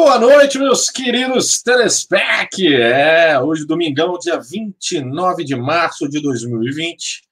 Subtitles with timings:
[0.00, 2.72] Boa noite, meus queridos telespec.
[2.72, 7.24] É, hoje, domingão, dia 29 de março de 2020.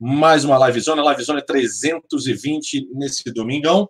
[0.00, 3.86] Mais uma livezona, livezona 320 nesse domingão.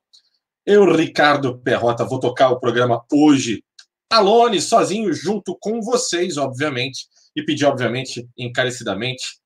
[0.67, 3.63] Eu, Ricardo Perrota, vou tocar o programa hoje,
[4.11, 7.07] alone, sozinho, junto com vocês, obviamente,
[7.37, 9.39] e pedir, obviamente, encarecidamente,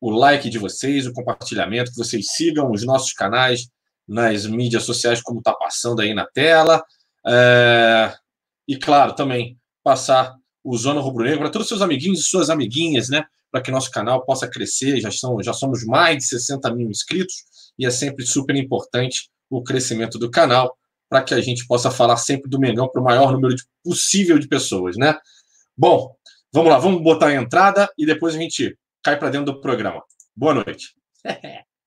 [0.00, 3.68] o like de vocês, o compartilhamento, que vocês sigam os nossos canais
[4.08, 6.82] nas mídias sociais, como está passando aí na tela.
[7.26, 8.12] É...
[8.66, 12.50] E, claro, também passar o Zona Rubro Negro para todos os seus amiguinhos e suas
[12.50, 13.24] amiguinhas, né?
[13.50, 15.00] Para que nosso canal possa crescer.
[15.00, 17.44] Já, são, já somos mais de 60 mil inscritos
[17.78, 20.76] e é sempre super importante o crescimento do canal
[21.08, 24.38] para que a gente possa falar sempre do Mengão para o maior número de, possível
[24.38, 25.18] de pessoas, né?
[25.76, 26.14] Bom,
[26.52, 30.02] vamos lá, vamos botar a entrada e depois a gente cai para dentro do programa.
[30.36, 30.94] Boa noite.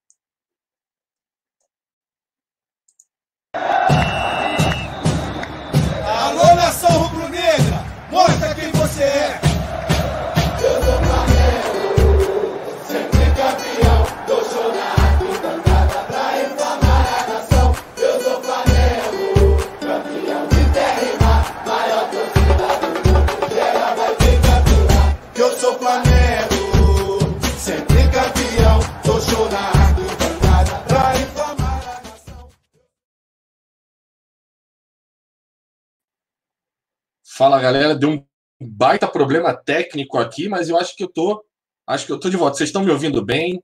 [37.42, 37.96] Fala, galera.
[37.96, 38.24] Deu um
[38.62, 41.44] baita problema técnico aqui, mas eu acho que eu tô,
[41.88, 42.56] acho que eu tô de volta.
[42.56, 43.60] Vocês estão me ouvindo bem?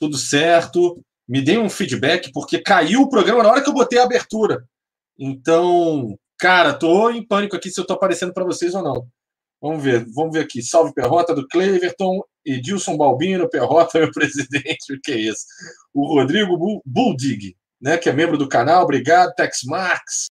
[0.00, 1.00] Tudo certo?
[1.28, 4.64] Me deem um feedback porque caiu o programa na hora que eu botei a abertura.
[5.16, 9.06] Então, cara, tô em pânico aqui se eu tô aparecendo para vocês ou não.
[9.60, 10.60] Vamos ver, vamos ver aqui.
[10.60, 15.44] Salve Perrota do Cleverton, Edilson Balbino, Perrota, meu presidente, o que é isso?
[15.94, 20.26] O Rodrigo Buldig, né, que é membro do canal, obrigado, Tex Marx.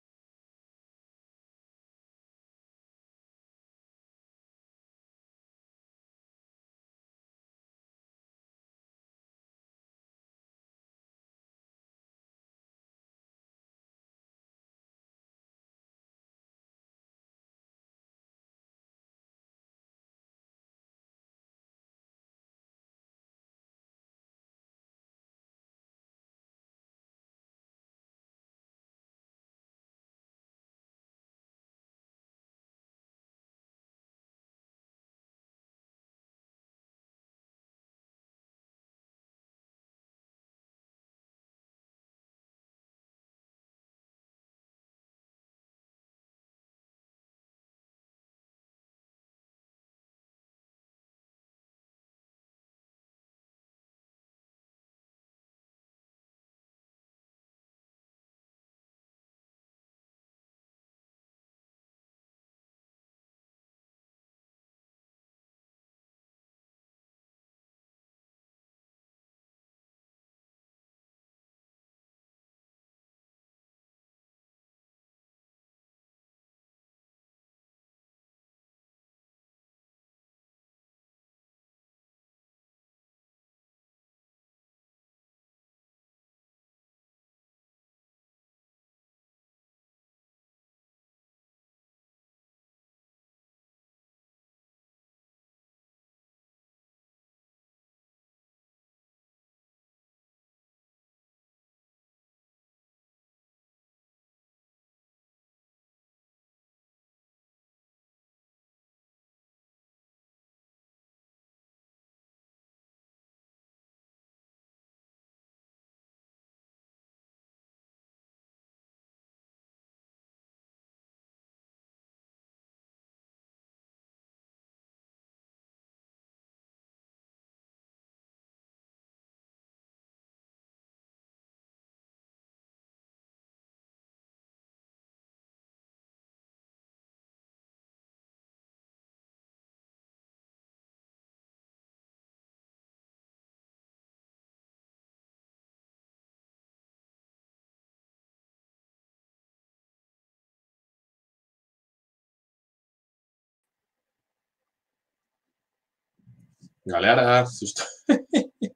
[156.91, 157.73] Galera, vocês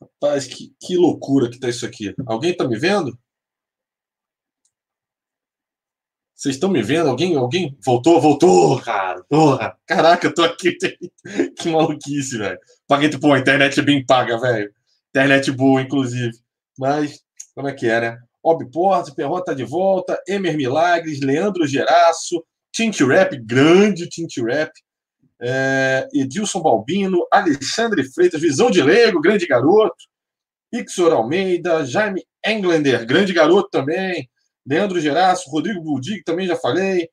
[0.00, 2.14] Rapaz, que, que loucura que tá isso aqui.
[2.24, 3.18] Alguém tá me vendo?
[6.32, 7.10] Vocês estão me vendo?
[7.10, 9.24] Alguém, alguém voltou, voltou, cara.
[9.28, 9.76] Porra.
[9.84, 10.76] Caraca, eu tô aqui.
[11.58, 12.58] Que maluquice, velho.
[12.86, 14.72] Paguei, pô, a internet é bem paga, velho.
[15.08, 16.32] Internet boa, inclusive.
[16.78, 17.20] Mas,
[17.54, 18.18] como é que é, né?
[18.42, 19.14] Ob Porto,
[19.44, 22.42] tá de volta, Emer Milagres, Leandro Geraço,
[22.72, 24.70] Tint Rap, grande Tint Rap,
[25.40, 30.04] é, Edilson Balbino, Alexandre Freitas, Visão de Lego, grande garoto,
[30.72, 34.28] Ixor Almeida, Jaime Englander, grande garoto também,
[34.66, 37.08] Leandro Geraço, Rodrigo Buldig, também já falei,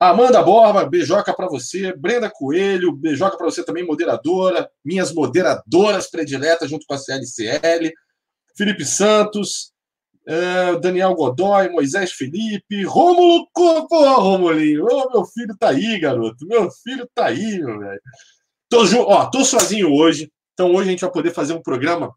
[0.00, 6.70] Amanda Borba, beijoca para você, Brenda Coelho, beijoca para você também, moderadora, minhas moderadoras prediletas
[6.70, 7.92] junto com a CLCL,
[8.56, 9.71] Felipe Santos,
[10.26, 14.84] é, Daniel Godoy, Moisés Felipe, Rômulo Copo, Romulinho.
[14.84, 16.46] Meu filho tá aí, garoto.
[16.46, 18.00] Meu filho tá aí, meu velho.
[18.68, 22.12] Tô, ó, tô sozinho hoje, então hoje a gente vai poder fazer um programa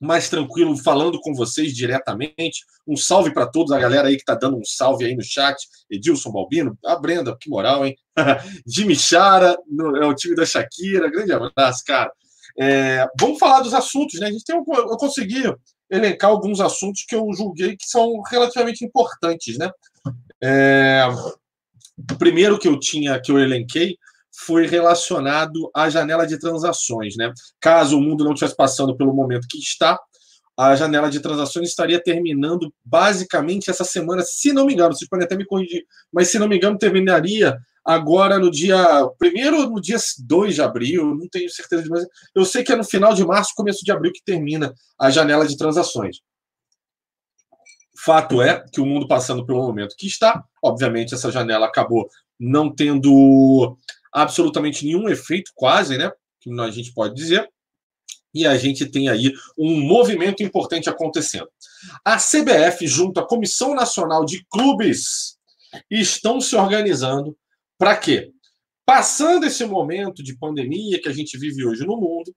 [0.00, 2.64] mais tranquilo, falando com vocês diretamente.
[2.86, 5.56] Um salve para todos, a galera aí que tá dando um salve aí no chat.
[5.90, 7.96] Edilson Balbino, a Brenda, que moral, hein?
[8.66, 9.56] Jimmy Chara,
[10.00, 12.12] é o time da Shakira, grande abraço, cara.
[12.58, 14.28] É, vamos falar dos assuntos, né?
[14.28, 15.42] A gente tem, eu consegui
[15.90, 19.70] elencar alguns assuntos que eu julguei que são relativamente importantes, né?
[20.42, 21.04] É,
[22.10, 23.96] o primeiro que eu tinha, que eu elenquei,
[24.44, 27.32] foi relacionado à janela de transações, né?
[27.60, 29.98] Caso o mundo não estivesse passando pelo momento que está,
[30.56, 35.24] a janela de transações estaria terminando basicamente essa semana, se não me engano, vocês podem
[35.24, 37.56] até me corrigir, mas se não me engano, terminaria
[37.88, 38.76] agora no dia.
[39.18, 42.06] Primeiro no dia 2 de abril, não tenho certeza de mais.
[42.34, 45.48] Eu sei que é no final de março, começo de abril, que termina a janela
[45.48, 46.18] de transações.
[47.96, 52.08] Fato é que o mundo passando pelo momento que está, obviamente, essa janela acabou
[52.38, 53.76] não tendo
[54.12, 56.12] absolutamente nenhum efeito, quase, né?
[56.40, 57.50] Que a gente pode dizer.
[58.34, 61.48] E a gente tem aí um movimento importante acontecendo.
[62.04, 65.38] A CBF, junto à Comissão Nacional de Clubes,
[65.90, 67.36] estão se organizando
[67.78, 68.32] para quê?
[68.84, 72.34] Passando esse momento de pandemia que a gente vive hoje no mundo,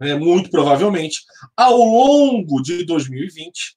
[0.00, 1.22] é, muito provavelmente,
[1.56, 3.76] ao longo de 2020,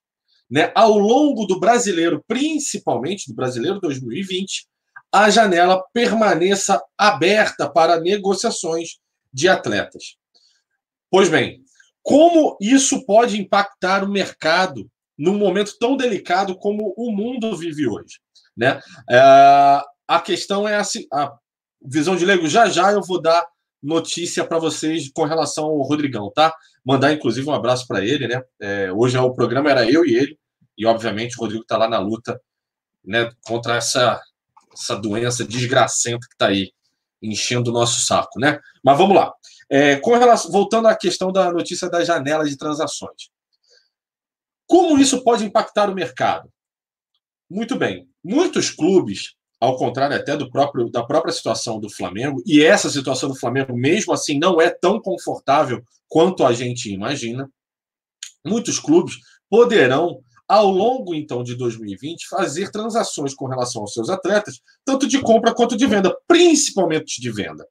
[0.50, 4.68] né, ao longo do brasileiro, principalmente do brasileiro 2020,
[5.12, 8.98] a janela permaneça aberta para negociações
[9.32, 10.18] de atletas.
[11.10, 11.62] Pois bem,
[12.02, 18.20] como isso pode impactar o mercado num momento tão delicado como o mundo vive hoje?
[18.56, 18.82] Né?
[19.10, 21.38] É, a questão é assim, a
[21.82, 22.48] visão de leigo.
[22.48, 23.46] Já já eu vou dar
[23.82, 26.56] notícia para vocês com relação ao Rodrigão, tá?
[26.84, 28.42] Mandar inclusive um abraço para ele, né?
[28.60, 30.40] É, hoje é o programa era eu e ele
[30.78, 32.40] e obviamente o Rodrigo está lá na luta,
[33.04, 33.30] né?
[33.46, 34.22] Contra essa
[34.74, 36.72] essa doença desgracenta que está aí
[37.22, 38.60] enchendo o nosso saco, né?
[38.84, 39.34] Mas vamos lá.
[39.70, 43.30] É, com relação, voltando à questão da notícia da janela de transações.
[44.68, 46.52] Como isso pode impactar o mercado?
[47.50, 48.08] Muito bem.
[48.24, 53.30] Muitos clubes ao contrário até do próprio, da própria situação do Flamengo, e essa situação
[53.30, 57.50] do Flamengo, mesmo assim, não é tão confortável quanto a gente imagina.
[58.46, 59.16] Muitos clubes
[59.50, 65.20] poderão, ao longo então de 2020, fazer transações com relação aos seus atletas, tanto de
[65.22, 67.68] compra quanto de venda, principalmente de venda.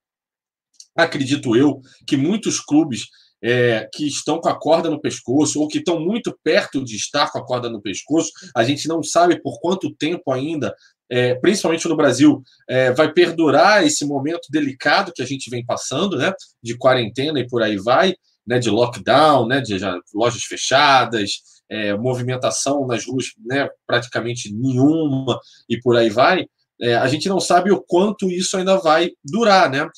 [0.97, 3.07] Acredito eu que muitos clubes
[3.43, 7.31] é, que estão com a corda no pescoço ou que estão muito perto de estar
[7.31, 8.33] com a corda no pescoço.
[8.55, 10.75] A gente não sabe por quanto tempo ainda
[11.11, 16.17] é, principalmente no Brasil, é, vai perdurar esse momento delicado que a gente vem passando,
[16.17, 16.33] né,
[16.63, 18.15] de quarentena e por aí vai,
[18.47, 21.31] né, de lockdown, né, de já, lojas fechadas,
[21.69, 26.47] é, movimentação nas ruas, né, praticamente nenhuma e por aí vai.
[26.81, 29.89] É, a gente não sabe o quanto isso ainda vai durar, né,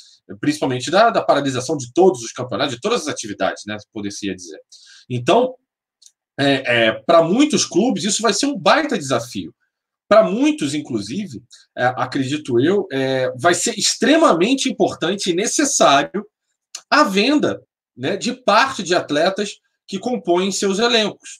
[0.40, 4.60] principalmente da, da paralisação de todos os campeonatos, de todas as atividades, né, poderia dizer.
[5.10, 5.54] Então,
[6.38, 9.52] é, é, para muitos clubes, isso vai ser um baita desafio
[10.08, 11.42] para muitos, inclusive,
[11.76, 16.26] é, acredito eu, é, vai ser extremamente importante e necessário
[16.90, 17.62] a venda
[17.94, 21.38] né, de parte de atletas que compõem seus elencos.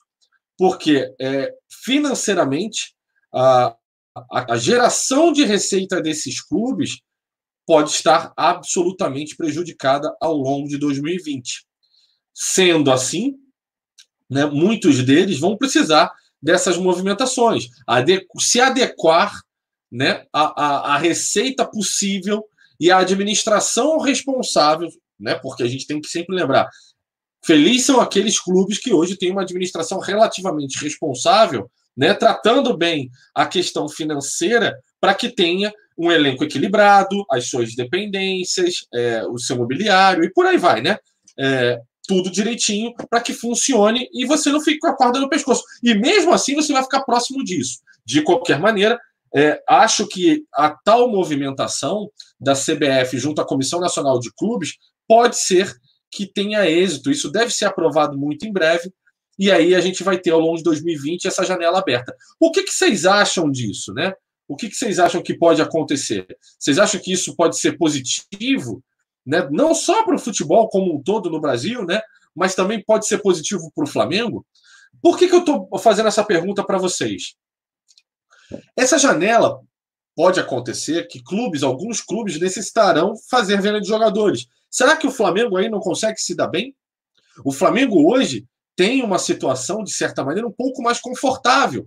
[0.59, 1.51] Porque é,
[1.83, 2.95] financeiramente
[3.33, 3.75] a,
[4.31, 7.01] a, geração de receita desses clubes
[7.67, 11.67] pode estar absolutamente prejudicada ao longo de 2020.
[12.35, 13.37] Sendo assim,
[14.29, 17.69] né, muitos deles vão precisar dessas movimentações,
[18.39, 19.41] se adequar
[19.91, 22.45] né, à, à, à receita possível
[22.79, 26.69] e à administração responsável, né, porque a gente tem que sempre lembrar,
[27.45, 33.47] felizes são aqueles clubes que hoje têm uma administração relativamente responsável, né, tratando bem a
[33.47, 40.23] questão financeira para que tenha um elenco equilibrado, as suas dependências, é, o seu mobiliário
[40.23, 40.97] e por aí vai, né?
[41.37, 45.63] É, tudo direitinho para que funcione e você não fique com a corda no pescoço.
[45.85, 47.81] E mesmo assim você vai ficar próximo disso.
[48.05, 48.99] De qualquer maneira,
[49.37, 52.11] é, acho que a tal movimentação
[52.41, 55.71] da CBF junto à Comissão Nacional de Clubes pode ser
[56.11, 57.11] que tenha êxito.
[57.11, 58.91] Isso deve ser aprovado muito em breve
[59.39, 62.17] e aí a gente vai ter ao longo de 2020 essa janela aberta.
[62.41, 64.15] O que, que vocês acham disso, né?
[64.49, 66.27] O que, que vocês acham que pode acontecer?
[66.59, 68.83] Vocês acham que isso pode ser positivo,
[69.29, 69.47] né?
[69.51, 72.01] Não só para o futebol como um todo no Brasil, né?
[72.35, 74.47] Mas também pode ser positivo para o Flamengo?
[75.03, 77.35] Por que, que eu estou fazendo essa pergunta para vocês?
[78.75, 79.61] Essa janela
[80.17, 84.47] pode acontecer que clubes, alguns clubes necessitarão fazer venda de jogadores.
[84.71, 86.75] Será que o Flamengo aí não consegue se dar bem?
[87.45, 91.87] O Flamengo hoje tem uma situação, de certa maneira, um pouco mais confortável.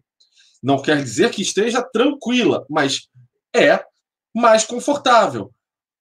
[0.61, 3.09] Não quer dizer que esteja tranquila, mas
[3.55, 3.83] é
[4.33, 5.51] mais confortável.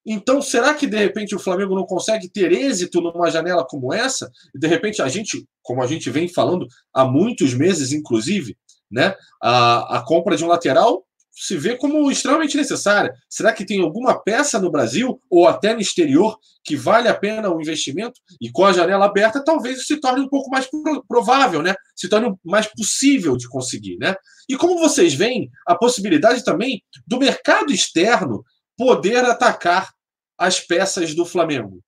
[0.04, 4.30] Então, será que de repente o Flamengo não consegue ter êxito numa janela como essa?
[4.54, 8.57] De repente, a gente, como a gente vem falando há muitos meses, inclusive,
[8.90, 13.14] né, a, a compra de um lateral se vê como extremamente necessária.
[13.28, 17.49] Será que tem alguma peça no Brasil ou até no exterior que vale a pena
[17.50, 18.21] o investimento?
[18.38, 20.69] E com a janela aberta, talvez isso se torne um pouco mais
[21.09, 21.75] provável, né?
[21.97, 24.14] Se torne mais possível de conseguir, né?
[24.50, 28.45] E como vocês veem, a possibilidade também do mercado externo
[28.81, 29.93] poder atacar
[30.39, 31.83] as peças do Flamengo.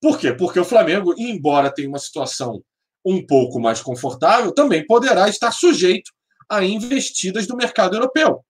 [0.00, 0.32] Por quê?
[0.32, 2.62] Porque o Flamengo, embora tenha uma situação
[3.04, 6.12] um pouco mais confortável, também poderá estar sujeito
[6.48, 8.44] a investidas do mercado europeu.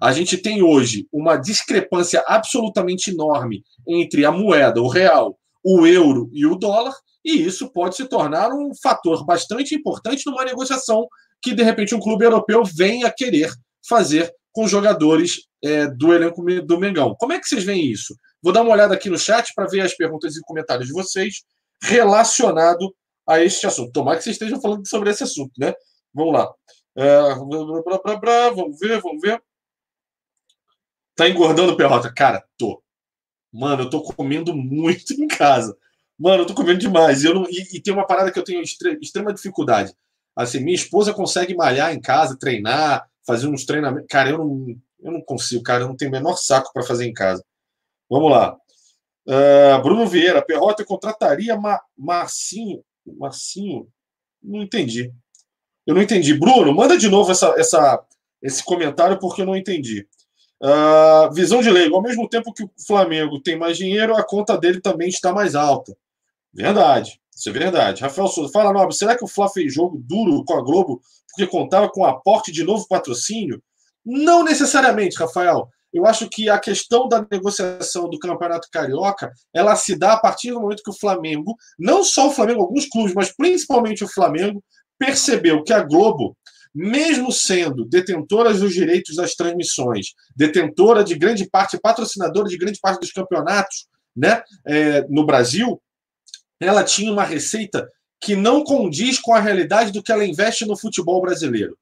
[0.00, 6.30] A gente tem hoje uma discrepância absolutamente enorme entre a moeda, o real, o euro
[6.32, 11.06] e o dólar, e isso pode se tornar um fator bastante importante numa negociação
[11.42, 13.52] que, de repente, um clube europeu venha querer
[13.86, 17.14] fazer com jogadores é, do elenco do Mengão.
[17.18, 18.16] Como é que vocês veem isso?
[18.42, 21.42] Vou dar uma olhada aqui no chat para ver as perguntas e comentários de vocês
[21.82, 22.94] relacionado
[23.26, 23.92] a este assunto.
[23.92, 25.72] Tomara que vocês estejam falando sobre esse assunto, né?
[26.12, 26.52] Vamos lá.
[26.96, 29.42] É, vamos ver, vamos ver.
[31.14, 32.12] Tá engordando, Perrota?
[32.12, 32.82] Cara, tô.
[33.52, 35.76] Mano, eu tô comendo muito em casa.
[36.18, 37.24] Mano, eu tô comendo demais.
[37.24, 39.94] Eu não, e, e tem uma parada que eu tenho extrema dificuldade.
[40.34, 44.06] Assim, minha esposa consegue malhar em casa, treinar, fazer uns treinamentos.
[44.08, 45.84] Cara, eu não, eu não consigo, cara.
[45.84, 47.44] Eu não tenho o menor saco para fazer em casa.
[48.08, 48.56] Vamos lá.
[49.26, 52.82] Uh, Bruno Vieira, Perrota contrataria Ma Marcinho.
[53.18, 53.88] Marcinho?
[54.42, 55.12] Não entendi.
[55.86, 56.34] Eu não entendi.
[56.34, 58.04] Bruno, manda de novo essa, essa,
[58.40, 60.06] esse comentário porque eu não entendi.
[60.62, 61.96] Uh, visão de leigo.
[61.96, 65.54] Ao mesmo tempo que o Flamengo tem mais dinheiro, a conta dele também está mais
[65.54, 65.96] alta.
[66.52, 67.20] Verdade.
[67.34, 68.02] Isso é verdade.
[68.02, 71.46] Rafael Souza, fala, Nobre, será que o Fla fez jogo duro com a Globo porque
[71.46, 73.62] contava com aporte de novo patrocínio?
[74.04, 75.68] Não necessariamente, Rafael.
[75.92, 80.50] Eu acho que a questão da negociação do Campeonato Carioca, ela se dá a partir
[80.50, 84.64] do momento que o Flamengo, não só o Flamengo, alguns clubes, mas principalmente o Flamengo,
[84.98, 86.36] percebeu que a Globo
[86.74, 93.00] mesmo sendo detentora dos direitos das transmissões, detentora de grande parte, patrocinadora de grande parte
[93.00, 95.80] dos campeonatos né, é, no Brasil,
[96.58, 97.88] ela tinha uma receita
[98.20, 101.76] que não condiz com a realidade do que ela investe no futebol brasileiro.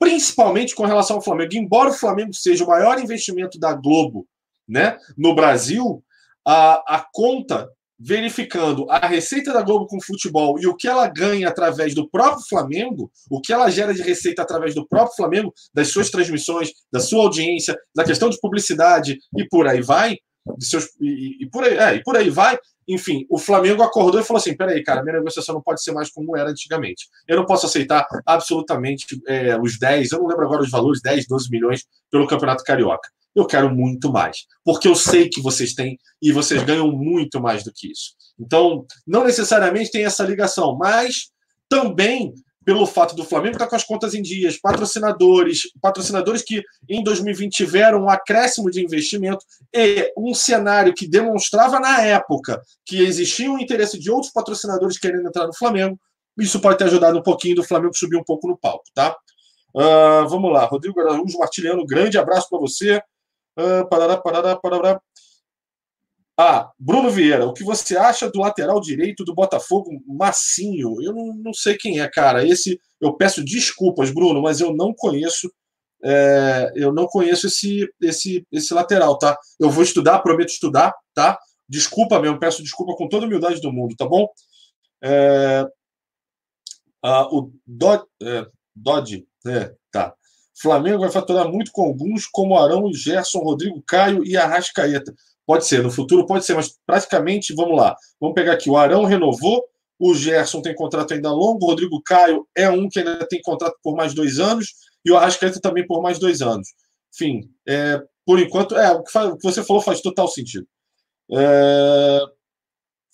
[0.00, 1.54] Principalmente com relação ao Flamengo.
[1.54, 4.26] Embora o Flamengo seja o maior investimento da Globo
[4.66, 6.02] né, no Brasil,
[6.44, 7.68] a, a conta
[8.02, 12.42] verificando a receita da Globo com futebol e o que ela ganha através do próprio
[12.48, 16.98] Flamengo, o que ela gera de receita através do próprio Flamengo, das suas transmissões, da
[16.98, 20.16] sua audiência, da questão de publicidade e por aí vai,
[20.58, 22.58] seus, e, e por aí, é, e por aí vai.
[22.92, 26.10] Enfim, o Flamengo acordou e falou assim: peraí, cara, minha negociação não pode ser mais
[26.10, 27.06] como era antigamente.
[27.28, 31.26] Eu não posso aceitar absolutamente é, os 10, eu não lembro agora os valores, 10,
[31.28, 34.46] 12 milhões pelo Campeonato Carioca eu quero muito mais.
[34.64, 38.14] Porque eu sei que vocês têm e vocês ganham muito mais do que isso.
[38.38, 41.30] Então, não necessariamente tem essa ligação, mas
[41.68, 42.34] também
[42.70, 47.52] pelo fato do Flamengo estar com as contas em dias, patrocinadores, patrocinadores que em 2020
[47.52, 53.58] tiveram um acréscimo de investimento e um cenário que demonstrava na época que existia um
[53.58, 55.98] interesse de outros patrocinadores querendo entrar no Flamengo,
[56.38, 59.16] isso pode ter ajudado um pouquinho do Flamengo subir um pouco no palco, tá?
[59.74, 63.02] Uh, vamos lá, Rodrigo Araújo Martiliano, grande abraço para você.
[63.58, 65.00] Uh, parará, parará, parará.
[66.42, 70.96] Ah, Bruno Vieira, o que você acha do lateral direito do Botafogo, Massinho?
[71.02, 72.46] Eu não, não sei quem é, cara.
[72.46, 75.52] Esse, eu peço desculpas, Bruno, mas eu não conheço.
[76.02, 79.38] É, eu não conheço esse, esse, esse lateral, tá?
[79.58, 81.38] Eu vou estudar, prometo estudar, tá?
[81.68, 84.26] Desculpa mesmo, peço desculpa com toda a humildade do mundo, tá bom?
[85.04, 85.66] É,
[87.02, 89.74] ah, o Dodge, é, Dodge, é.
[90.60, 95.14] Flamengo vai faturar muito com alguns, como Arão, Gerson, Rodrigo Caio e Arrascaeta.
[95.46, 97.96] Pode ser, no futuro pode ser, mas praticamente, vamos lá.
[98.20, 99.64] Vamos pegar aqui: o Arão renovou,
[99.98, 103.76] o Gerson tem contrato ainda longo, o Rodrigo Caio é um que ainda tem contrato
[103.82, 104.74] por mais dois anos,
[105.04, 106.68] e o Arrascaeta também por mais dois anos.
[107.14, 110.66] Enfim, é, por enquanto, é, o que, faz, o que, você falou faz total sentido.
[111.32, 112.20] É,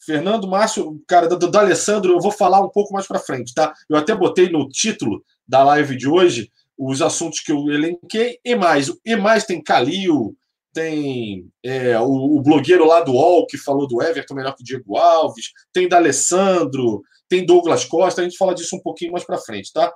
[0.05, 3.73] Fernando Márcio, cara, do, do Alessandro, eu vou falar um pouco mais para frente, tá?
[3.88, 8.54] Eu até botei no título da live de hoje os assuntos que eu elenquei e
[8.54, 8.92] mais.
[9.04, 10.37] E mais tem Calil,
[10.73, 14.64] tem é, o, o, blogueiro lá do UOL que falou do Everton melhor que o
[14.64, 19.25] Diego Alves, tem da Alessandro, tem Douglas Costa, a gente fala disso um pouquinho mais
[19.25, 19.92] para frente, tá?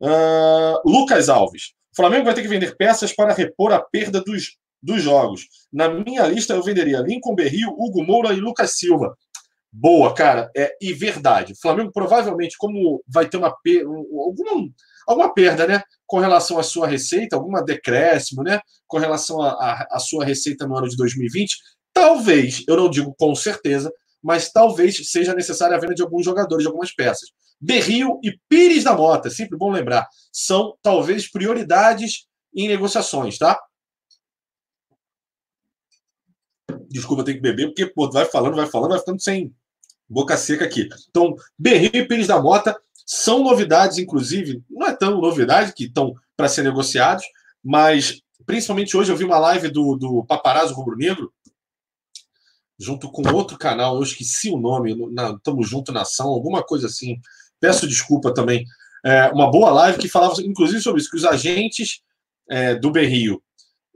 [0.00, 1.74] Uh, Lucas Alves.
[1.94, 5.46] Flamengo vai ter que vender peças para repor a perda dos, dos jogos.
[5.72, 9.16] Na minha lista, eu venderia Lincoln Berrio, Hugo Moura e Lucas Silva.
[9.72, 10.50] Boa, cara.
[10.56, 11.54] É, e verdade.
[11.60, 14.68] Flamengo provavelmente, como vai ter uma alguma,
[15.06, 15.82] alguma perda, né?
[16.06, 18.60] Com relação à sua receita, alguma decréscimo, né?
[18.86, 21.56] Com relação à sua receita no ano de 2020,
[21.92, 26.62] talvez, eu não digo com certeza, mas talvez seja necessária a venda de alguns jogadores,
[26.62, 27.30] de algumas peças.
[27.60, 33.58] Berrio e Pires da Mota, sempre bom lembrar, são talvez prioridades em negociações, tá?
[36.88, 39.54] Desculpa, tem que beber, porque pô, vai falando, vai falando, vai ficando sem
[40.08, 40.88] boca seca aqui.
[41.08, 46.14] Então, Berrio e Pires da Mota são novidades, inclusive, não é tão novidade que estão
[46.36, 47.24] para ser negociados,
[47.64, 51.32] mas principalmente hoje eu vi uma live do, do Paparazzo Rubro Negro,
[52.78, 57.18] junto com outro canal, eu esqueci o nome, na, Tamo Junto Nação, alguma coisa assim.
[57.60, 58.66] Peço desculpa também.
[59.04, 62.02] É, uma boa live que falava, inclusive, sobre isso, que os agentes
[62.50, 63.42] é, do Berrio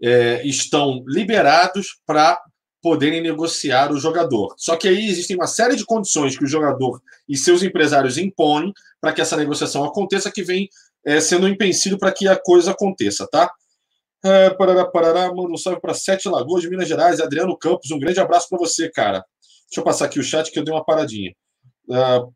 [0.02, 2.40] é, estão liberados para
[2.82, 4.54] poderem negociar o jogador.
[4.56, 8.72] Só que aí existem uma série de condições que o jogador e seus empresários impõem
[9.00, 10.68] para que essa negociação aconteça, que vem
[11.04, 13.50] é, sendo um empecilho para que a coisa aconteça, tá?
[14.22, 17.98] É, parará, parará, manda um salve para Sete Lagoas de Minas Gerais, Adriano Campos, um
[17.98, 19.24] grande abraço para você, cara.
[19.66, 21.34] Deixa eu passar aqui o chat que eu dei uma paradinha.
[21.88, 22.32] Uh,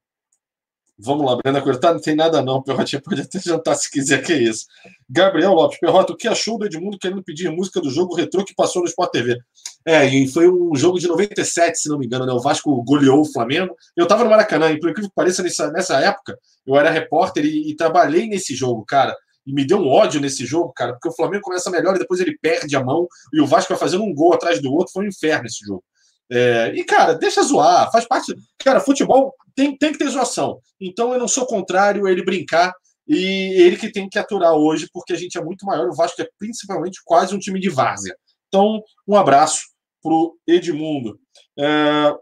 [0.97, 1.81] Vamos lá, Brenda Coelho.
[1.81, 2.63] Tá, não tem nada não.
[2.63, 4.67] Perrotinha pode até jantar se quiser, que é isso.
[5.09, 5.79] Gabriel Lopes.
[5.79, 8.89] Perrota, o que achou do Edmundo querendo pedir música do jogo retrô que passou no
[8.89, 9.39] Sport TV?
[9.85, 12.33] É, e foi um jogo de 97, se não me engano, né?
[12.33, 13.75] O Vasco goleou o Flamengo.
[13.97, 17.45] Eu tava no Maracanã, e por incrível que pareça, nessa, nessa época, eu era repórter
[17.45, 19.15] e, e trabalhei nesse jogo, cara.
[19.47, 22.19] E me deu um ódio nesse jogo, cara, porque o Flamengo começa melhor e depois
[22.19, 24.93] ele perde a mão e o Vasco vai fazendo um gol atrás do outro.
[24.93, 25.85] Foi um inferno esse jogo.
[26.31, 28.35] É, e, cara, deixa zoar, faz parte.
[28.59, 30.61] Cara, futebol tem, tem que ter zoação.
[30.81, 32.73] Então eu não sou contrário a ele brincar
[33.07, 35.89] e ele que tem que aturar hoje, porque a gente é muito maior.
[35.89, 38.17] O Vasco é principalmente quase um time de várzea.
[38.49, 39.63] Então, um abraço
[40.03, 41.19] pro Edmundo.
[41.59, 42.15] É,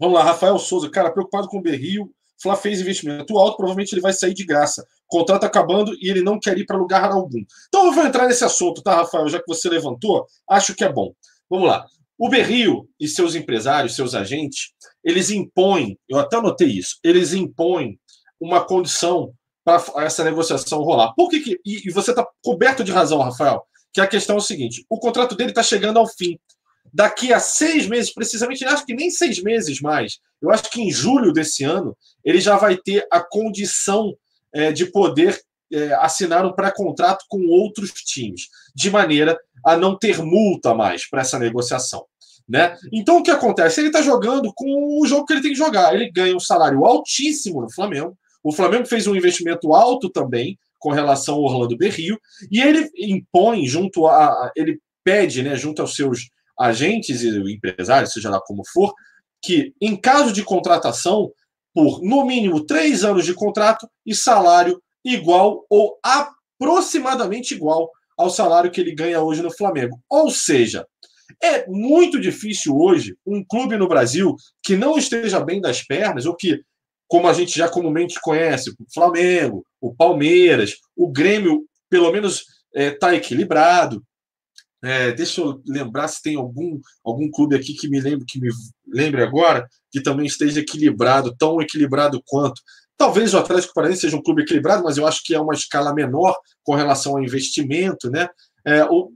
[0.00, 2.10] vamos lá, Rafael Souza, cara, preocupado com o Berrio.
[2.40, 4.82] Flá fez investimento alto, provavelmente ele vai sair de graça.
[5.08, 7.44] O contrato acabando e ele não quer ir para lugar algum.
[7.68, 9.28] Então eu vou entrar nesse assunto, tá, Rafael?
[9.28, 11.12] Já que você levantou, acho que é bom.
[11.48, 11.86] Vamos lá.
[12.22, 14.70] O Berrio e seus empresários, seus agentes,
[15.02, 17.98] eles impõem, eu até anotei isso, eles impõem
[18.40, 21.14] uma condição para essa negociação rolar.
[21.16, 24.40] Por que, que e, você está coberto de razão, Rafael, que a questão é o
[24.40, 26.38] seguinte: o contrato dele está chegando ao fim.
[26.94, 30.92] Daqui a seis meses, precisamente, acho que nem seis meses mais, eu acho que em
[30.92, 34.16] julho desse ano, ele já vai ter a condição
[34.54, 38.42] é, de poder é, assinar um pré-contrato com outros times,
[38.76, 42.06] de maneira a não ter multa mais para essa negociação.
[42.48, 42.76] Né?
[42.92, 43.80] Então o que acontece?
[43.80, 45.94] Ele está jogando com o jogo que ele tem que jogar.
[45.94, 48.16] Ele ganha um salário altíssimo no Flamengo.
[48.42, 52.18] O Flamengo fez um investimento alto também com relação ao Orlando Berrio
[52.50, 56.28] e ele impõe junto a, ele pede, né, junto aos seus
[56.58, 58.92] agentes e empresários, seja lá como for,
[59.40, 61.30] que em caso de contratação
[61.72, 68.70] por no mínimo três anos de contrato e salário igual ou aproximadamente igual ao salário
[68.70, 69.98] que ele ganha hoje no Flamengo.
[70.08, 70.86] Ou seja,
[71.42, 76.34] é muito difícil hoje um clube no Brasil que não esteja bem das pernas, ou
[76.34, 76.60] que,
[77.08, 82.80] como a gente já comumente conhece, o Flamengo, o Palmeiras, o Grêmio, pelo menos está
[82.80, 84.02] é, tá equilibrado.
[84.84, 88.48] É, deixa eu lembrar se tem algum, algum clube aqui que me lembre, que me
[88.86, 92.60] lembre agora, que também esteja equilibrado, tão equilibrado quanto.
[92.96, 95.94] Talvez o Atlético Paranaense seja um clube equilibrado, mas eu acho que é uma escala
[95.94, 98.28] menor com relação ao investimento, né?
[98.64, 99.12] É, o,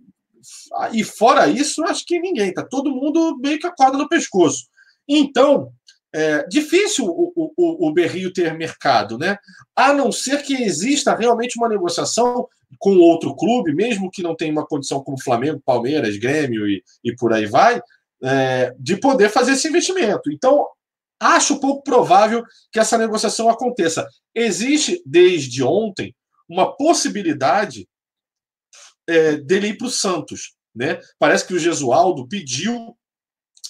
[0.93, 4.67] e fora isso, acho que ninguém, tá todo mundo meio que acorda no pescoço.
[5.09, 5.73] Então,
[6.15, 9.37] é difícil o, o, o Berrio ter mercado, né?
[9.75, 14.53] A não ser que exista realmente uma negociação com outro clube, mesmo que não tenha
[14.53, 17.81] uma condição como Flamengo, Palmeiras, Grêmio e, e por aí vai,
[18.23, 20.33] é, de poder fazer esse investimento.
[20.33, 20.67] Então,
[21.21, 24.07] acho pouco provável que essa negociação aconteça.
[24.35, 26.15] Existe, desde ontem,
[26.49, 27.87] uma possibilidade
[29.09, 30.55] é, dele ir para o Santos.
[30.75, 31.01] Né?
[31.19, 32.97] Parece que o Gesualdo pediu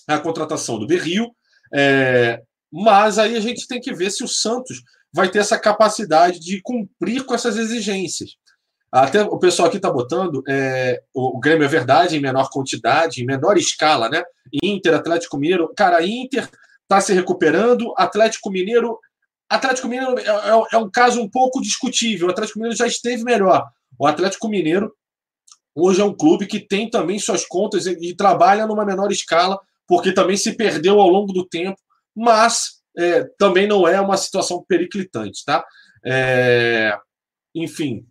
[0.09, 1.31] a contratação do Berrio,
[1.75, 6.39] é, mas aí a gente tem que ver se o Santos vai ter essa capacidade
[6.41, 8.37] de cumprir com essas exigências.
[8.91, 13.27] Até o pessoal aqui está botando é, o, Grêmio é verdade em menor quantidade, em
[13.27, 14.23] menor escala, né?
[14.63, 15.73] Inter, Atlético Mineiro.
[15.77, 16.49] Cara, Inter
[16.83, 17.93] está se recuperando.
[17.97, 18.99] Atlético Mineiro.
[19.49, 22.29] Atlético Mineiro é, é, é, um caso um pouco discutível.
[22.29, 23.67] O Atlético Mineiro já esteve melhor.
[23.99, 24.93] O Atlético Mineiro
[25.77, 29.61] hoje é um clube que tem também suas contas e, e trabalha numa menor escala,
[29.87, 31.79] porque também se perdeu ao longo do tempo,
[32.15, 35.65] mas é, também não é uma situação periclitante, tá?
[36.05, 36.97] É,
[37.55, 38.07] enfim,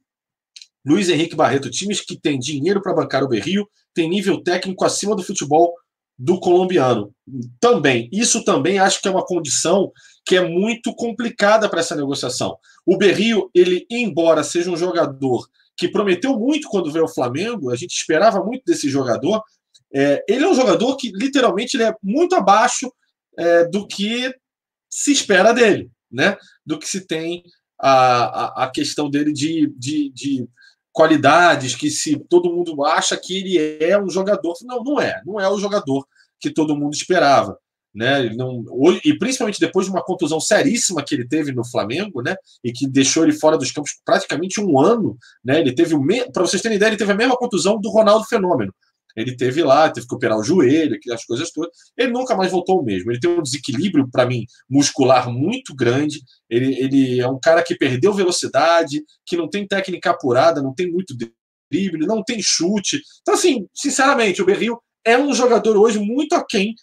[0.85, 5.15] Luiz Henrique Barreto, times que têm dinheiro para bancar o Berrio, tem nível técnico acima
[5.15, 5.73] do futebol
[6.17, 7.13] do colombiano.
[7.59, 9.91] Também, isso também acho que é uma condição
[10.23, 12.57] que é muito complicada para essa negociação.
[12.85, 17.75] O Berrio, ele, embora seja um jogador que prometeu muito quando veio ao Flamengo, a
[17.75, 19.43] gente esperava muito desse jogador,
[19.93, 22.91] é, ele é um jogador que literalmente ele é muito abaixo
[23.37, 24.33] é, do que
[24.89, 26.37] se espera dele, né?
[26.65, 27.43] Do que se tem
[27.79, 30.47] a, a, a questão dele de, de, de
[30.91, 34.53] qualidades que se todo mundo acha que ele é um jogador.
[34.63, 35.21] Não, não é.
[35.25, 36.05] Não é o jogador
[36.39, 37.57] que todo mundo esperava.
[37.95, 38.29] Né?
[38.35, 38.61] Não,
[39.05, 42.35] e principalmente depois de uma contusão seríssima que ele teve no Flamengo, né?
[42.61, 45.61] E que deixou ele fora dos campos praticamente um ano, né?
[45.61, 45.95] Ele teve
[46.33, 48.73] para vocês terem ideia, ele teve a mesma contusão do Ronaldo Fenômeno.
[49.15, 51.71] Ele teve lá, teve que operar o joelho, as coisas todas.
[51.97, 53.11] Ele nunca mais voltou mesmo.
[53.11, 56.21] Ele tem um desequilíbrio, para mim, muscular muito grande.
[56.49, 60.91] Ele, ele é um cara que perdeu velocidade, que não tem técnica apurada, não tem
[60.91, 61.15] muito
[61.71, 63.01] drible, não tem chute.
[63.21, 66.75] Então, assim, sinceramente, o Berril é um jogador hoje muito aquém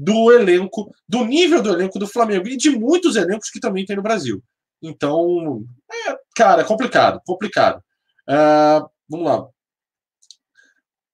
[0.00, 3.94] do elenco, do nível do elenco do Flamengo e de muitos elencos que também tem
[3.94, 4.42] no Brasil.
[4.82, 7.82] Então, é, cara, complicado, complicado.
[8.26, 9.46] Uh, vamos lá.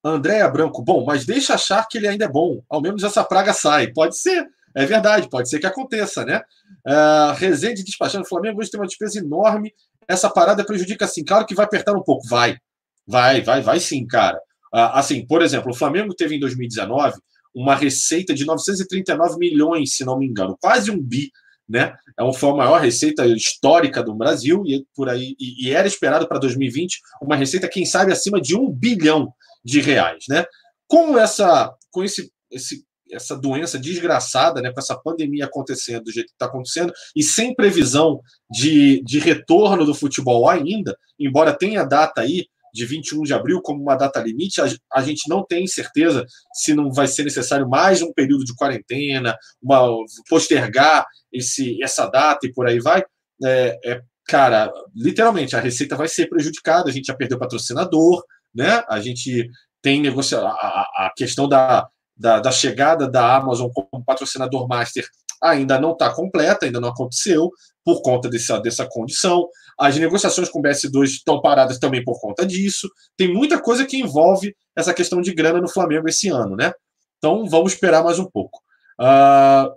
[0.01, 2.63] Andréa Branco, bom, mas deixa achar que ele ainda é bom.
[2.69, 3.91] Ao menos essa praga sai.
[3.91, 6.41] Pode ser, é verdade, pode ser que aconteça, né?
[6.87, 9.73] Uh, Rezende despachando o Flamengo hoje tem uma despesa enorme.
[10.07, 11.25] Essa parada prejudica assim.
[11.25, 12.57] Claro que vai apertar um pouco, vai.
[13.05, 14.37] Vai, vai, vai sim, cara.
[14.73, 17.19] Uh, assim, por exemplo, o Flamengo teve em 2019
[17.59, 21.31] uma receita de 939 milhões, se não me engano, quase um bi
[21.69, 21.93] né?
[22.17, 25.87] É um, foi a maior receita histórica do Brasil e por aí e, e era
[25.87, 30.45] esperado para 2020 uma receita, quem sabe, acima de um bilhão de reais, né?
[30.87, 36.27] Com essa, com esse, esse essa doença desgraçada, né, com essa pandemia acontecendo do jeito
[36.27, 38.19] que está acontecendo, e sem previsão
[38.51, 43.81] de, de retorno do futebol ainda, embora tenha data aí de 21 de abril como
[43.81, 44.61] uma data limite,
[44.93, 49.35] a, gente não tem certeza se não vai ser necessário mais um período de quarentena,
[49.61, 49.87] uma,
[50.29, 53.03] postergar esse, essa data e por aí vai.
[53.43, 58.83] É, é, cara, literalmente, a receita vai ser prejudicada, a gente já perdeu patrocinador, né?
[58.89, 59.49] A gente
[59.81, 65.07] tem negocia a, a questão da, da, da, chegada da Amazon como patrocinador master
[65.41, 67.49] ainda não está completa, ainda não aconteceu
[67.85, 69.47] por conta dessa, dessa condição.
[69.77, 72.89] As negociações com o BS2 estão paradas também por conta disso.
[73.15, 76.73] Tem muita coisa que envolve essa questão de grana no Flamengo esse ano, né?
[77.17, 78.59] Então vamos esperar mais um pouco.
[78.99, 79.71] Uh,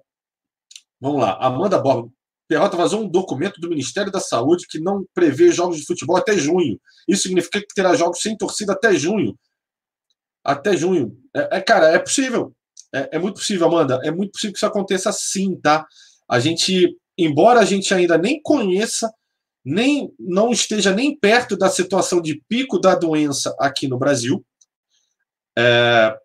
[1.00, 1.36] vamos lá.
[1.40, 2.10] Amanda Borba.
[2.48, 6.36] Perrota vazou um documento do Ministério da Saúde que não prevê jogos de futebol até
[6.36, 6.80] junho.
[7.06, 9.38] Isso significa que terá jogos sem torcida até junho.
[10.42, 11.16] Até junho.
[11.36, 12.52] É, é cara, é possível.
[12.92, 14.00] É, é, muito possível, Amanda.
[14.02, 15.86] É muito possível que isso aconteça sim, tá?
[16.28, 19.12] A gente, embora a gente ainda nem conheça,
[19.64, 24.44] nem não esteja nem perto da situação de pico da doença aqui no Brasil.
[25.58, 26.16] É,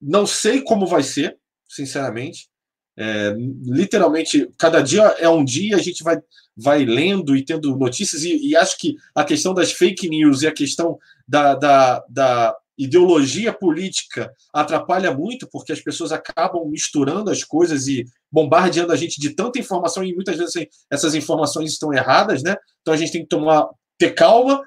[0.00, 1.36] não sei como vai ser,
[1.68, 2.48] sinceramente.
[2.96, 6.18] É, literalmente, cada dia é um dia, a gente vai,
[6.56, 10.46] vai lendo e tendo notícias, e, e acho que a questão das fake news e
[10.46, 17.44] a questão da, da, da ideologia política atrapalha muito, porque as pessoas acabam misturando as
[17.44, 21.92] coisas e bombardeando a gente de tanta informação, e muitas vezes assim, essas informações estão
[21.92, 22.56] erradas, né?
[22.80, 24.62] Então a gente tem que tomar, ter calma,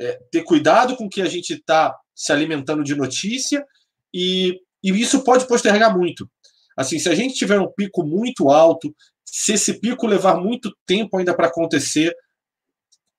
[0.00, 3.64] é, ter cuidado com o que a gente está se alimentando de notícia,
[4.12, 6.30] e, e isso pode postergar muito.
[6.76, 8.94] Assim, se a gente tiver um pico muito alto,
[9.24, 12.14] se esse pico levar muito tempo ainda para acontecer,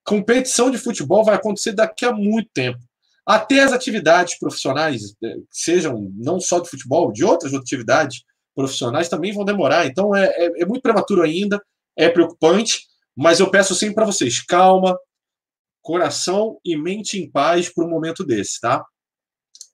[0.04, 2.78] competição de futebol vai acontecer daqui a muito tempo.
[3.26, 8.22] Até as atividades profissionais, eh, sejam não só de futebol, de outras atividades
[8.54, 9.86] profissionais, também vão demorar.
[9.86, 11.60] Então é, é, é muito prematuro ainda,
[11.96, 12.86] é preocupante,
[13.16, 14.96] mas eu peço sempre para vocês: calma,
[15.82, 18.84] coração e mente em paz para um momento desse, tá?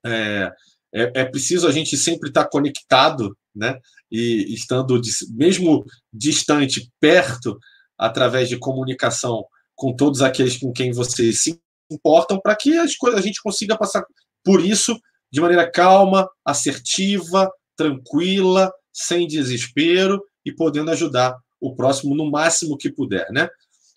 [0.04, 0.52] É,
[0.94, 3.78] é, é, preciso a gente sempre estar conectado né?
[4.10, 7.58] E estando mesmo distante, perto,
[7.96, 13.20] através de comunicação com todos aqueles com quem vocês se importam, para que as coisas,
[13.20, 14.04] a gente consiga passar
[14.44, 14.98] por isso
[15.30, 22.90] de maneira calma, assertiva, tranquila, sem desespero e podendo ajudar o próximo no máximo que
[22.90, 23.48] puder, né?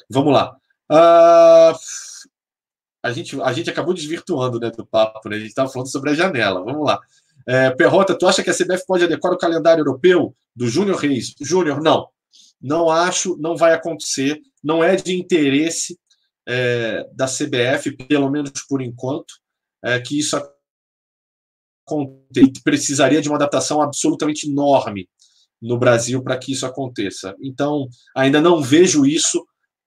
[0.10, 0.56] Vamos lá.
[0.90, 1.76] Uh,
[3.04, 5.36] a, gente, a gente acabou desvirtuando né, do papo, né?
[5.36, 6.64] A gente estava falando sobre a janela.
[6.64, 7.00] Vamos lá.
[7.48, 11.34] É, Perrota, tu acha que a CBF pode adequar o calendário europeu do Júnior Reis?
[11.42, 12.08] Júnior, não.
[12.62, 14.42] Não acho, não vai acontecer.
[14.64, 16.00] Não é de interesse
[16.48, 19.34] é, da CBF, pelo menos por enquanto,
[19.84, 20.36] é, que isso
[21.86, 22.52] aconteça.
[22.64, 25.08] Precisaria de uma adaptação absolutamente enorme
[25.62, 27.36] no Brasil para que isso aconteça.
[27.42, 29.46] Então, ainda não vejo isso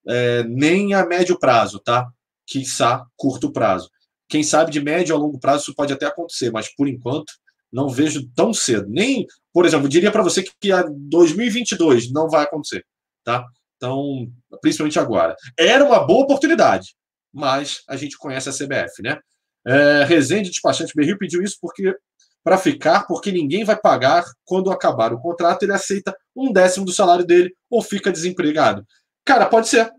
[0.08, 2.08] é, nem a médio prazo, tá?
[2.46, 3.90] Quiçá curto prazo.
[4.28, 7.32] Quem sabe de médio a longo prazo isso pode até acontecer, mas por enquanto
[7.72, 8.86] não vejo tão cedo.
[8.88, 12.84] Nem, por exemplo, diria para você que a 2022 não vai acontecer,
[13.24, 13.44] tá?
[13.78, 14.28] Então,
[14.60, 15.34] principalmente agora.
[15.58, 16.94] Era uma boa oportunidade,
[17.32, 19.18] mas a gente conhece a CBF, né?
[19.66, 21.94] É, Rezende Despachante Berril pediu isso porque
[22.42, 26.92] para ficar, porque ninguém vai pagar quando acabar o contrato, ele aceita um décimo do
[26.92, 28.86] salário dele ou fica desempregado.
[29.24, 29.90] Cara, pode ser.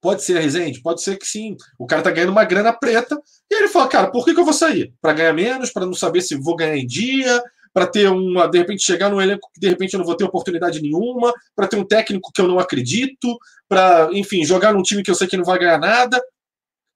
[0.00, 1.56] Pode ser, Rezende, pode ser que sim.
[1.78, 3.18] O cara tá ganhando uma grana preta
[3.50, 4.92] e ele fala, cara, por que, que eu vou sair?
[5.00, 7.42] Para ganhar menos, para não saber se vou ganhar em dia,
[7.74, 10.22] para ter uma, de repente, chegar num elenco que de repente eu não vou ter
[10.22, 13.36] oportunidade nenhuma, para ter um técnico que eu não acredito,
[13.68, 16.22] para, enfim, jogar num time que eu sei que não vai ganhar nada.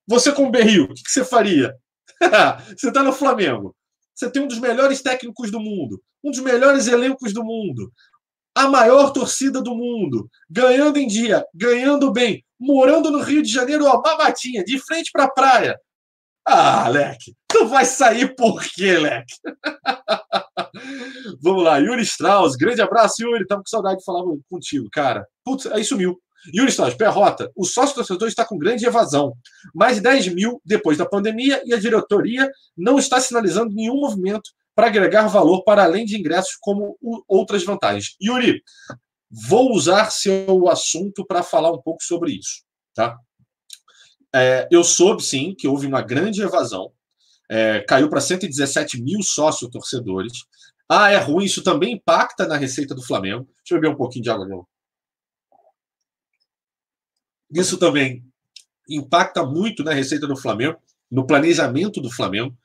[0.07, 1.75] Você com o Berril, o que, que você faria?
[2.79, 3.75] você tá no Flamengo.
[4.15, 7.93] Você tem um dos melhores técnicos do mundo, um dos melhores elencos do mundo,
[8.55, 13.85] a maior torcida do mundo, ganhando em dia, ganhando bem, morando no Rio de Janeiro,
[13.85, 15.79] ó, babatinha, de frente para a praia.
[16.45, 19.35] Ah, Leque, tu vai sair por quê, Leque?
[21.41, 25.27] Vamos lá, Yuri Strauss, grande abraço, Yuri, tava com saudade de falar contigo, cara.
[25.45, 26.21] Putz, aí sumiu.
[26.55, 29.35] Yuri Strauss, Perrota, o sócio torcedor está com grande evasão.
[29.75, 34.51] Mais de 10 mil depois da pandemia e a diretoria não está sinalizando nenhum movimento
[34.75, 38.15] para agregar valor para além de ingressos como outras vantagens.
[38.23, 38.63] Yuri,
[39.29, 42.63] vou usar seu assunto para falar um pouco sobre isso.
[42.95, 43.19] Tá?
[44.35, 46.93] É, eu soube, sim, que houve uma grande evasão.
[47.51, 50.33] É, caiu para 117 mil sócios torcedores.
[50.89, 53.45] Ah, é ruim, isso também impacta na receita do Flamengo.
[53.59, 54.69] Deixa eu beber um pouquinho de água novo.
[57.51, 58.25] Isso também
[58.89, 60.79] impacta muito na receita do Flamengo,
[61.11, 62.57] no planejamento do Flamengo.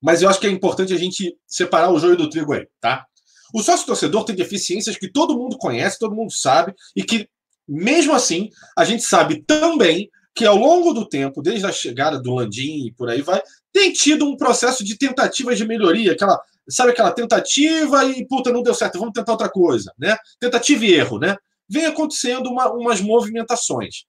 [0.00, 3.06] Mas eu acho que é importante a gente separar o joio do trigo aí, tá?
[3.54, 7.28] O sócio torcedor tem deficiências que todo mundo conhece, todo mundo sabe, e que,
[7.68, 12.34] mesmo assim, a gente sabe também que ao longo do tempo, desde a chegada do
[12.34, 13.40] Landim e por aí vai,
[13.72, 18.62] tem tido um processo de tentativa de melhoria, aquela, sabe aquela tentativa e puta, não
[18.62, 20.16] deu certo, vamos tentar outra coisa, né?
[20.40, 21.36] Tentativa e erro, né?
[21.68, 24.04] vem acontecendo uma, umas movimentações.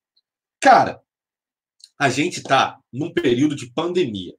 [0.59, 1.01] Cara,
[1.97, 4.33] a gente está num período de pandemia.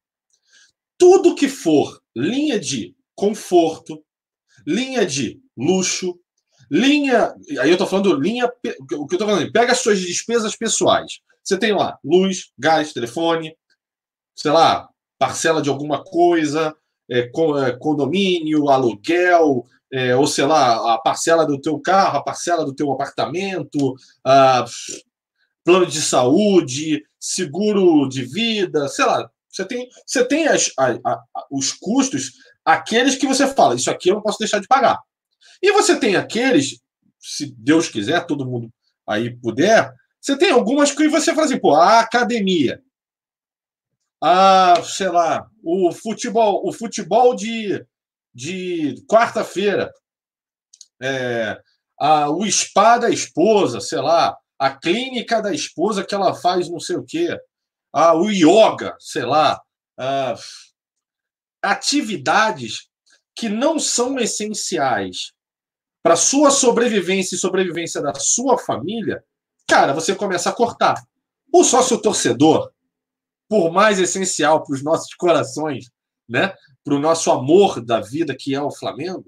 [0.98, 4.02] Tudo que for linha de conforto,
[4.66, 6.18] linha de luxo,
[6.70, 7.34] linha.
[7.60, 8.46] Aí eu estou falando linha.
[8.46, 9.52] O que eu estou falando?
[9.52, 11.20] Pega as suas despesas pessoais.
[11.42, 13.56] Você tem lá luz, gás, telefone,
[14.34, 16.76] sei lá, parcela de alguma coisa,
[17.10, 22.64] é, é condomínio, aluguel, é, ou sei lá, a parcela do teu carro, a parcela
[22.64, 24.64] do teu apartamento, a,
[25.64, 29.28] plano de saúde, seguro de vida, sei lá.
[29.50, 34.10] Você tem, você tem as, a, a, os custos, aqueles que você fala, isso aqui
[34.10, 35.00] eu não posso deixar de pagar.
[35.60, 36.80] E você tem aqueles,
[37.18, 38.70] se Deus quiser, todo mundo
[39.06, 42.80] aí puder, você tem algumas que você fala assim, pô, a academia,
[44.22, 47.84] a, sei lá, o futebol, o futebol de
[48.36, 49.90] de quarta-feira,
[51.02, 51.58] é,
[51.98, 56.78] a, o spa da esposa, sei lá, a clínica da esposa que ela faz não
[56.78, 57.34] sei o quê,
[57.90, 59.58] a, o yoga, sei lá,
[59.98, 60.34] a,
[61.62, 62.90] atividades
[63.34, 65.32] que não são essenciais
[66.02, 69.24] para sua sobrevivência e sobrevivência da sua família,
[69.66, 71.02] cara, você começa a cortar.
[71.50, 72.70] O sócio torcedor,
[73.48, 75.90] por mais essencial para os nossos corações,
[76.28, 76.52] né,
[76.84, 79.26] para o nosso amor da vida, que é o Flamengo,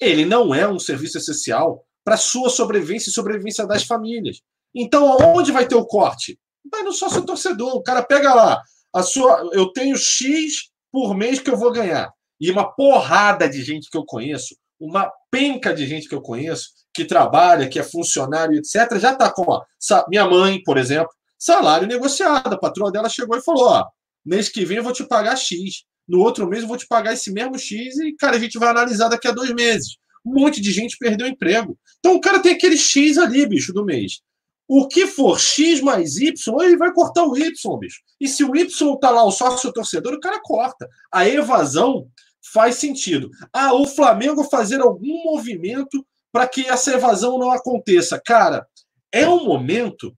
[0.00, 4.40] ele não é um serviço essencial para a sua sobrevivência e sobrevivência das famílias.
[4.74, 6.38] Então, aonde vai ter o corte?
[6.70, 7.74] Vai no sócio torcedor.
[7.74, 12.12] O cara pega lá, a sua, eu tenho X por mês que eu vou ganhar.
[12.40, 16.70] E uma porrada de gente que eu conheço, uma penca de gente que eu conheço,
[16.94, 19.44] que trabalha, que é funcionário, etc., já está com.
[19.46, 19.64] Ó,
[20.08, 22.52] minha mãe, por exemplo, salário negociado.
[22.52, 23.86] A patroa dela chegou e falou: ó,
[24.24, 27.12] mês que vem eu vou te pagar X no outro mês eu vou te pagar
[27.12, 29.98] esse mesmo X e, cara, a gente vai analisar daqui a dois meses.
[30.24, 31.78] Um monte de gente perdeu emprego.
[31.98, 34.20] Então o cara tem aquele X ali, bicho, do mês.
[34.66, 38.00] O que for X mais Y, ele vai cortar o Y, bicho.
[38.18, 40.88] E se o Y tá lá, o sócio torcedor, o cara corta.
[41.12, 42.08] A evasão
[42.52, 43.30] faz sentido.
[43.52, 48.20] Ah, o Flamengo fazer algum movimento para que essa evasão não aconteça.
[48.24, 48.66] Cara,
[49.12, 50.14] é um momento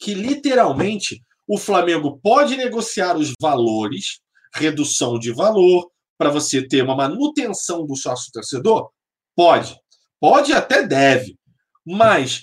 [0.00, 4.20] que literalmente o Flamengo pode negociar os valores
[4.52, 8.90] redução de valor, para você ter uma manutenção do sócio torcedor?
[9.34, 9.76] Pode.
[10.18, 11.38] Pode até deve.
[11.86, 12.42] Mas,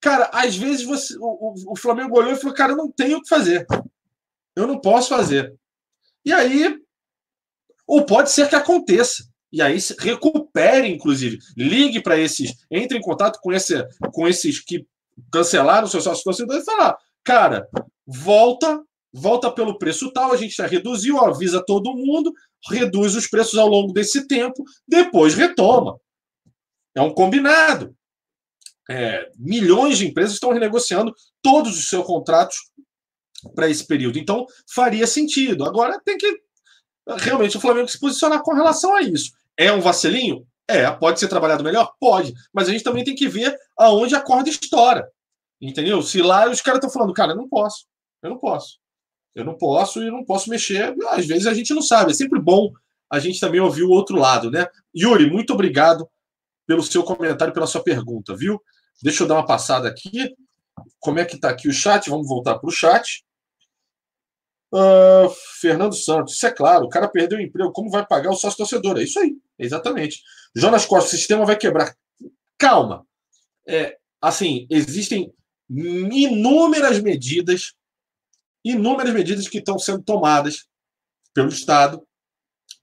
[0.00, 3.22] cara, às vezes você, o, o, Flamengo olhou e falou: cara, eu não tenho o
[3.22, 3.66] que fazer.
[4.56, 5.54] Eu não posso fazer.
[6.24, 6.76] E aí,
[7.86, 9.24] ou pode ser que aconteça.
[9.52, 11.38] E aí recupere, inclusive.
[11.56, 14.86] Ligue para esses, entre em contato com, esse, com esses que
[15.32, 17.68] cancelaram o seu sócio torcedor e falar: cara,
[18.06, 22.32] volta, volta pelo preço tal, a gente já reduziu, avisa todo mundo,
[22.70, 25.98] reduz os preços ao longo desse tempo, depois retoma.
[26.94, 27.94] É um combinado.
[28.90, 32.56] É, milhões de empresas estão renegociando todos os seus contratos
[33.54, 34.18] para esse período.
[34.18, 35.64] Então, faria sentido.
[35.64, 36.40] Agora tem que
[37.20, 39.32] realmente o Flamengo se posicionar com relação a isso.
[39.56, 40.46] É um vacilinho?
[40.68, 40.90] É.
[40.90, 41.92] Pode ser trabalhado melhor?
[41.98, 42.34] Pode.
[42.52, 45.10] Mas a gente também tem que ver aonde a corda estoura.
[45.60, 46.02] Entendeu?
[46.02, 47.86] Se lá os caras estão falando, cara, eu não posso.
[48.22, 48.78] Eu não posso.
[49.34, 50.94] Eu não posso e não posso mexer.
[51.08, 52.10] Às vezes a gente não sabe.
[52.10, 52.70] É sempre bom
[53.10, 54.66] a gente também ouvir o outro lado, né?
[54.94, 56.08] Yuri, muito obrigado
[56.66, 58.60] pelo seu comentário, pela sua pergunta, viu?
[59.02, 60.34] Deixa eu dar uma passada aqui.
[61.00, 62.10] Como é que está aqui o chat?
[62.10, 63.24] Vamos voltar para o chat.
[64.70, 68.36] Uh, Fernando Santos, isso é claro, o cara perdeu o emprego, como vai pagar o
[68.36, 68.98] sócio torcedor?
[68.98, 70.22] É isso aí, exatamente.
[70.54, 71.96] Jonas Costa, o sistema vai quebrar.
[72.56, 73.06] Calma.
[73.66, 75.32] É, assim, existem
[75.70, 77.74] inúmeras medidas,
[78.64, 80.66] inúmeras medidas que estão sendo tomadas
[81.34, 82.02] pelo Estado,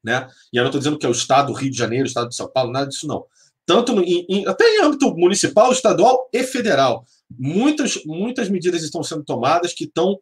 [0.04, 0.28] né?
[0.54, 2.30] E eu não estou dizendo que é o Estado do Rio de Janeiro, o Estado
[2.30, 3.26] de São Paulo, nada disso não.
[3.66, 7.06] Tanto no, em, até em âmbito municipal, estadual e federal.
[7.38, 10.20] Muitas, muitas medidas estão sendo tomadas que estão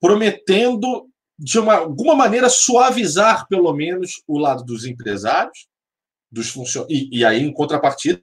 [0.00, 1.06] prometendo,
[1.38, 5.68] de uma, alguma maneira, suavizar, pelo menos, o lado dos empresários,
[6.30, 8.22] dos funcionários, e, e aí, em contrapartida,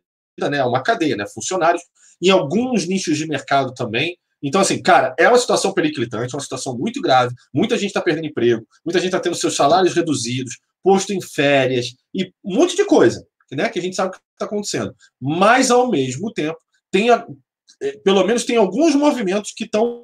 [0.50, 1.82] né, uma cadeia, né, funcionários,
[2.22, 4.18] em alguns nichos de mercado também.
[4.42, 7.34] Então, assim, cara, é uma situação periclitante, uma situação muito grave.
[7.54, 11.96] Muita gente está perdendo emprego, muita gente está tendo seus salários reduzidos, posto em férias
[12.14, 13.68] e um monte de coisa, né?
[13.70, 14.96] Que a gente sabe que está acontecendo.
[15.20, 16.58] Mas, ao mesmo tempo,
[16.92, 20.04] tem, eh, pelo menos, tem alguns movimentos que estão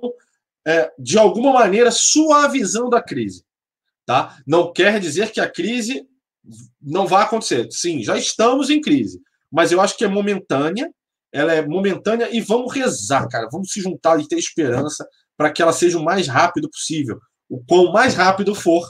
[0.66, 3.44] é, de alguma maneira, suavizando a crise.
[4.06, 4.38] Tá?
[4.46, 6.08] Não quer dizer que a crise
[6.82, 7.68] não vai acontecer.
[7.72, 10.90] Sim, já estamos em crise, mas eu acho que é momentânea,
[11.32, 15.62] ela é momentânea e vamos rezar, cara, vamos se juntar e ter esperança para que
[15.62, 17.20] ela seja o mais rápido possível.
[17.50, 18.88] O quão mais rápido for,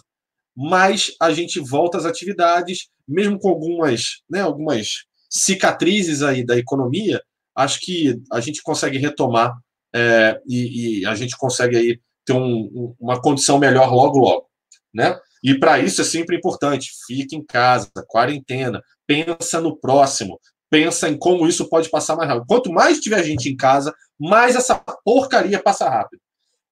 [0.55, 7.21] mais a gente volta às atividades, mesmo com algumas, né, algumas cicatrizes aí da economia,
[7.55, 9.53] acho que a gente consegue retomar
[9.95, 14.47] é, e, e, a gente consegue aí ter um, uma condição melhor logo, logo,
[14.93, 15.17] né?
[15.43, 21.17] E para isso é sempre importante, fique em casa, quarentena, pensa no próximo, pensa em
[21.17, 22.47] como isso pode passar mais rápido.
[22.47, 26.21] Quanto mais tiver gente em casa, mais essa porcaria passa rápido.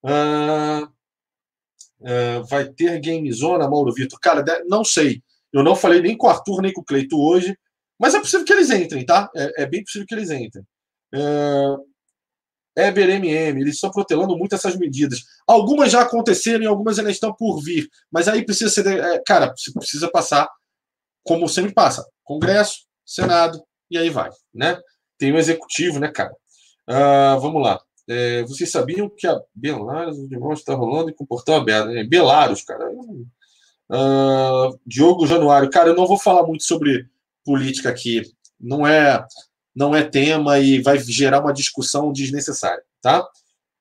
[0.06, 0.88] Ah,
[2.04, 4.20] ah, vai ter Game Zona, Mauro Vitor?
[4.20, 5.22] Cara, não sei.
[5.54, 7.58] Eu não falei nem com o Arthur, nem com o Cleito hoje,
[8.00, 9.30] mas é possível que eles entrem, tá?
[9.36, 10.64] É, é bem possível que eles entrem.
[11.14, 11.78] Ah,
[12.76, 15.24] Eber MM, eles estão protelando muito essas medidas.
[15.46, 19.54] Algumas já aconteceram e algumas ainda estão por vir, mas aí precisa ser, é, cara,
[19.74, 20.50] precisa passar
[21.24, 24.80] como sempre passa, Congresso, Senado e aí vai, né?
[25.18, 26.34] Tem o executivo, né, cara?
[26.90, 27.80] Uh, vamos lá.
[28.08, 31.90] É, vocês sabiam que a Belarus, o negócio está rolando e com o portão aberto,
[31.90, 32.04] né?
[32.04, 32.90] Belarus, cara.
[32.90, 37.08] Uh, Diogo Januário, cara, eu não vou falar muito sobre
[37.44, 38.24] política aqui.
[38.60, 39.24] Não é
[39.76, 43.28] não é tema e vai gerar uma discussão desnecessária, tá?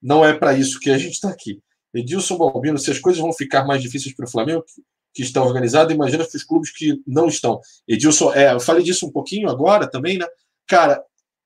[0.00, 1.60] Não é para isso que a gente está aqui.
[1.92, 4.64] Edilson Balbino, se as coisas vão ficar mais difíceis para o Flamengo,
[5.12, 7.60] que está organizado, imagina para os clubes que não estão.
[7.86, 10.26] Edilson, é, eu falei disso um pouquinho agora também, né?
[10.66, 11.02] Cara,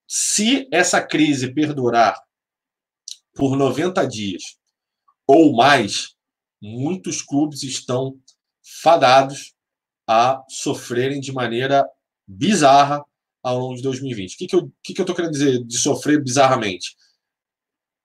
[0.07, 2.23] se essa crise perdurar
[3.35, 4.43] por 90 dias
[5.27, 6.15] ou mais,
[6.61, 8.19] muitos clubes estão
[8.83, 9.55] fadados
[10.07, 11.89] a sofrerem de maneira
[12.27, 13.03] bizarra
[13.45, 14.35] ao longo de 2020.
[14.35, 16.97] O que, que, eu, que, que eu tô querendo dizer de sofrer bizarramente?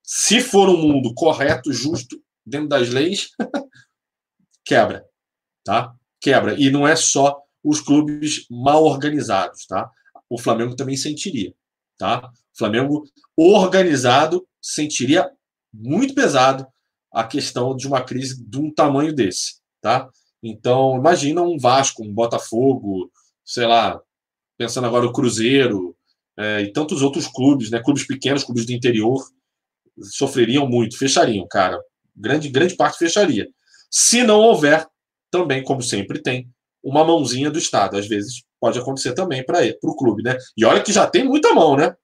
[0.04, 3.30] Se for um mundo correto, justo, dentro das leis,
[4.66, 5.06] quebra,
[5.64, 5.96] tá?
[6.20, 6.60] Quebra.
[6.60, 9.90] E não é só os clubes mal organizados, tá?
[10.30, 11.54] O Flamengo também sentiria,
[11.98, 12.30] tá?
[12.54, 13.04] O Flamengo
[13.38, 15.30] organizado sentiria
[15.74, 16.68] muito pesado
[17.14, 20.10] a questão de uma crise de um tamanho desse, tá?
[20.44, 23.12] Então, imagina um Vasco, um Botafogo,
[23.46, 24.02] sei lá,
[24.60, 25.96] pensando agora o Cruzeiro
[26.38, 29.26] é, e tantos outros clubes, né, clubes pequenos, clubes do interior,
[30.02, 31.80] sofreriam muito, fechariam, cara.
[32.14, 33.48] Grande, grande parte fecharia.
[33.90, 34.86] Se não houver,
[35.32, 36.50] também, como sempre tem,
[36.84, 37.98] uma mãozinha do Estado.
[37.98, 40.38] Às vezes pode acontecer também para o clube, né?
[40.58, 41.96] E olha que já tem muita mão, né?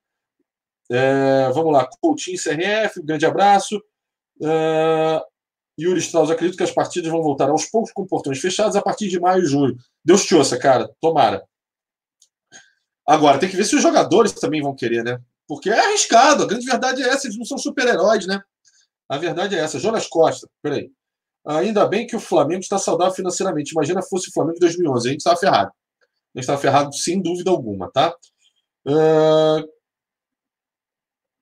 [0.89, 3.81] É, vamos lá, Coutinho CRF, grande abraço.
[4.41, 5.21] É,
[5.77, 9.09] Yuri Strauss, acredito que as partidas vão voltar aos poucos com portões fechados a partir
[9.09, 9.75] de maio e junho.
[10.03, 10.89] Deus te ouça, cara.
[11.01, 11.43] Tomara.
[13.07, 15.19] Agora, tem que ver se os jogadores também vão querer, né?
[15.47, 16.43] Porque é arriscado.
[16.43, 17.27] A grande verdade é essa.
[17.27, 18.41] Eles não são super-heróis, né?
[19.07, 19.79] A verdade é essa.
[19.79, 20.91] Jonas Costa, peraí.
[21.45, 23.71] Ainda bem que o Flamengo está saudável financeiramente.
[23.71, 25.07] Imagina fosse o Flamengo de 2011.
[25.07, 25.69] A gente estava ferrado.
[25.69, 28.15] A gente estava ferrado sem dúvida alguma, tá?
[28.87, 29.63] Uh,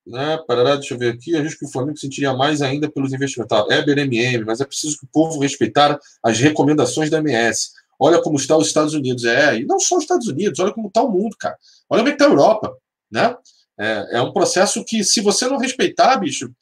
[0.05, 1.35] né, parará, deixa eu ver aqui.
[1.35, 3.57] Acho que o Flamengo sentiria mais ainda pelos investimentos.
[3.57, 7.71] Tá, BNMM, mas é preciso que o povo respeitar as recomendações da MS.
[8.03, 9.23] Olha como está os Estados Unidos.
[9.23, 11.57] É, e não só os Estados Unidos, olha como está o mundo, cara.
[11.89, 12.77] Olha como é está a Europa,
[13.09, 13.33] né?
[13.79, 16.53] É, é um processo que, se você não respeitar, bicho,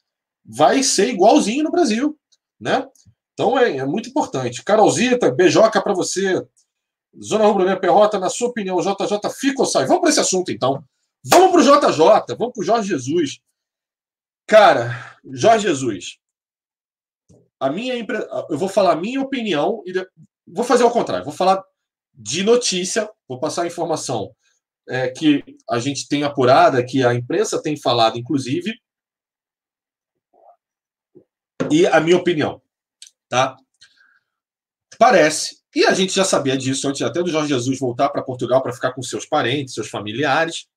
[0.45, 2.15] vai ser igualzinho no Brasil,
[2.59, 2.87] né?
[3.33, 4.63] Então é, é muito importante.
[4.63, 6.45] Carolzita, beijoca para você.
[7.19, 9.87] Zona Rubro Negro Perrota, na sua opinião, JJ fica ou sai?
[9.87, 10.83] Vamos para esse assunto então.
[11.25, 13.39] Vamos para o JJ, vamos para o Jorge Jesus.
[14.45, 16.19] Cara, Jorge Jesus.
[17.59, 18.17] A minha impre...
[18.47, 19.91] Eu vou falar a minha opinião e
[20.47, 21.25] vou fazer o contrário.
[21.25, 21.63] Vou falar
[22.13, 24.35] de notícia, vou passar a informação
[24.87, 28.73] é, que a gente tem apurada, que a imprensa tem falado, inclusive,
[31.71, 32.61] e a minha opinião,
[33.29, 33.55] tá?
[34.97, 38.61] Parece, e a gente já sabia disso antes até do Jorge Jesus voltar para Portugal
[38.61, 40.67] para ficar com seus parentes, seus familiares,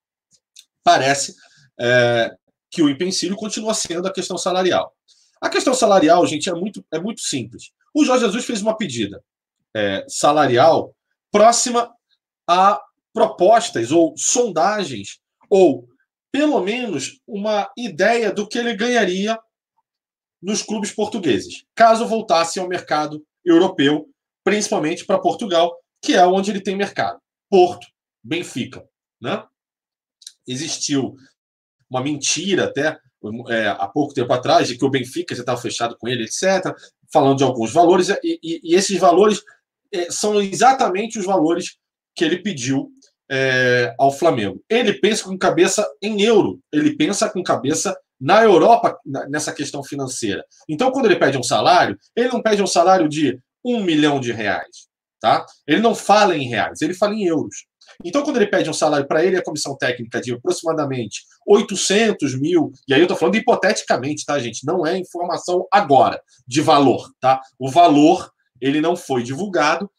[0.85, 1.35] parece
[1.81, 2.31] é,
[2.71, 4.95] que o empecilho continua sendo a questão salarial.
[5.41, 7.73] A questão salarial, gente, é muito, é muito simples.
[7.93, 9.23] O Jorge Jesus fez uma pedida
[9.75, 10.95] é, salarial
[11.31, 11.93] próxima
[12.49, 12.81] a
[13.13, 15.89] propostas ou sondagens, ou
[16.33, 19.39] pelo menos uma ideia do que ele ganharia
[20.43, 24.09] nos clubes portugueses, caso voltasse ao mercado europeu,
[24.43, 27.19] principalmente para Portugal, que é onde ele tem mercado.
[27.49, 27.87] Porto,
[28.23, 28.85] Benfica.
[29.21, 29.43] Né?
[30.47, 31.15] Existiu
[31.89, 32.99] uma mentira até
[33.49, 36.75] é, há pouco tempo atrás de que o Benfica já estava fechado com ele, etc.,
[37.11, 39.43] falando de alguns valores, e, e, e esses valores
[40.11, 41.77] são exatamente os valores
[42.15, 42.91] que ele pediu
[43.31, 44.63] é, ao Flamengo.
[44.69, 50.45] Ele pensa com cabeça em euro, ele pensa com cabeça na Europa nessa questão financeira.
[50.69, 54.33] Então, quando ele pede um salário, ele não pede um salário de um milhão de
[54.33, 54.89] reais.
[55.21, 55.45] Tá?
[55.67, 57.65] Ele não fala em reais, ele fala em euros.
[58.05, 62.73] Então, quando ele pede um salário para ele, a comissão técnica de aproximadamente 800 mil,
[62.89, 64.67] e aí eu estou falando hipoteticamente, tá, gente?
[64.67, 67.41] Não é informação agora de valor, tá?
[67.59, 68.31] O valor,
[68.65, 69.91] ele não foi divulgado,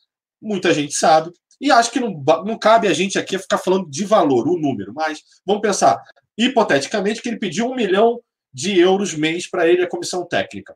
[0.41, 4.03] muita gente sabe, e acho que não, não cabe a gente aqui ficar falando de
[4.03, 6.01] valor, o número, mas vamos pensar,
[6.35, 8.19] hipoteticamente, que ele pediu um milhão
[8.51, 10.75] de euros mês para ele a comissão técnica.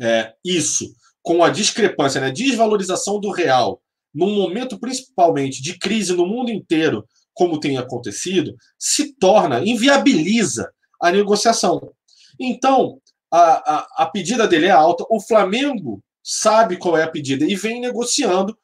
[0.00, 0.90] É, isso,
[1.22, 7.06] com a discrepância, né, desvalorização do real, num momento principalmente de crise no mundo inteiro,
[7.34, 11.92] como tem acontecido, se torna, inviabiliza a negociação.
[12.40, 12.98] Então,
[13.30, 17.54] a, a, a pedida dele é alta, o Flamengo sabe qual é a pedida e
[17.54, 18.56] vem negociando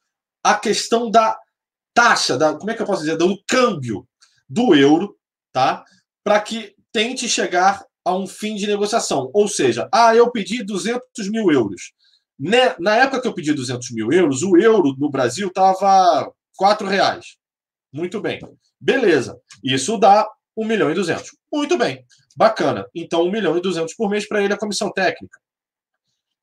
[0.43, 1.39] a questão da
[1.93, 4.07] taxa, da, como é que eu posso dizer, do câmbio
[4.49, 5.17] do euro,
[5.53, 5.85] tá?
[6.23, 9.31] Para que tente chegar a um fim de negociação.
[9.35, 11.93] Ou seja, ah, eu pedi 200 mil euros.
[12.39, 16.87] Né, na época que eu pedi 200 mil euros, o euro no Brasil estava 4
[16.87, 17.37] reais.
[17.93, 18.39] Muito bem.
[18.79, 19.41] Beleza.
[19.65, 21.35] Isso dá 1 milhão e 200.
[21.53, 22.05] Muito bem.
[22.37, 22.87] Bacana.
[22.95, 25.41] Então, 1 milhão e 200 por mês para ele a comissão técnica.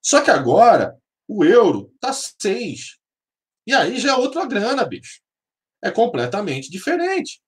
[0.01, 0.97] Só que agora,
[1.34, 2.99] o euro está 6.
[3.65, 5.19] E aí já é outra grana, bicho.
[5.84, 7.41] É completamente diferente.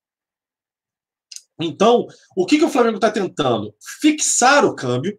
[1.61, 3.73] Então, o que, que o Flamengo está tentando?
[4.01, 5.17] Fixar o câmbio,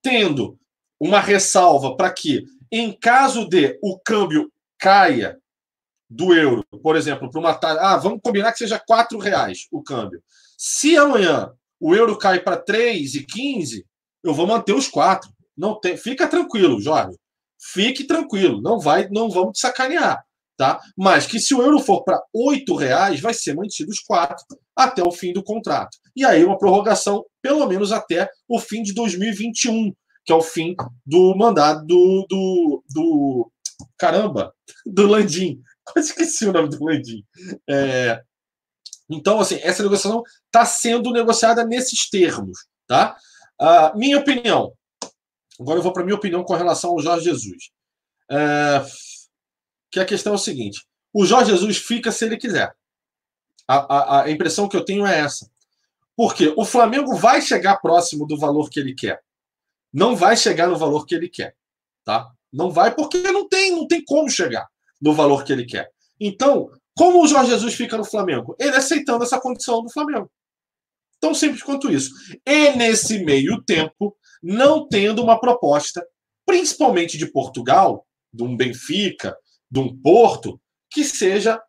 [0.00, 0.58] tendo
[0.98, 5.38] uma ressalva para que, em caso de o câmbio caia
[6.08, 7.80] do euro, por exemplo, para uma taxa.
[7.80, 10.22] Ah, vamos combinar que seja R$ reais o câmbio.
[10.56, 13.84] Se amanhã o euro cai para 3,15,
[14.22, 15.30] eu vou manter os quatro.
[15.56, 17.18] Não tem, fica tranquilo, Jorge
[17.62, 20.24] fique tranquilo, não vai, não vamos te sacanear,
[20.56, 20.80] tá?
[20.96, 24.44] Mas que se o euro for para oito reais, vai ser mantido os quatro
[24.74, 25.96] até o fim do contrato.
[26.16, 29.94] E aí uma prorrogação, pelo menos até o fim de 2021,
[30.24, 33.52] que é o fim do mandato do, do, do
[33.98, 34.52] caramba,
[34.84, 35.60] do Landim.
[35.84, 37.24] Quase esqueci o nome do Landim.
[37.68, 38.22] É,
[39.10, 43.16] então, assim, essa negociação está sendo negociada nesses termos, tá?
[43.60, 44.72] Uh, minha opinião,
[45.60, 47.70] Agora eu vou para minha opinião com relação ao Jorge Jesus.
[48.30, 48.84] É,
[49.90, 52.74] que a questão é o seguinte: o Jorge Jesus fica se ele quiser.
[53.68, 55.50] A, a, a impressão que eu tenho é essa.
[56.16, 59.22] Porque o Flamengo vai chegar próximo do valor que ele quer.
[59.92, 61.54] Não vai chegar no valor que ele quer.
[62.04, 62.30] Tá?
[62.52, 64.66] Não vai porque não tem, não tem como chegar
[65.00, 65.90] no valor que ele quer.
[66.20, 68.54] Então, como o Jorge Jesus fica no Flamengo?
[68.58, 70.30] Ele aceitando essa condição do Flamengo.
[71.20, 72.10] Tão simples quanto isso.
[72.44, 76.04] E nesse meio tempo, não tendo uma proposta,
[76.44, 79.36] principalmente de Portugal, de um Benfica,
[79.70, 81.62] de um Porto, que seja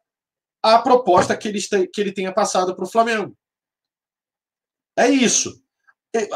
[0.61, 3.37] a proposta que ele, que ele tenha passado para o Flamengo.
[4.97, 5.61] É isso.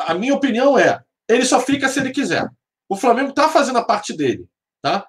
[0.06, 2.50] A minha opinião é: ele só fica se ele quiser.
[2.90, 4.48] O Flamengo está fazendo a parte dele.
[4.82, 5.08] Tá?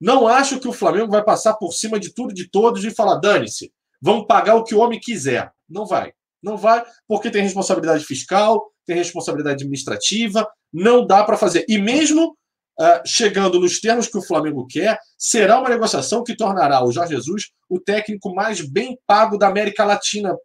[0.00, 3.16] Não acho que o Flamengo vai passar por cima de tudo de todos e falar:
[3.16, 5.52] dane-se, vamos pagar o que o homem quiser.
[5.68, 6.12] Não vai.
[6.42, 11.64] Não vai, porque tem responsabilidade fiscal, tem responsabilidade administrativa, não dá para fazer.
[11.68, 12.36] E mesmo
[12.80, 17.14] uh, chegando nos termos que o Flamengo quer, será uma negociação que tornará o Jorge
[17.14, 20.36] Jesus o técnico mais bem pago da América Latina,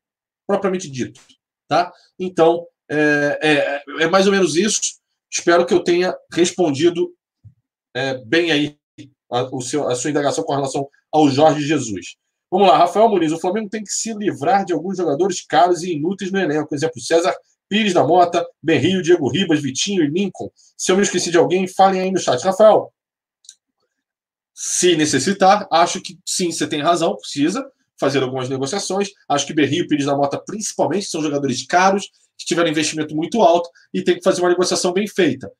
[0.45, 1.21] propriamente dito.
[1.67, 1.91] Tá?
[2.19, 4.82] Então, é, é, é mais ou menos isso.
[5.32, 7.13] Espero que eu tenha respondido
[7.95, 8.78] é, bem aí
[9.32, 12.15] a, o seu, a sua indagação com relação ao Jorge Jesus.
[12.51, 13.32] Vamos lá, Rafael Muniz.
[13.32, 16.69] O Flamengo tem que se livrar de alguns jogadores caros e inúteis no elenco.
[16.69, 17.36] Por exemplo, César
[17.74, 20.47] Pires da Mota, Berrio, Diego Ribas, Vitinho e Lincoln.
[20.78, 22.39] Se eu me esqueci de alguém, falem aí no chat.
[22.43, 22.93] Rafael,
[24.53, 27.65] se necessitar, acho que sim, você tem razão, precisa
[27.99, 29.09] fazer algumas negociações.
[29.28, 33.41] Acho que Berrio e Pires da Mota, principalmente, são jogadores caros, que tiveram investimento muito
[33.41, 35.51] alto e tem que fazer uma negociação bem feita.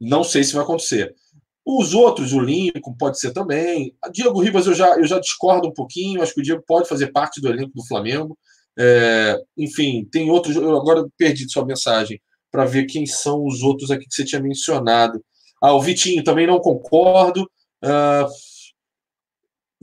[0.00, 1.14] Não sei se vai acontecer.
[1.62, 3.94] Os outros, o Lincoln pode ser também.
[4.10, 6.22] Diego Ribas eu já, eu já discordo um pouquinho.
[6.22, 8.38] Acho que o Diego pode fazer parte do elenco do Flamengo.
[8.82, 10.56] É, enfim, tem outros.
[10.56, 12.18] Eu agora perdi sua mensagem
[12.50, 15.22] para ver quem são os outros aqui que você tinha mencionado.
[15.62, 17.46] Ah, o Vitinho também não concordo.
[17.84, 18.26] Ah,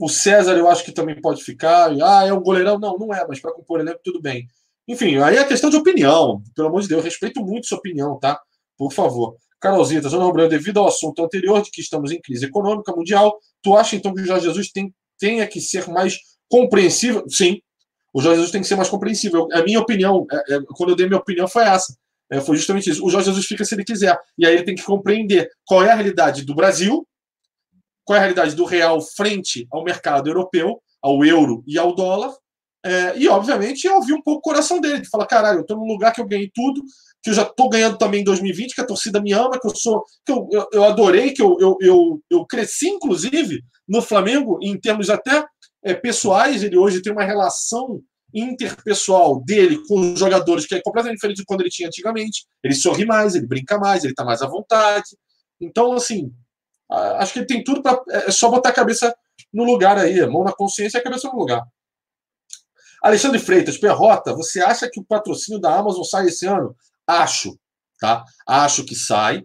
[0.00, 1.92] o César eu acho que também pode ficar.
[2.02, 2.78] Ah, é um goleirão?
[2.78, 4.48] Não, não é, mas para compor elenco tudo bem.
[4.88, 6.42] Enfim, aí é questão de opinião.
[6.56, 8.40] Pelo amor de Deus, respeito muito sua opinião, tá?
[8.76, 9.36] Por favor.
[9.60, 13.76] Carolzita, Zona Rubro, devido ao assunto anterior de que estamos em crise econômica mundial, tu
[13.76, 16.16] acha então que o Jorge Jesus tem, tenha que ser mais
[16.48, 17.24] compreensível?
[17.28, 17.60] Sim,
[18.12, 19.48] o Jorge Jesus tem que ser mais compreensível.
[19.52, 21.96] A minha opinião, é, é, quando eu dei minha opinião, foi essa.
[22.30, 23.04] É, foi justamente isso.
[23.04, 24.18] O Jorge Jesus fica se ele quiser.
[24.36, 27.06] E aí ele tem que compreender qual é a realidade do Brasil,
[28.04, 32.32] qual é a realidade do real frente ao mercado europeu, ao euro e ao dólar.
[32.84, 35.86] É, e, obviamente, ouvir um pouco o coração dele, de falar: caralho, eu estou num
[35.86, 36.82] lugar que eu ganhei tudo,
[37.22, 39.74] que eu já estou ganhando também em 2020, que a torcida me ama, que eu
[39.74, 40.04] sou.
[40.24, 44.78] que eu, eu, eu adorei, que eu, eu, eu, eu, cresci, inclusive, no Flamengo, em
[44.78, 45.44] termos até
[45.88, 46.62] é, pessoais.
[46.62, 48.02] Ele hoje tem uma relação
[48.34, 52.46] interpessoal dele com os jogadores que é completamente diferente de quando ele tinha antigamente.
[52.62, 55.16] Ele sorri mais, ele brinca mais, ele está mais à vontade.
[55.60, 56.32] Então, assim,
[56.90, 58.00] acho que ele tem tudo para.
[58.10, 59.14] É, é só botar a cabeça
[59.52, 61.64] no lugar aí, mão na consciência e a cabeça no lugar.
[63.02, 66.74] Alexandre Freitas, Perrota, você acha que o patrocínio da Amazon sai esse ano?
[67.06, 67.56] Acho,
[68.00, 68.24] tá?
[68.46, 69.44] Acho que sai,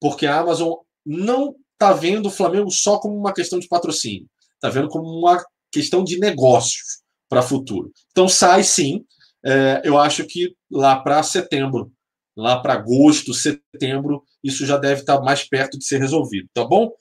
[0.00, 0.74] porque a Amazon
[1.04, 5.44] não está vendo o Flamengo só como uma questão de patrocínio, está vendo como uma
[5.74, 7.92] questão de negócios para futuro.
[8.12, 9.04] Então sai sim.
[9.44, 11.92] É, eu acho que lá para setembro,
[12.36, 16.92] lá para agosto, setembro, isso já deve estar mais perto de ser resolvido, tá bom?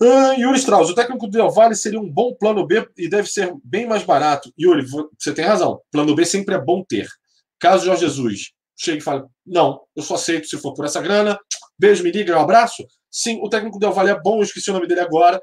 [0.00, 3.28] Uh, Yuri Strauss, o técnico do Del Valle seria um bom plano B e deve
[3.28, 4.52] ser bem mais barato.
[4.56, 4.86] Yuri,
[5.18, 5.80] você tem razão.
[5.90, 7.08] Plano B sempre é bom ter.
[7.58, 11.36] Caso Jorge Jesus chega e fale: Não, eu só aceito se for por essa grana.
[11.76, 12.86] Beijo, me liga, um abraço.
[13.10, 15.40] Sim, o técnico Del Valle é bom, eu esqueci o nome dele agora.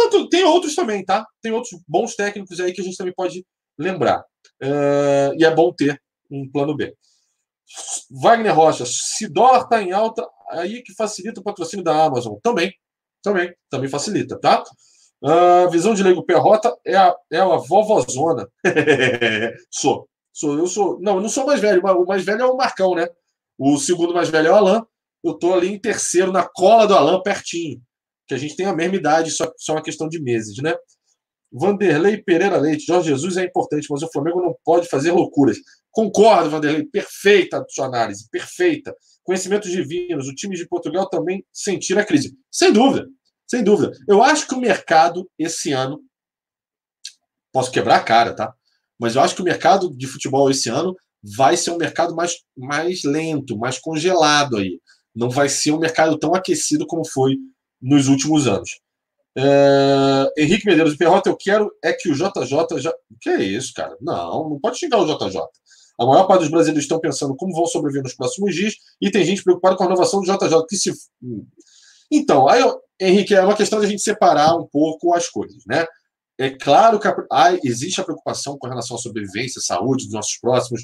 [0.00, 1.26] Tanto, tem outros também, tá?
[1.42, 3.44] Tem outros bons técnicos aí que a gente também pode
[3.78, 4.24] lembrar.
[4.62, 6.94] Uh, e é bom ter um plano B.
[8.10, 12.38] Wagner Rocha, se dólar está em alta, aí que facilita o patrocínio da Amazon.
[12.42, 12.72] Também,
[13.22, 14.64] também, também facilita, tá?
[15.22, 18.48] Uh, visão de leigo Perrota é a, é a vovozona.
[19.70, 20.08] sou.
[20.32, 20.98] Sou, eu sou.
[21.00, 21.82] Não, eu não sou mais velho.
[21.84, 23.06] O mais velho é o Marcão, né?
[23.58, 24.86] O segundo mais velho é o Alan.
[25.22, 27.82] Eu tô ali em terceiro, na cola do Alan, pertinho.
[28.30, 30.72] Que a gente tem a mesma idade, só, só uma questão de meses, né?
[31.52, 35.58] Vanderlei Pereira Leite, Jorge Jesus é importante, mas o Flamengo não pode fazer loucuras.
[35.90, 38.94] Concordo, Vanderlei, perfeita a sua análise, perfeita.
[39.24, 42.38] Conhecimentos divinos, o time de Portugal também sentir a crise.
[42.48, 43.08] Sem dúvida,
[43.48, 43.90] sem dúvida.
[44.08, 46.00] Eu acho que o mercado esse ano.
[47.52, 48.54] Posso quebrar a cara, tá?
[48.96, 50.94] Mas eu acho que o mercado de futebol esse ano
[51.36, 54.80] vai ser um mercado mais, mais lento, mais congelado aí.
[55.12, 57.36] Não vai ser um mercado tão aquecido como foi
[57.80, 58.80] nos últimos anos.
[59.36, 60.32] É...
[60.36, 62.92] Henrique Medeiros, Perrota, eu quero é que o JJ já.
[63.20, 63.96] Que é isso, cara?
[64.00, 65.40] Não, não pode xingar o JJ.
[65.98, 69.24] A maior parte dos brasileiros estão pensando como vão sobreviver nos próximos dias e tem
[69.24, 70.66] gente preocupada com a renovação do JJ.
[70.68, 70.92] Que se...
[72.10, 72.62] Então, aí,
[72.98, 75.86] Henrique, é uma questão de a gente separar um pouco as coisas, né?
[76.38, 80.82] É claro que a, existe a preocupação com relação à sobrevivência, saúde dos nossos próximos,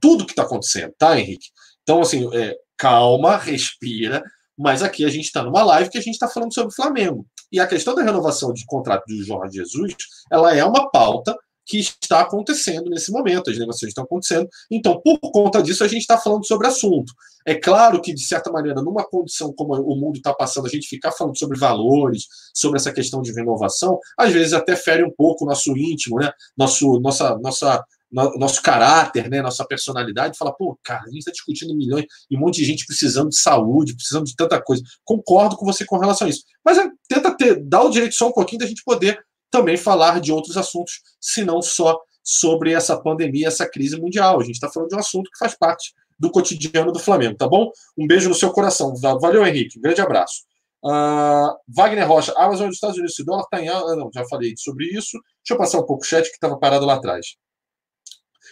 [0.00, 1.46] tudo que está acontecendo, tá, Henrique?
[1.84, 4.24] Então, assim, é, calma, respira,
[4.56, 7.26] mas aqui a gente está numa live que a gente está falando sobre o Flamengo.
[7.52, 9.94] E a questão da renovação de contrato do Jorge Jesus,
[10.30, 11.36] ela é uma pauta
[11.66, 14.48] que está acontecendo nesse momento, as negociações estão acontecendo.
[14.70, 17.12] Então, por conta disso, a gente está falando sobre assunto.
[17.44, 20.86] É claro que, de certa maneira, numa condição como o mundo está passando, a gente
[20.86, 25.44] ficar falando sobre valores, sobre essa questão de renovação, às vezes até fere um pouco
[25.44, 26.30] o nosso íntimo, né?
[26.56, 29.42] nosso, nossa, nossa, nosso caráter, né?
[29.42, 30.38] nossa personalidade.
[30.38, 33.38] Fala, pô, cara, a gente está discutindo milhões e um monte de gente precisando de
[33.38, 34.82] saúde, precisando de tanta coisa.
[35.04, 36.44] Concordo com você com relação a isso.
[36.64, 39.18] Mas é, tenta ter, dar o direito só um pouquinho da gente poder
[39.50, 44.40] também falar de outros assuntos, se não só sobre essa pandemia, essa crise mundial.
[44.40, 47.46] A gente está falando de um assunto que faz parte do cotidiano do Flamengo, tá
[47.46, 47.70] bom?
[47.96, 48.94] Um beijo no seu coração.
[48.96, 49.78] Valeu, Henrique.
[49.78, 50.42] Um grande abraço.
[50.84, 53.68] Uh, Wagner Rocha, Amazon dos Estados Unidos, esse dólar está em.
[53.68, 55.18] Ah, não, já falei sobre isso.
[55.42, 57.36] Deixa eu passar um pouco o chat que estava parado lá atrás.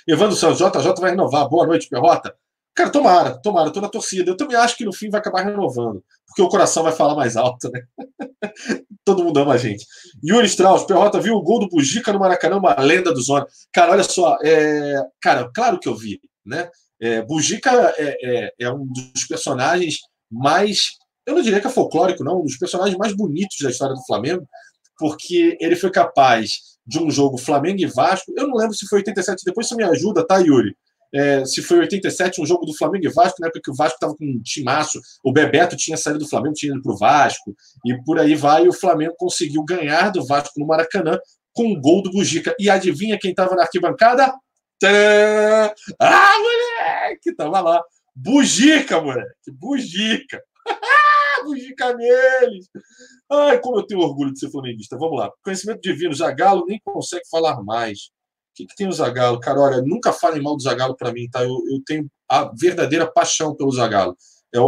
[0.07, 1.49] Evandro Santos, JJ vai renovar.
[1.49, 2.35] Boa noite, Perrota.
[2.75, 4.31] Cara, tomara, tomara, tô na torcida.
[4.31, 7.37] Eu também acho que no fim vai acabar renovando, porque o coração vai falar mais
[7.37, 7.83] alto, né?
[9.05, 9.87] Todo mundo ama a gente.
[10.23, 13.47] Yuri Strauss, Perrota viu o gol do Bujica no Maracanã, uma lenda do Zona.
[13.73, 15.01] Cara, olha só, é...
[15.23, 16.69] cara, claro que eu vi, né?
[17.01, 19.99] É, Bujica é, é, é, um dos personagens
[20.31, 20.93] mais,
[21.27, 24.05] eu não diria que é folclórico, não, um dos personagens mais bonitos da história do
[24.05, 24.47] Flamengo,
[24.99, 28.99] porque ele foi capaz de um jogo Flamengo e Vasco, eu não lembro se foi
[28.99, 30.77] 87, depois você me ajuda, tá, Yuri?
[31.15, 33.95] é, se foi 87, um jogo do Flamengo e Vasco, na época que o Vasco
[33.95, 37.55] estava com um timaço, o Bebeto tinha saído do Flamengo, tinha ido para o Vasco,
[37.87, 41.17] e por aí vai, o Flamengo conseguiu ganhar do Vasco no Maracanã
[41.53, 42.53] com um gol do Bujica.
[42.59, 44.35] E adivinha quem estava na arquibancada?
[44.81, 45.73] Tcharam!
[46.01, 47.33] Ah, moleque!
[47.37, 47.81] Tava lá.
[48.17, 49.53] Bujica, moleque!
[49.53, 50.43] Bujica!
[51.45, 52.69] Bujica neles!
[53.31, 54.97] Ai, como eu tenho orgulho de ser flamenguista.
[54.99, 55.31] Vamos lá.
[55.43, 58.11] Conhecimento divino, Zagalo nem consegue falar mais
[58.55, 59.41] que, que tem o Zagallo?
[59.41, 61.43] Cara, olha, nunca falem mal do Zagallo para mim, tá?
[61.43, 64.17] Eu, eu, tenho a verdadeira paixão pelo Zagallo.
[64.55, 64.59] É,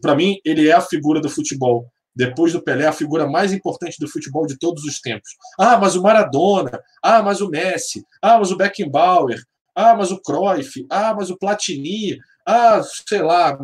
[0.00, 1.86] para mim, ele é a figura do futebol.
[2.16, 5.30] Depois do Pelé, a figura mais importante do futebol de todos os tempos.
[5.58, 6.80] Ah, mas o Maradona.
[7.02, 8.04] Ah, mas o Messi.
[8.22, 9.42] Ah, mas o Beckenbauer.
[9.74, 10.86] Ah, mas o Cruyff.
[10.88, 12.16] Ah, mas o Platini.
[12.46, 13.58] Ah, sei lá,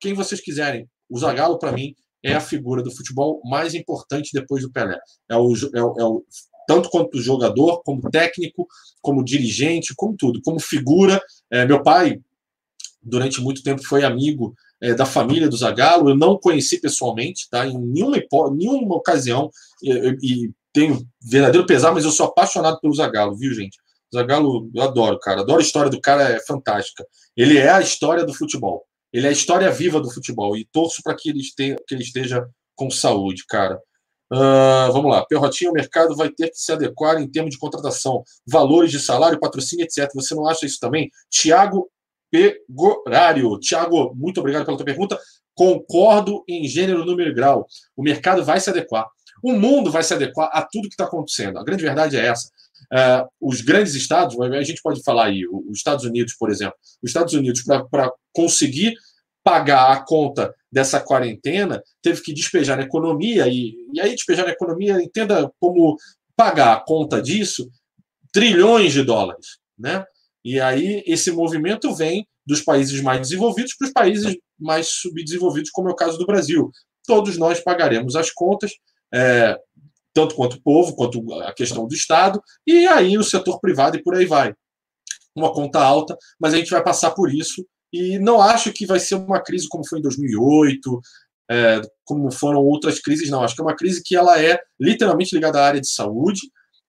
[0.00, 0.88] quem vocês quiserem.
[1.08, 4.98] O Zagallo, para mim, é a figura do futebol mais importante depois do Pelé.
[5.28, 6.24] É o, é o, é o
[6.66, 8.66] tanto quanto jogador, como técnico,
[9.00, 11.22] como dirigente, como tudo, como figura.
[11.50, 12.20] É, meu pai,
[13.00, 16.10] durante muito tempo, foi amigo é, da família do Zagallo.
[16.10, 17.66] Eu não conheci pessoalmente, tá?
[17.66, 18.16] Em nenhuma,
[18.52, 19.50] nenhuma ocasião,
[19.82, 23.78] e, tenho verdadeiro pesar, mas eu sou apaixonado pelo Zagallo, viu, gente?
[24.12, 25.40] Zagallo, eu adoro, cara.
[25.40, 27.06] Adoro a história do cara, é fantástica.
[27.34, 28.84] Ele é a história do futebol.
[29.16, 30.54] Ele é a história viva do futebol.
[30.56, 33.80] E torço para que, ele que ele esteja com saúde, cara.
[34.30, 35.24] Uh, vamos lá.
[35.24, 39.40] Perrotinho, o mercado vai ter que se adequar em termos de contratação, valores de salário,
[39.40, 40.10] patrocínio, etc.
[40.14, 41.10] Você não acha isso também?
[41.30, 41.90] Tiago
[42.30, 43.58] Pegorário.
[43.58, 45.18] Tiago, muito obrigado pela tua pergunta.
[45.54, 47.66] Concordo em gênero, número e grau.
[47.96, 49.06] O mercado vai se adequar.
[49.42, 51.58] O mundo vai se adequar a tudo que está acontecendo.
[51.58, 52.50] A grande verdade é essa.
[52.92, 57.10] Uh, os grandes estados, a gente pode falar aí, os Estados Unidos, por exemplo, os
[57.10, 58.94] Estados Unidos, para conseguir
[59.46, 64.50] pagar a conta dessa quarentena, teve que despejar na economia, e, e aí despejar na
[64.50, 65.96] economia, entenda como
[66.34, 67.70] pagar a conta disso,
[68.32, 69.58] trilhões de dólares.
[69.78, 70.04] Né?
[70.44, 75.88] E aí esse movimento vem dos países mais desenvolvidos para os países mais subdesenvolvidos, como
[75.88, 76.68] é o caso do Brasil.
[77.06, 78.72] Todos nós pagaremos as contas,
[79.14, 79.56] é,
[80.12, 84.02] tanto quanto o povo, quanto a questão do Estado, e aí o setor privado e
[84.02, 84.52] por aí vai.
[85.36, 87.64] Uma conta alta, mas a gente vai passar por isso
[87.96, 91.00] e não acho que vai ser uma crise como foi em 2008,
[91.50, 93.42] é, como foram outras crises, não.
[93.42, 96.40] Acho que é uma crise que ela é literalmente ligada à área de saúde.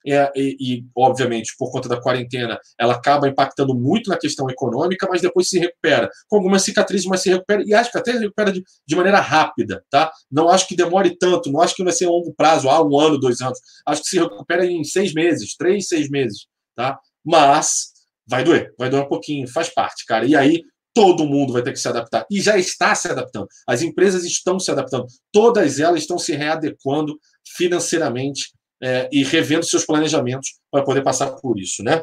[0.10, 5.06] É, e, e, obviamente, por conta da quarentena, ela acaba impactando muito na questão econômica,
[5.10, 6.10] mas depois se recupera.
[6.30, 9.20] Com algumas cicatrizes, mas se recupera, e acho que até se recupera de, de maneira
[9.20, 10.10] rápida, tá?
[10.32, 12.98] Não acho que demore tanto, não acho que vai ser a longo prazo, ah, um
[12.98, 13.60] ano, dois anos.
[13.86, 16.98] Acho que se recupera em seis meses, três, seis meses, tá?
[17.26, 17.92] Mas
[18.26, 20.26] vai doer, vai doer um pouquinho, faz parte, cara.
[20.26, 20.64] E aí,
[20.98, 22.26] todo mundo vai ter que se adaptar.
[22.28, 23.48] E já está se adaptando.
[23.68, 25.06] As empresas estão se adaptando.
[25.32, 27.16] Todas elas estão se readequando
[27.56, 32.02] financeiramente é, e revendo seus planejamentos para poder passar por isso, né?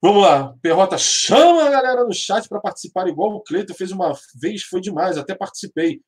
[0.00, 4.12] Vamos lá, Perrota, chama a galera no chat para participar, igual o Cleiton fez uma
[4.40, 6.00] vez, foi demais, até participei.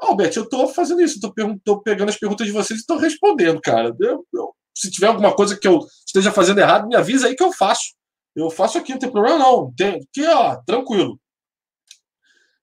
[0.00, 3.94] Albert, eu estou fazendo isso, estou pegando as perguntas de vocês e estou respondendo, cara.
[4.00, 7.44] Eu, eu, se tiver alguma coisa que eu esteja fazendo errado, me avisa aí que
[7.44, 7.94] eu faço.
[8.34, 9.72] Eu faço aqui, não tem problema não.
[9.76, 11.18] Tem, aqui, ó, tranquilo.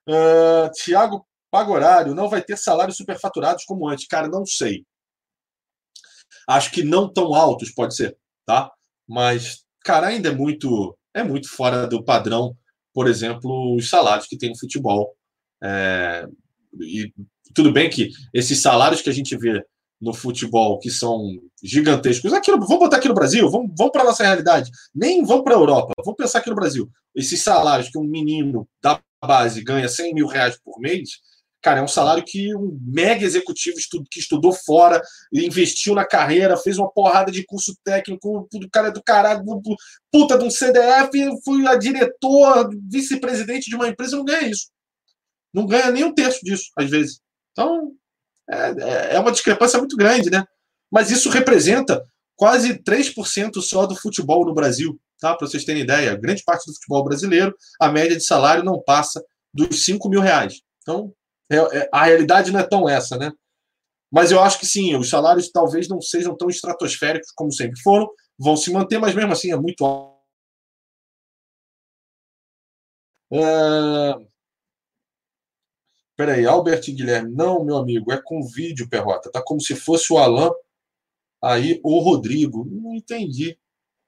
[0.08, 4.08] Uh, Tiago Pagorário, não vai ter salários superfaturados como antes.
[4.08, 4.86] Cara, não sei.
[6.48, 8.72] Acho que não tão altos, pode ser, tá?
[9.08, 12.56] Mas, cara, ainda é muito, é muito fora do padrão,
[12.94, 15.16] por exemplo, os salários que tem no futebol.
[15.64, 16.26] É,
[16.80, 17.14] e
[17.54, 19.64] tudo bem que esses salários que a gente vê
[20.00, 21.22] no futebol que são
[21.64, 22.34] gigantescos.
[22.34, 24.72] Aqui, vamos botar aqui no Brasil, vamos, vamos para a nossa realidade.
[24.96, 26.90] Nem vamos para a Europa, vamos pensar aqui no Brasil.
[27.14, 31.10] Esses salários que um menino da base ganha 100 mil reais por mês,
[31.62, 33.78] cara, é um salário que um mega executivo
[34.10, 35.02] que estudou fora,
[35.32, 39.44] investiu na carreira, fez uma porrada de curso técnico, tudo cara do caralho,
[40.12, 41.12] puta de um CDF,
[41.46, 44.70] fui a diretor, vice-presidente de uma empresa, não ganha isso.
[45.54, 47.22] Não ganha nem um terço disso, às vezes.
[47.52, 47.92] Então,
[48.50, 50.44] é, é uma discrepância muito grande, né?
[50.90, 52.04] Mas isso representa
[52.36, 55.36] quase 3% só do futebol no Brasil, tá?
[55.36, 59.24] Para vocês terem ideia, grande parte do futebol brasileiro, a média de salário não passa
[59.54, 60.62] dos 5 mil reais.
[60.82, 61.14] Então,
[61.50, 63.32] é, é, a realidade não é tão essa, né?
[64.12, 68.10] Mas eu acho que sim, os salários talvez não sejam tão estratosféricos como sempre foram,
[68.38, 70.12] vão se manter, mas mesmo assim é muito alto.
[73.32, 74.32] Uh,
[76.22, 77.34] Peraí, Albert Guilherme.
[77.34, 79.32] Não, meu amigo, é com vídeo, Perrota.
[79.32, 80.52] Tá como se fosse o Alan,
[81.44, 82.64] aí o Rodrigo.
[82.70, 83.58] Não entendi.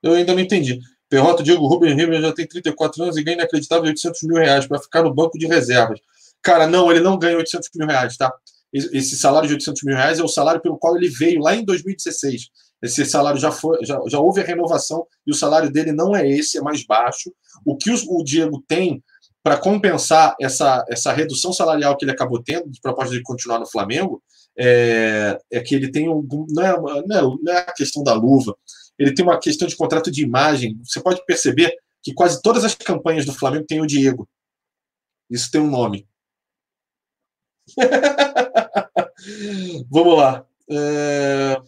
[0.03, 0.80] Eu ainda não entendi.
[1.14, 4.80] Perrota, Diego Rubens Ribeiro já tem 34 anos e ganha inacreditável 800 mil reais para
[4.80, 5.99] ficar no banco de reservas.
[6.41, 8.34] Cara, não, ele não ganha 800 mil reais, tá?
[8.74, 11.64] Esse salário de 800 mil reais é o salário pelo qual ele veio lá em
[11.64, 12.49] 2016.
[12.82, 16.28] Esse salário já foi, já, já houve a renovação e o salário dele não é
[16.28, 17.32] esse, é mais baixo.
[17.64, 19.03] O que o, o Diego tem
[19.43, 23.70] para compensar essa, essa redução salarial que ele acabou tendo, de proposta de continuar no
[23.70, 24.20] Flamengo,
[24.57, 26.28] é, é que ele tem um.
[26.49, 28.55] Não é, não, é, não é a questão da luva,
[28.97, 30.79] ele tem uma questão de contrato de imagem.
[30.83, 34.27] Você pode perceber que quase todas as campanhas do Flamengo têm o Diego.
[35.29, 36.07] Isso tem um nome.
[39.89, 40.45] Vamos lá.
[40.69, 41.61] É...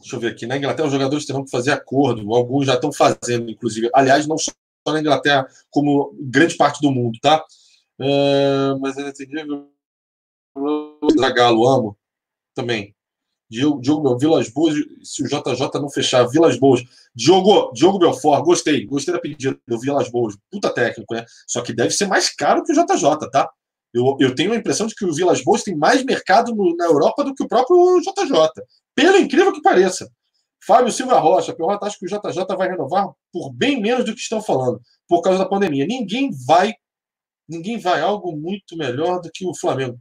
[0.00, 0.46] Deixa eu ver aqui.
[0.46, 2.34] Na Inglaterra, os jogadores terão que fazer acordo.
[2.34, 3.90] Alguns já estão fazendo, inclusive.
[3.94, 4.52] Aliás, não só
[4.86, 7.44] na Inglaterra, como grande parte do mundo, tá?
[7.98, 9.26] Uh, mas ainda tem
[11.18, 11.96] Zagalo, amo
[12.54, 12.94] também.
[13.54, 16.82] Diogo, Diogo Vilas Boas, se o JJ não fechar, Vilas Boas.
[17.14, 21.24] Diogo, Diogo Belfort, gostei, gostei da pedida do Vilas Boas, puta técnico, né?
[21.46, 23.48] Só que deve ser mais caro que o JJ, tá?
[23.92, 26.86] Eu, eu tenho a impressão de que o Vilas Boas tem mais mercado no, na
[26.86, 28.64] Europa do que o próprio JJ.
[28.92, 30.10] Pelo incrível que pareça.
[30.66, 34.20] Fábio Silva Rocha, Perrota, acho que o JJ vai renovar por bem menos do que
[34.20, 35.86] estão falando, por causa da pandemia.
[35.86, 36.72] Ninguém vai,
[37.48, 39.98] ninguém vai algo muito melhor do que o Flamengo.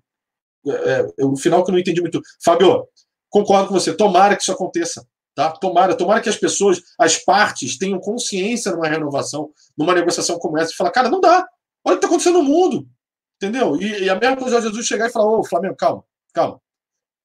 [0.65, 2.21] É, é, o final que eu não entendi muito.
[2.43, 2.87] Fábio,
[3.33, 3.91] concordo com você.
[3.91, 5.05] Tomara que isso aconteça.
[5.35, 5.49] Tá?
[5.49, 10.71] Tomara, tomara que as pessoas, as partes, tenham consciência numa renovação, numa negociação como essa,
[10.71, 11.43] e falar, cara, não dá.
[11.83, 12.87] Olha o que está acontecendo no mundo.
[13.35, 13.75] Entendeu?
[13.81, 16.61] E, e a mesma coisa Jesus chegar e falar, ô, Flamengo, calma, calma.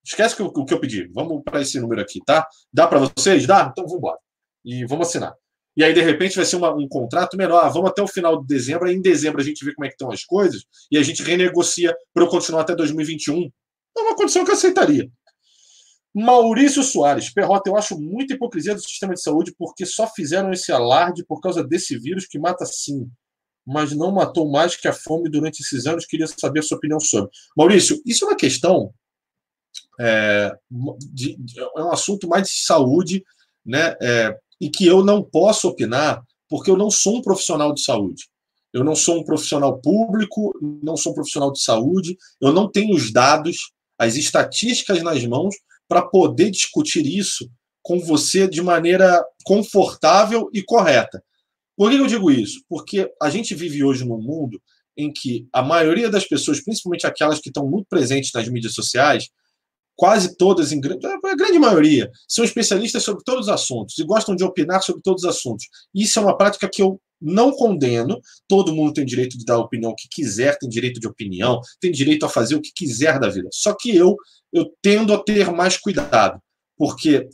[0.03, 1.07] Esquece o que eu pedi.
[1.13, 2.49] Vamos para esse número aqui, tá?
[2.73, 3.47] Dá para vocês?
[3.47, 3.69] Dá?
[3.71, 4.19] Então vamos embora.
[4.65, 5.35] E vamos assinar.
[5.77, 7.63] E aí, de repente, vai ser uma, um contrato menor.
[7.63, 8.89] Ah, vamos até o final de dezembro.
[8.89, 11.23] Aí, em dezembro, a gente vê como é que estão as coisas e a gente
[11.23, 13.51] renegocia para eu continuar até 2021.
[13.97, 15.09] É uma condição que eu aceitaria.
[16.19, 17.31] Maurício Soares.
[17.31, 21.41] Perrota, eu acho muita hipocrisia do sistema de saúde porque só fizeram esse alarde por
[21.41, 23.09] causa desse vírus que mata sim,
[23.65, 26.07] mas não matou mais que a fome durante esses anos.
[26.07, 27.31] Queria saber a sua opinião sobre.
[27.57, 28.93] Maurício, isso é uma questão
[30.01, 30.53] é,
[31.13, 33.25] de, de, é um assunto mais de saúde,
[33.65, 33.95] né?
[34.03, 38.25] É, e que eu não posso opinar porque eu não sou um profissional de saúde.
[38.73, 40.53] Eu não sou um profissional público,
[40.83, 45.55] não sou um profissional de saúde, eu não tenho os dados, as estatísticas nas mãos
[45.89, 47.51] para poder discutir isso
[47.83, 51.23] com você de maneira confortável e correta.
[51.77, 52.63] Por que eu digo isso?
[52.69, 54.61] Porque a gente vive hoje num mundo
[54.97, 59.29] em que a maioria das pessoas, principalmente aquelas que estão muito presentes nas mídias sociais,
[59.97, 64.45] quase todas, em, a grande maioria, são especialistas sobre todos os assuntos e gostam de
[64.45, 65.67] opinar sobre todos os assuntos.
[65.95, 68.21] Isso é uma prática que eu não condeno.
[68.47, 71.91] Todo mundo tem direito de dar a opinião que quiser, tem direito de opinião, tem
[71.91, 73.49] direito a fazer o que quiser da vida.
[73.53, 74.17] Só que eu,
[74.53, 76.41] eu tendo a ter mais cuidado,
[76.77, 77.29] porque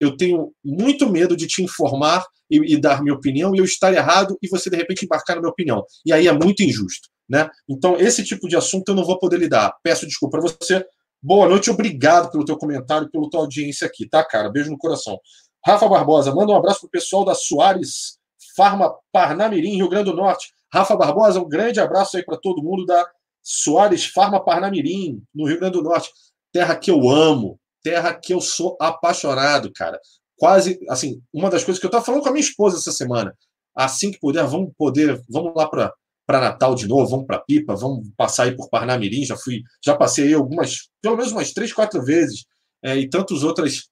[0.00, 3.92] eu tenho muito medo de te informar e, e dar minha opinião e eu estar
[3.92, 5.84] errado e você de repente embarcar na minha opinião.
[6.06, 7.08] E aí é muito injusto.
[7.28, 7.48] Né?
[7.68, 9.72] Então, esse tipo de assunto eu não vou poder lidar.
[9.84, 10.84] Peço desculpa para você,
[11.22, 14.48] Boa noite, obrigado pelo teu comentário, pela tua audiência aqui, tá, cara?
[14.48, 15.20] Beijo no coração.
[15.62, 18.18] Rafa Barbosa, manda um abraço pro pessoal da Soares
[18.56, 20.52] Farma Parnamirim, Rio Grande do Norte.
[20.72, 23.04] Rafa Barbosa, um grande abraço aí para todo mundo da
[23.42, 26.10] Soares Farma Parnamirim, no Rio Grande do Norte.
[26.52, 29.98] Terra que eu amo, terra que eu sou apaixonado, cara.
[30.36, 33.36] Quase, assim, uma das coisas que eu estava falando com a minha esposa essa semana.
[33.74, 35.92] Assim que puder, vamos poder, vamos lá para
[36.30, 39.96] para Natal de novo, vamos para Pipa, vamos passar aí por Parnamirim, já fui, já
[39.96, 42.44] passei aí algumas, pelo menos umas três, quatro vezes,
[42.84, 43.88] é, e tantas outras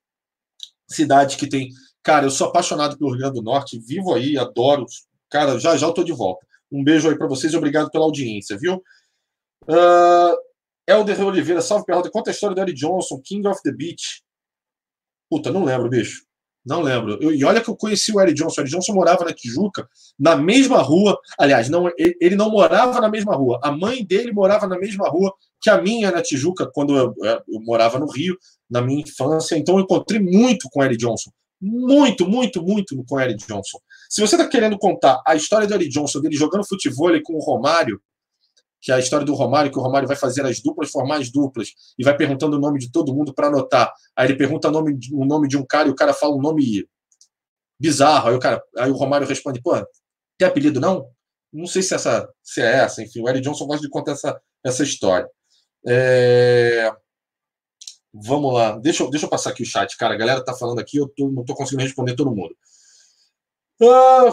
[0.89, 1.69] cidades que tem.
[2.09, 4.87] Cara, eu sou apaixonado pelo Rio Grande do Norte, vivo aí, adoro.
[5.29, 6.47] Cara, já já eu tô de volta.
[6.73, 8.83] Um beijo aí para vocês e obrigado pela audiência, viu?
[9.65, 10.35] Uh,
[10.89, 12.11] Helder Oliveira, salve pergunta.
[12.11, 14.23] Conta a história do Eric Johnson, King of the Beach.
[15.31, 16.23] Puta, não lembro, bicho.
[16.65, 17.19] Não lembro.
[17.21, 18.63] Eu, e olha que eu conheci o Eric Johnson.
[18.63, 19.87] O Eric Johnson morava na Tijuca,
[20.19, 21.15] na mesma rua.
[21.39, 23.61] Aliás, não, ele, ele não morava na mesma rua.
[23.63, 25.31] A mãe dele morava na mesma rua
[25.61, 28.35] que a minha na Tijuca, quando eu, eu morava no Rio,
[28.71, 29.59] na minha infância.
[29.59, 31.31] Então eu encontrei muito com o Eric Johnson.
[31.61, 33.79] Muito, muito, muito com o Eric Johnson.
[34.09, 37.41] Se você está querendo contar a história do Eric Johnson, dele jogando futebol com o
[37.41, 38.01] Romário,
[38.81, 41.31] que é a história do Romário, que o Romário vai fazer as duplas, formar as
[41.31, 43.93] duplas, e vai perguntando o nome de todo mundo para anotar.
[44.17, 46.41] Aí ele pergunta o nome, o nome de um cara e o cara fala um
[46.41, 46.87] nome
[47.81, 48.29] bizarro.
[48.29, 49.73] Aí o, cara, aí o Romário responde: pô,
[50.39, 51.09] tem apelido não?
[51.53, 53.03] Não sei se, essa, se é essa.
[53.03, 55.29] Enfim, o Eric Johnson gosta de contar essa, essa história.
[55.87, 56.93] É...
[58.25, 58.79] Vamos lá.
[58.79, 60.15] Deixa eu, deixa eu passar aqui o chat, cara.
[60.15, 62.57] A galera tá falando aqui, eu tô, não tô conseguindo responder todo mundo.
[63.81, 64.33] Ah,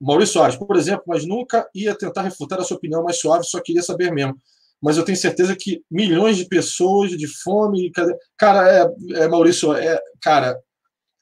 [0.00, 3.60] Maurício Soares, por exemplo, mas nunca ia tentar refutar a sua opinião mais suave, só
[3.60, 4.36] queria saber mesmo.
[4.82, 7.92] Mas eu tenho certeza que milhões de pessoas de fome.
[8.36, 10.58] Cara, é, é Maurício, é, cara,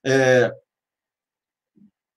[0.07, 0.53] é,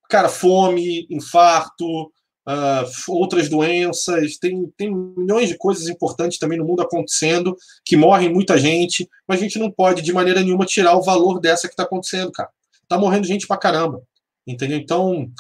[0.07, 2.11] cara, fome, infarto,
[2.47, 8.33] uh, outras doenças, tem, tem milhões de coisas importantes também no mundo acontecendo, que morrem
[8.33, 11.73] muita gente, mas a gente não pode de maneira nenhuma tirar o valor dessa que
[11.73, 12.49] está acontecendo, cara.
[12.87, 14.01] Tá morrendo gente pra caramba.
[14.45, 14.77] Entendeu?
[14.77, 15.31] Então,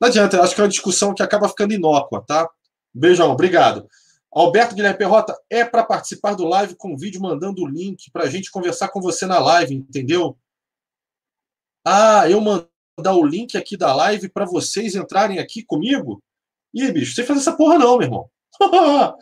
[0.00, 2.48] não adianta, acho que é uma discussão que acaba ficando inócua, tá?
[2.94, 3.86] Beijão, obrigado.
[4.32, 8.28] Alberto Guilherme Perrota, é para participar do live com vídeo mandando o link para a
[8.28, 10.36] gente conversar com você na live, entendeu?
[11.84, 16.22] Ah, eu mandar o link aqui da live para vocês entrarem aqui comigo?
[16.74, 18.30] Ih, bicho, sem fazer essa porra não, meu irmão.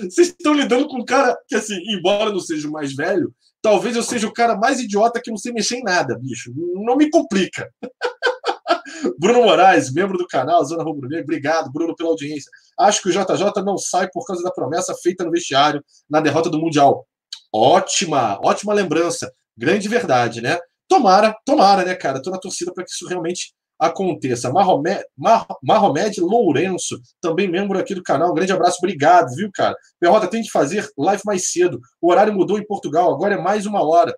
[0.00, 3.94] vocês estão lidando com um cara que, assim, embora não seja o mais velho, talvez
[3.94, 6.52] eu seja o cara mais idiota que não sei mexer em nada, bicho.
[6.56, 7.70] Não me complica.
[9.18, 12.50] Bruno Moraes, membro do canal, Zona Rubro Negro, obrigado, Bruno, pela audiência.
[12.78, 16.50] Acho que o JJ não sai por causa da promessa feita no vestiário na derrota
[16.50, 17.06] do Mundial.
[17.52, 19.32] Ótima, ótima lembrança.
[19.56, 20.58] Grande verdade, né?
[20.88, 22.20] Tomara, tomara, né, cara?
[22.22, 24.52] Tô na torcida para que isso realmente aconteça.
[24.52, 28.30] Mahomed, Lourenço, também membro aqui do canal.
[28.30, 29.74] Um grande abraço, obrigado, viu, cara?
[29.98, 31.80] Perrota, tem que fazer live mais cedo.
[32.00, 34.16] O horário mudou em Portugal, agora é mais uma hora.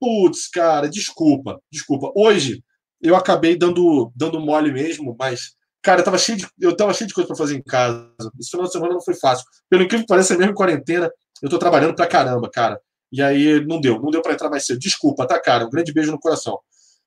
[0.00, 2.10] Putz, cara, desculpa, desculpa.
[2.16, 2.62] Hoje
[3.02, 5.52] eu acabei dando, dando mole mesmo, mas,
[5.82, 8.10] cara, eu tava cheio de, eu tava cheio de coisa para fazer em casa.
[8.40, 9.44] Esse final de semana não foi fácil.
[9.68, 11.10] Pelo incrível que pareça, mesmo em quarentena,
[11.42, 12.80] eu tô trabalhando pra caramba, cara.
[13.12, 14.78] E aí não deu, não deu para entrar mais cedo.
[14.78, 15.66] Desculpa, tá, cara?
[15.66, 16.58] Um grande beijo no coração.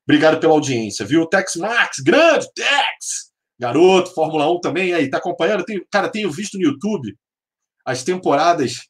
[0.08, 1.26] Obrigado pela audiência, viu?
[1.26, 3.32] Tex Max, grande Tex!
[3.60, 5.64] Garoto, Fórmula 1 também, aí, tá acompanhando?
[5.92, 7.16] Cara, tenho visto no YouTube
[7.86, 8.82] as temporadas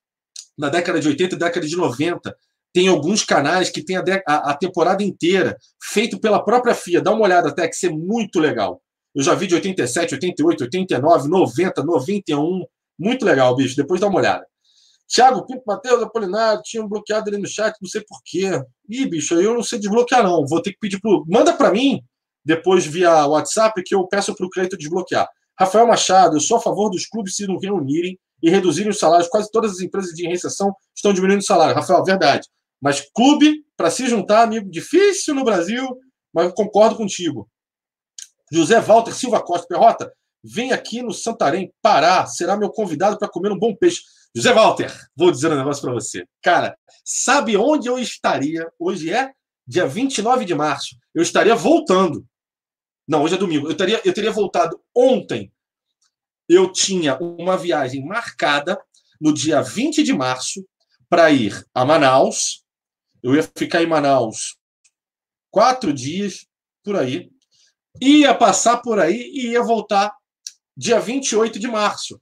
[0.57, 2.35] na década de 80 e década de 90
[2.73, 7.01] tem alguns canais que tem a, a, a, temporada inteira feito pela própria FIA.
[7.01, 8.81] Dá uma olhada isso é muito legal.
[9.13, 12.65] Eu já vi de 87, 88, 89, 90, 91.
[12.99, 13.77] Muito legal, bicho.
[13.77, 14.45] Depois dá uma olhada.
[15.07, 18.61] Thiago Pinto, Matheus Apolinário, tinham bloqueado ali no chat, não sei porquê.
[18.89, 20.45] Ih, bicho, eu não sei desbloquear, não.
[20.45, 21.25] Vou ter que pedir pro.
[21.27, 22.01] Manda para mim,
[22.43, 25.27] depois via WhatsApp, que eu peço para o Cleito desbloquear.
[25.57, 29.29] Rafael Machado, eu sou a favor dos clubes se não reunirem e reduzirem os salários.
[29.29, 31.73] Quase todas as empresas de recessão estão diminuindo o salário.
[31.73, 32.47] Rafael, verdade.
[32.81, 35.87] Mas clube, para se juntar, amigo, difícil no Brasil,
[36.33, 37.49] mas concordo contigo.
[38.51, 40.13] José Walter Silva Costa Perrota,
[40.43, 44.01] vem aqui no Santarém, Pará, será meu convidado para comer um bom peixe.
[44.35, 46.27] José Walter, vou dizer um negócio para você.
[46.41, 48.69] Cara, sabe onde eu estaria?
[48.77, 49.31] Hoje é
[49.65, 50.97] dia 29 de março.
[51.13, 52.27] Eu estaria voltando.
[53.07, 53.69] Não, hoje é domingo.
[53.69, 55.53] Eu teria, eu teria voltado ontem.
[56.49, 58.77] Eu tinha uma viagem marcada
[59.21, 60.67] no dia 20 de março
[61.09, 62.63] para ir a Manaus,
[63.23, 64.57] eu ia ficar em Manaus
[65.49, 66.45] quatro dias,
[66.83, 67.31] por aí.
[68.01, 70.13] Ia passar por aí e ia voltar
[70.75, 72.21] dia 28 de março.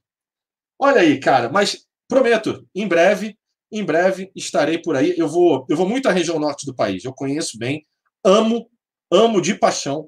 [0.77, 3.37] Olha aí, cara, mas prometo, em breve,
[3.71, 5.13] em breve estarei por aí.
[5.17, 7.03] Eu vou, eu vou muito à região norte do país.
[7.03, 7.85] Eu conheço bem,
[8.23, 8.69] amo,
[9.11, 10.07] amo de paixão.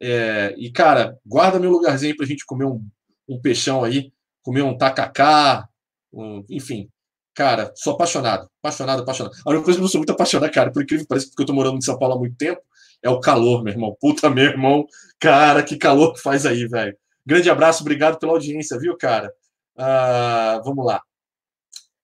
[0.00, 2.84] É, e, cara, guarda meu lugarzinho para a gente comer um,
[3.28, 5.68] um peixão aí, comer um tacacá,
[6.12, 6.88] um, enfim,
[7.34, 9.34] Cara, sou apaixonado, apaixonado, apaixonado.
[9.46, 11.46] A única coisa que eu sou muito apaixonado, cara, por incrível que pareça, porque eu
[11.46, 12.60] tô morando em São Paulo há muito tempo,
[13.02, 13.96] é o calor, meu irmão.
[14.00, 14.86] Puta, meu irmão.
[15.18, 16.94] Cara, que calor que faz aí, velho.
[17.24, 19.32] Grande abraço, obrigado pela audiência, viu, cara?
[19.76, 21.02] Ah, vamos lá.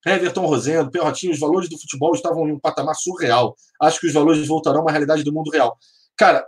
[0.06, 3.56] Everton Rosendo, Perrotinho, os valores do futebol estavam em um patamar surreal.
[3.80, 5.76] Acho que os valores voltarão a uma realidade do mundo real.
[6.16, 6.44] Cara,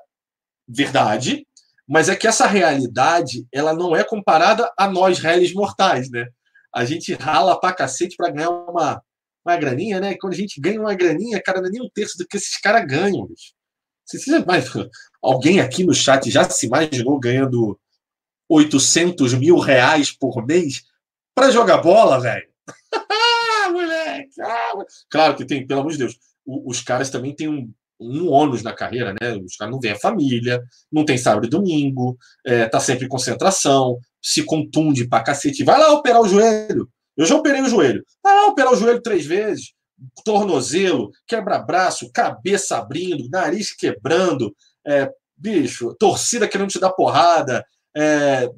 [0.68, 1.46] verdade,
[1.86, 6.26] mas é que essa realidade ela não é comparada a nós, réis mortais, né?
[6.72, 9.02] a gente rala pra cacete pra ganhar uma,
[9.44, 10.12] uma graninha, né?
[10.12, 12.36] E quando a gente ganha uma graninha, cara, não é nem um terço do que
[12.36, 13.52] esses caras ganham, bicho.
[14.46, 14.66] Mais,
[15.22, 17.78] alguém aqui no chat já se imaginou ganhando
[18.48, 20.82] 800 mil reais por mês
[21.32, 22.49] para jogar bola, velho?
[24.40, 24.72] Ah,
[25.10, 26.18] claro que tem, pelo amor de Deus.
[26.46, 29.36] Os caras também têm um, um ônus na carreira, né?
[29.36, 32.16] Os caras não vêm a família, não tem sábado e domingo,
[32.46, 35.64] é, tá sempre em concentração, se contunde pra cacete.
[35.64, 36.88] Vai lá operar o joelho.
[37.16, 38.04] Eu já operei o joelho.
[38.22, 39.72] Vai lá operar o joelho três vezes.
[40.24, 44.54] Tornozelo, quebra-braço, cabeça abrindo, nariz quebrando,
[44.86, 47.62] é, bicho, torcida querendo te dar porrada,
[47.94, 48.48] é,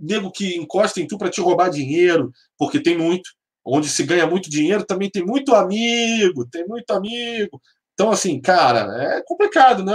[0.00, 3.30] nego que encosta em tu para te roubar dinheiro, porque tem muito.
[3.64, 7.60] Onde se ganha muito dinheiro também tem muito amigo, tem muito amigo.
[7.92, 9.92] Então, assim, cara, é complicado, né?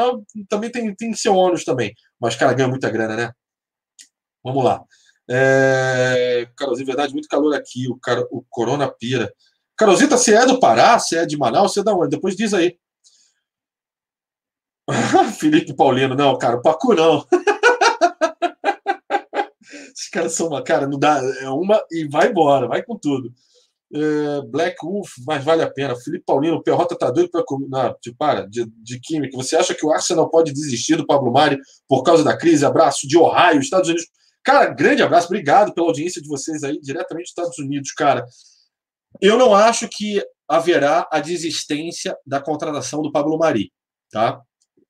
[0.49, 1.93] Também tem, tem seu ônus também.
[2.20, 3.32] Mas, cara, ganha muita grana, né?
[4.43, 4.84] Vamos lá.
[5.30, 6.47] É...
[6.57, 7.88] Carolzinha, verdade, muito calor aqui.
[7.89, 9.34] O, cara, o Corona pira.
[9.78, 10.99] Carolzita, você é do Pará?
[10.99, 11.74] Você é de Manaus?
[11.74, 12.09] Você é da onde?
[12.09, 12.78] Depois diz aí.
[15.39, 17.26] Felipe Paulino, não, cara, o Pacu não.
[19.95, 23.32] Esses caras são uma, cara, não dá, é uma e vai embora, vai com tudo.
[23.94, 25.96] É, Black Wolf, mas vale a pena.
[25.96, 27.44] Felipe Paulino, o Perrota tá doido para
[28.02, 29.38] tipo, para, de, de química.
[29.38, 32.66] Você acha que o Arsenal pode desistir do Pablo Mari por causa da crise?
[32.66, 34.08] Abraço de Ohio, Estados Unidos.
[34.44, 38.26] Cara, grande abraço, obrigado pela audiência de vocês aí, diretamente dos Estados Unidos, cara.
[39.22, 43.72] Eu não acho que haverá a desistência da contratação do Pablo Mari,
[44.12, 44.41] tá?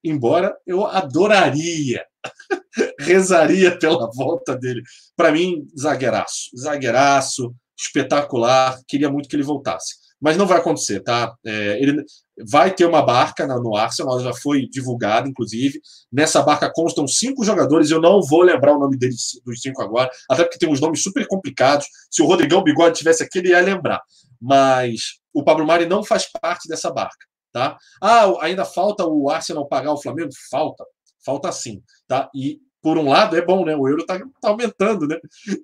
[0.04, 2.06] embora eu adoraria,
[2.99, 4.82] rezaria pela volta dele.
[5.16, 9.96] Para mim, zagueiraço, zagueiraço, espetacular, queria muito que ele voltasse.
[10.20, 11.36] Mas não vai acontecer, tá?
[11.46, 12.02] É, ele
[12.50, 15.82] vai ter uma barca no Arsenal, já foi divulgada, inclusive.
[16.12, 20.10] Nessa barca constam cinco jogadores, eu não vou lembrar o nome deles dos cinco agora,
[20.30, 21.86] até porque tem uns nomes super complicados.
[22.10, 24.02] Se o Rodrigão Bigode tivesse aqui, ele ia lembrar.
[24.42, 27.26] Mas o Pablo Mari não faz parte dessa barca.
[27.52, 27.78] Tá?
[28.02, 30.32] Ah, ainda falta o Arsenal pagar o Flamengo?
[30.50, 30.84] Falta,
[31.24, 31.84] falta sim.
[32.08, 32.30] Tá?
[32.34, 33.76] E por um lado é bom, né?
[33.76, 35.18] O euro está tá aumentando, né?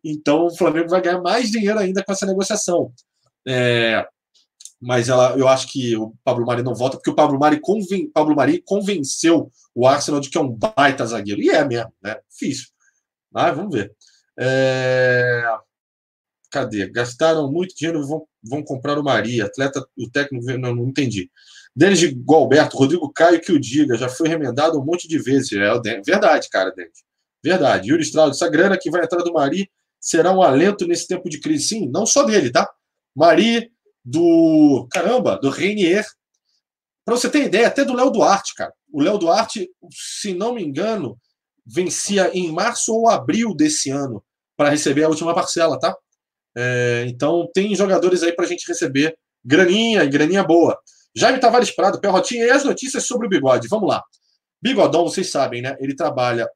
[0.04, 2.94] Então o Flamengo vai ganhar mais dinheiro ainda com essa negociação.
[3.46, 4.08] É,
[4.82, 8.10] mas ela, eu acho que o Pablo Mari não volta, porque o Pablo Mari, conven,
[8.10, 11.42] Pablo Mari convenceu o Arsenal de que é um baita zagueiro.
[11.42, 12.18] E é mesmo, né?
[12.30, 12.68] Difícil.
[13.30, 13.94] Mas vamos ver.
[14.40, 15.44] É...
[16.50, 16.90] Cadê?
[16.90, 19.46] Gastaram muito dinheiro, vão, vão comprar o Maria.
[19.46, 21.30] Atleta, o técnico, não, não entendi.
[21.76, 25.52] Denis de Gualberto, Rodrigo Caio que o diga, já foi remendado um monte de vezes.
[25.52, 27.09] É verdade, cara, Denis.
[27.44, 27.90] Verdade.
[27.90, 29.70] Yuri Strauss, essa grana que vai entrar do Mari
[30.00, 31.68] será um alento nesse tempo de crise.
[31.68, 32.70] Sim, não só dele, tá?
[33.16, 33.72] Mari,
[34.04, 34.88] do.
[34.92, 36.06] Caramba, do Reinier.
[37.06, 38.74] Para você ter ideia, até do Léo Duarte, cara.
[38.92, 41.18] O Léo Duarte, se não me engano,
[41.66, 44.24] vencia em março ou abril desse ano
[44.56, 45.96] para receber a última parcela, tá?
[46.56, 50.78] É, então tem jogadores aí para gente receber graninha e graninha boa.
[51.16, 53.68] Jaime Tavares Prado, Perrotinha, e as notícias sobre o bigode.
[53.68, 54.04] Vamos lá.
[54.62, 55.78] Bigodão, vocês sabem, né?
[55.80, 56.48] Ele trabalha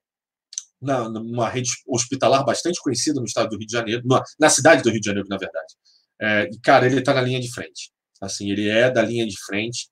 [0.84, 4.84] na, numa rede hospitalar bastante conhecida no estado do Rio de Janeiro, na, na cidade
[4.84, 5.74] do Rio de Janeiro, na verdade.
[6.22, 7.92] É, e, cara, ele está na linha de frente.
[8.22, 9.90] Assim, ele é da linha de frente,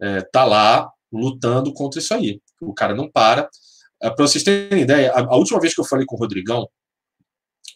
[0.00, 2.40] é, tá lá lutando contra isso aí.
[2.60, 3.48] O cara não para.
[4.02, 6.68] É, Para vocês terem ideia, a, a, última vez que eu falei com o Rodrigão,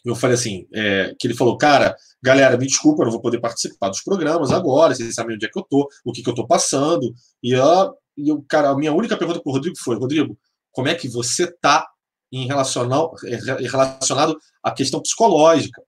[0.03, 3.39] eu falei assim, é, que ele falou, cara, galera, me desculpa, eu não vou poder
[3.39, 6.35] participar dos programas agora, vocês sabem onde é que eu tô, o que, que eu
[6.35, 7.11] tô passando.
[7.41, 10.37] E, uh, e o cara, a minha única pergunta para o Rodrigo foi, Rodrigo,
[10.71, 11.87] como é que você tá
[12.35, 13.11] em relacionado,
[13.59, 15.81] relacionado à questão psicológica?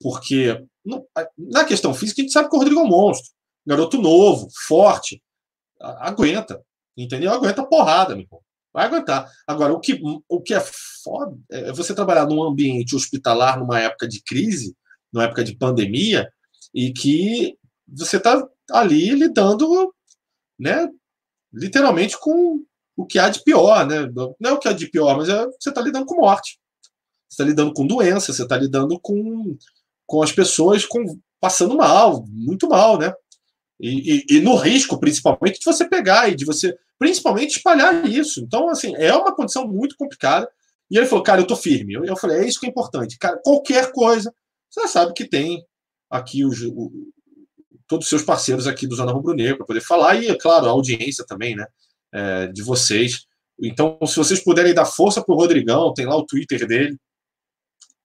[0.00, 0.64] Porque
[1.36, 3.30] na questão física a gente sabe que o Rodrigo é um monstro,
[3.66, 5.22] garoto novo, forte,
[5.80, 6.62] aguenta,
[6.96, 7.32] entendeu?
[7.32, 8.40] Aguenta porrada, meu irmão.
[8.72, 9.28] Vai aguentar.
[9.46, 10.60] Agora, o que, o que é
[11.02, 14.76] foda é você trabalhar num ambiente hospitalar numa época de crise,
[15.12, 16.30] numa época de pandemia,
[16.72, 19.92] e que você está ali lidando,
[20.58, 20.88] né,
[21.52, 22.64] literalmente com
[23.00, 24.08] o que há de pior, né?
[24.38, 26.58] Não é o que há de pior, mas é, você está lidando com morte.
[27.28, 29.56] Você está lidando com doença, você está lidando com,
[30.06, 33.12] com as pessoas com, passando mal, muito mal, né?
[33.78, 38.40] E, e, e, no risco, principalmente, de você pegar e de você, principalmente, espalhar isso.
[38.40, 40.48] Então, assim, é uma condição muito complicada.
[40.90, 41.94] E ele falou, cara, eu tô firme.
[41.94, 43.16] Eu, eu falei, é isso que é importante.
[43.16, 44.34] Cara, qualquer coisa,
[44.68, 45.64] você sabe que tem
[46.10, 46.90] aqui os, o,
[47.86, 50.16] todos os seus parceiros aqui do Zona Rubro Negro para poder falar.
[50.16, 51.66] E, é claro, a audiência também, né?
[52.12, 53.26] É, de vocês.
[53.60, 56.96] Então, se vocês puderem dar força pro Rodrigão, tem lá o Twitter dele.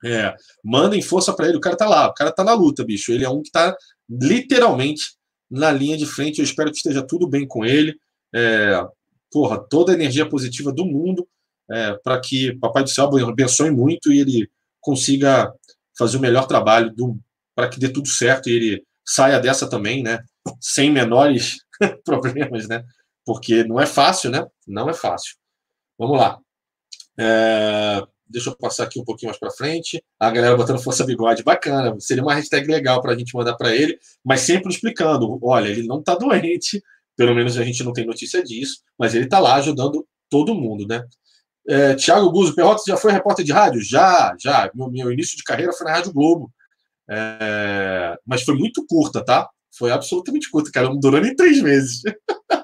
[0.04, 1.56] É, mandem força para ele.
[1.56, 3.12] O cara tá lá, o cara tá na luta, bicho.
[3.12, 3.74] Ele é um que tá
[4.08, 5.16] literalmente
[5.50, 6.38] na linha de frente.
[6.38, 7.98] Eu espero que esteja tudo bem com ele.
[8.34, 8.84] É,
[9.30, 11.26] porra, toda a energia positiva do mundo
[11.70, 14.50] é, para que Papai do Céu abençoe muito e ele
[14.80, 15.52] consiga
[15.98, 16.94] fazer o melhor trabalho
[17.54, 20.22] para que dê tudo certo e ele saia dessa também, né?
[20.60, 21.56] Sem menores
[22.04, 22.84] problemas, né?
[23.26, 24.46] Porque não é fácil, né?
[24.66, 25.34] Não é fácil.
[25.98, 26.38] Vamos lá.
[27.18, 30.02] É, deixa eu passar aqui um pouquinho mais para frente.
[30.18, 31.94] A galera botando Força Bigode, bacana.
[31.98, 35.86] Seria uma hashtag legal para a gente mandar para ele, mas sempre explicando: olha, ele
[35.86, 36.82] não está doente,
[37.16, 40.86] pelo menos a gente não tem notícia disso, mas ele está lá ajudando todo mundo,
[40.86, 41.04] né?
[41.68, 43.80] É, Tiago Guzo, Perrota já foi repórter de rádio?
[43.82, 44.70] Já, já.
[44.72, 46.52] Meu, meu início de carreira foi na Rádio Globo.
[47.10, 49.48] É, mas foi muito curta, tá?
[49.76, 50.88] Foi absolutamente curta, cara.
[50.88, 52.02] Não durou nem três meses.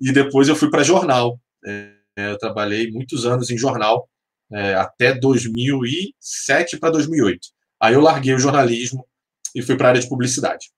[0.00, 1.38] e depois eu fui para jornal.
[1.66, 4.08] É, eu trabalhei muitos anos em jornal,
[4.52, 7.40] é, até 2007 para 2008.
[7.80, 9.06] Aí eu larguei o jornalismo
[9.54, 10.70] e fui para a área de publicidade.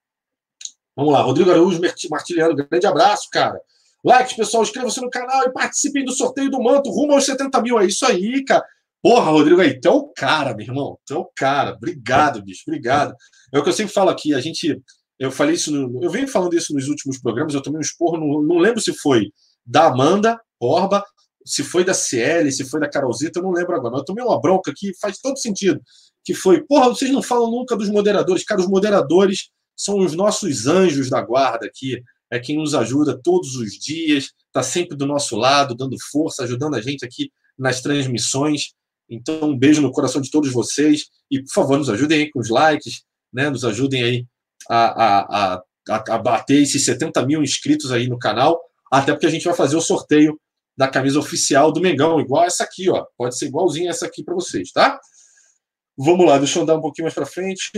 [0.97, 3.61] Vamos lá, Rodrigo Araújo Martiliano, grande abraço, cara.
[4.03, 7.79] Likes, pessoal, inscrevam-se no canal e participem do sorteio do manto rumo aos 70 mil.
[7.79, 8.65] É isso aí, cara.
[9.03, 10.99] Porra, Rodrigo, aí, tu é o cara, meu irmão.
[11.05, 11.73] Tu é o cara.
[11.73, 13.15] Obrigado, bicho, obrigado.
[13.53, 14.81] É o que eu sempre falo aqui, a gente.
[15.19, 18.19] Eu falei isso, no, eu venho falando isso nos últimos programas, eu tomei um esporro,
[18.19, 19.31] não, não lembro se foi
[19.65, 21.03] da Amanda Borba,
[21.47, 24.25] se foi da CL, se foi da Carolzita, eu não lembro agora, mas eu tomei
[24.25, 25.81] uma bronca que faz todo sentido.
[26.25, 28.45] Que foi, porra, vocês não falam nunca dos moderadores.
[28.45, 32.03] Cara, os moderadores são os nossos anjos da guarda aqui.
[32.29, 36.75] É quem nos ajuda todos os dias, está sempre do nosso lado, dando força, ajudando
[36.75, 38.73] a gente aqui nas transmissões.
[39.09, 41.05] Então, um beijo no coração de todos vocês.
[41.31, 43.49] E, por favor, nos ajudem aí com os likes, né?
[43.49, 44.27] Nos ajudem aí
[44.69, 48.61] a, a, a, a bater esses 70 mil inscritos aí no canal.
[48.91, 50.39] Até porque a gente vai fazer o sorteio
[50.77, 53.07] da camisa oficial do Mengão, igual essa aqui, ó.
[53.17, 55.01] Pode ser igualzinha essa aqui para vocês, tá?
[55.97, 57.71] Vamos lá, deixa eu andar um pouquinho mais para frente.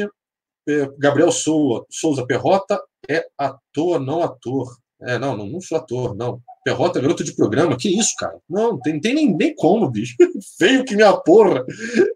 [0.68, 4.76] É, Gabriel Souza, Perrota é ator, não ator.
[5.00, 6.42] É, não, não, não sou ator, não.
[6.64, 8.36] Perrota é garoto de programa, que isso, cara?
[8.50, 10.16] Não, tem, tem nem, nem como, bicho.
[10.58, 11.64] Feio que minha porra.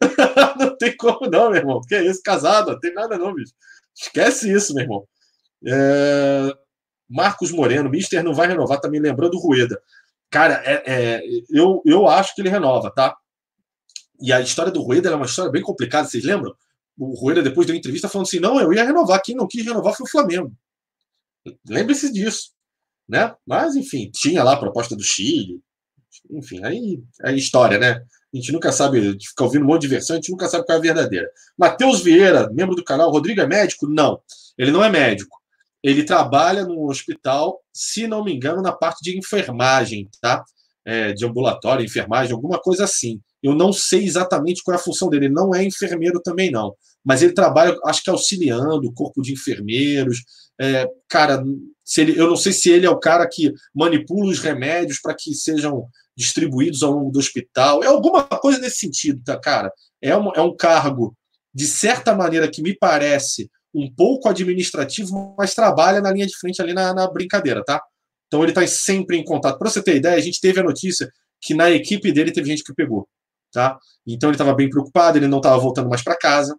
[0.59, 1.81] não tem como, não, meu irmão.
[1.87, 3.53] Que é isso, casado, não tem nada, não, bicho.
[3.95, 5.09] Esquece isso, meu irmão.
[5.67, 6.57] É...
[7.09, 9.81] Marcos Moreno, Mister não vai renovar, tá me lembrando do Rueda.
[10.31, 13.15] Cara, é, é, eu, eu acho que ele renova, tá?
[14.21, 16.55] E a história do Rueda é uma história bem complicada, vocês lembram?
[16.99, 19.21] O Rueda, depois deu entrevista falando assim: não, eu ia renovar.
[19.23, 20.53] Quem não quis renovar foi o Flamengo.
[21.69, 22.53] Lembre-se disso.
[23.09, 23.35] Né?
[23.47, 25.61] Mas, enfim, tinha lá a proposta do Chile.
[26.31, 28.03] Enfim, aí é história, né?
[28.33, 30.77] A gente nunca sabe, fica ouvindo um monte de versão, a gente nunca sabe qual
[30.77, 31.29] é a verdadeira.
[31.57, 33.87] Matheus Vieira, membro do canal, Rodrigo é médico?
[33.87, 34.21] Não,
[34.57, 35.43] ele não é médico
[35.83, 40.45] ele trabalha no hospital, se não me engano, na parte de enfermagem, tá?
[40.85, 43.21] É, de ambulatório, enfermagem, alguma coisa assim.
[43.43, 45.27] Eu não sei exatamente qual é a função dele.
[45.27, 46.75] Ele não é enfermeiro também, não.
[47.05, 50.23] Mas ele trabalha, acho que auxiliando o corpo de enfermeiros.
[50.63, 51.43] É, cara,
[51.99, 55.35] ele, eu não sei se ele é o cara que manipula os remédios para que
[55.35, 57.83] sejam distribuídos ao longo do hospital.
[57.83, 59.73] É alguma coisa nesse sentido, tá, cara?
[60.01, 61.17] É um, é um cargo,
[61.53, 66.61] de certa maneira, que me parece um pouco administrativo, mas trabalha na linha de frente
[66.61, 67.83] ali na, na brincadeira, tá?
[68.27, 69.59] Então ele está sempre em contato.
[69.59, 71.11] Para você ter ideia, a gente teve a notícia
[71.41, 73.09] que na equipe dele teve gente que pegou,
[73.53, 73.79] tá?
[74.07, 76.57] Então ele estava bem preocupado, ele não estava voltando mais para casa,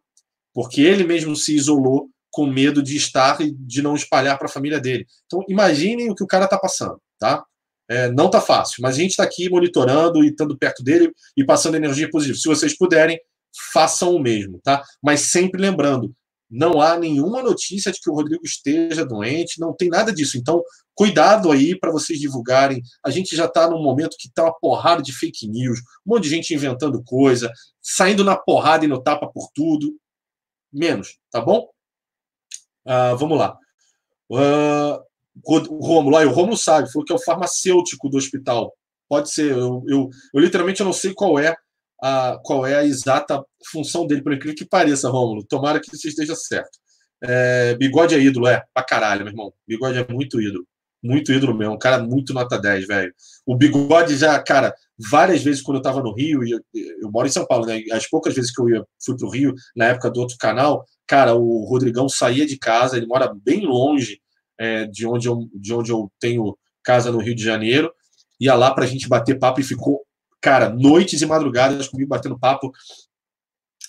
[0.54, 4.52] porque ele mesmo se isolou com medo de estar e de não espalhar para a
[4.52, 5.06] família dele.
[5.28, 7.46] Então imaginem o que o cara está passando, tá?
[7.88, 11.46] É, não tá fácil, mas a gente está aqui monitorando e estando perto dele e
[11.46, 12.38] passando energia positiva.
[12.40, 13.20] Se vocês puderem,
[13.72, 14.84] façam o mesmo, tá?
[15.02, 16.12] Mas sempre lembrando,
[16.50, 20.36] não há nenhuma notícia de que o Rodrigo esteja doente, não tem nada disso.
[20.36, 20.64] Então,
[20.96, 22.82] cuidado aí para vocês divulgarem.
[23.06, 26.24] A gente já está num momento que está uma porrada de fake news, um monte
[26.24, 29.96] de gente inventando coisa, saindo na porrada e no tapa por tudo.
[30.72, 31.73] Menos, tá bom?
[32.86, 33.58] Uh, vamos lá.
[34.30, 35.02] Uh,
[35.46, 38.74] o Romulo, o Romulo sabe, falou que é o farmacêutico do hospital.
[39.10, 41.56] Pode ser, eu, eu, eu literalmente eu não sei qual é
[42.02, 45.44] a, qual é a exata função dele, por incrível que pareça, Rômulo.
[45.44, 46.78] Tomara que isso esteja certo.
[47.22, 49.54] É, bigode é ídolo, é, pra caralho, meu irmão.
[49.68, 50.68] Bigode é muito ídolo.
[51.02, 51.74] Muito ídolo mesmo.
[51.74, 53.14] Um cara muito nota 10, velho.
[53.46, 54.74] O bigode já, cara,
[55.10, 56.60] várias vezes quando eu tava no Rio, e eu,
[57.02, 57.82] eu, moro em São Paulo, né?
[57.92, 61.36] As poucas vezes que eu ia, fui pro Rio, na época do outro canal, cara,
[61.36, 64.20] o Rodrigão saía de casa, ele mora bem longe
[64.60, 67.92] é, de, onde eu, de onde eu tenho casa no Rio de Janeiro,
[68.40, 70.04] ia lá pra gente bater papo e ficou
[70.44, 72.70] cara, noites e madrugadas comigo batendo papo,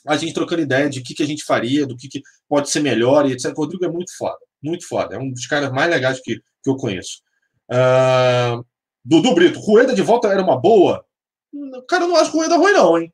[0.07, 2.71] a gente trocando ideia de o que, que a gente faria, do que, que pode
[2.71, 3.47] ser melhor e etc.
[3.47, 5.17] O Rodrigo é muito foda, muito foda.
[5.17, 7.21] É um dos caras mais legais que, que eu conheço.
[7.69, 8.65] Uh,
[9.05, 11.05] Dudu Brito, Rueda de volta era uma boa?
[11.89, 13.13] Cara, eu não acho Rueda ruim, não, hein?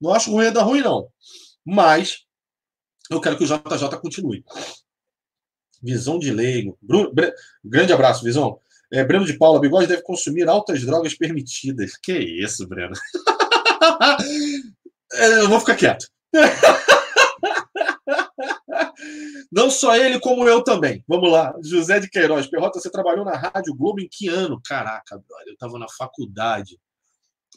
[0.00, 1.08] Não acho Rueda ruim, não.
[1.64, 2.24] Mas
[3.10, 4.44] eu quero que o JJ continue.
[5.82, 6.78] Visão de leigo.
[6.80, 7.12] Bruno,
[7.64, 8.58] grande abraço, Visão.
[8.92, 11.96] É, Breno de Paula, bigode deve consumir altas drogas permitidas.
[11.96, 12.94] Que isso, Breno?
[15.12, 16.08] é, eu vou ficar quieto.
[19.50, 21.04] Não só ele, como eu também.
[21.06, 21.54] Vamos lá.
[21.62, 22.46] José de Queiroz.
[22.46, 24.60] Perrota, você trabalhou na Rádio Globo em que ano?
[24.64, 26.78] Caraca, brother, eu estava na faculdade.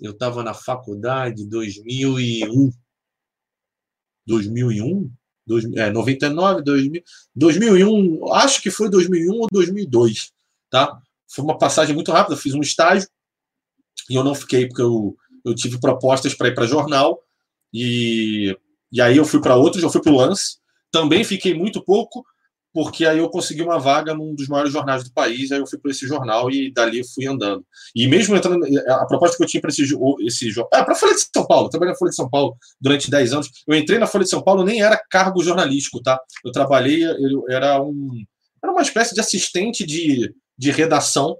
[0.01, 2.71] Eu estava na faculdade 2001.
[4.25, 5.11] 2001?
[5.47, 7.01] Dois, é, 99, 2000,
[7.33, 10.33] 2001, acho que foi 2001 ou 2002,
[10.69, 11.01] tá?
[11.25, 13.07] Foi uma passagem muito rápida, fiz um estágio
[14.09, 15.15] e eu não fiquei porque eu,
[15.45, 17.23] eu tive propostas para ir para jornal
[17.73, 18.57] e,
[18.91, 20.57] e aí eu fui para outros, eu fui para o Lance,
[20.91, 22.25] também fiquei muito pouco,
[22.73, 25.79] porque aí eu consegui uma vaga num dos maiores jornais do país, aí eu fui
[25.79, 27.65] para esse jornal e dali fui andando.
[27.95, 29.81] E mesmo entrando, a proposta que eu tinha para esse,
[30.21, 32.55] esse jornal, é, para a Folha de São Paulo, trabalhei na Folha de São Paulo
[32.79, 36.19] durante 10 anos, eu entrei na Folha de São Paulo, nem era cargo jornalístico, tá?
[36.45, 38.23] Eu trabalhei, eu era um,
[38.61, 41.35] era uma espécie de assistente de, de redação,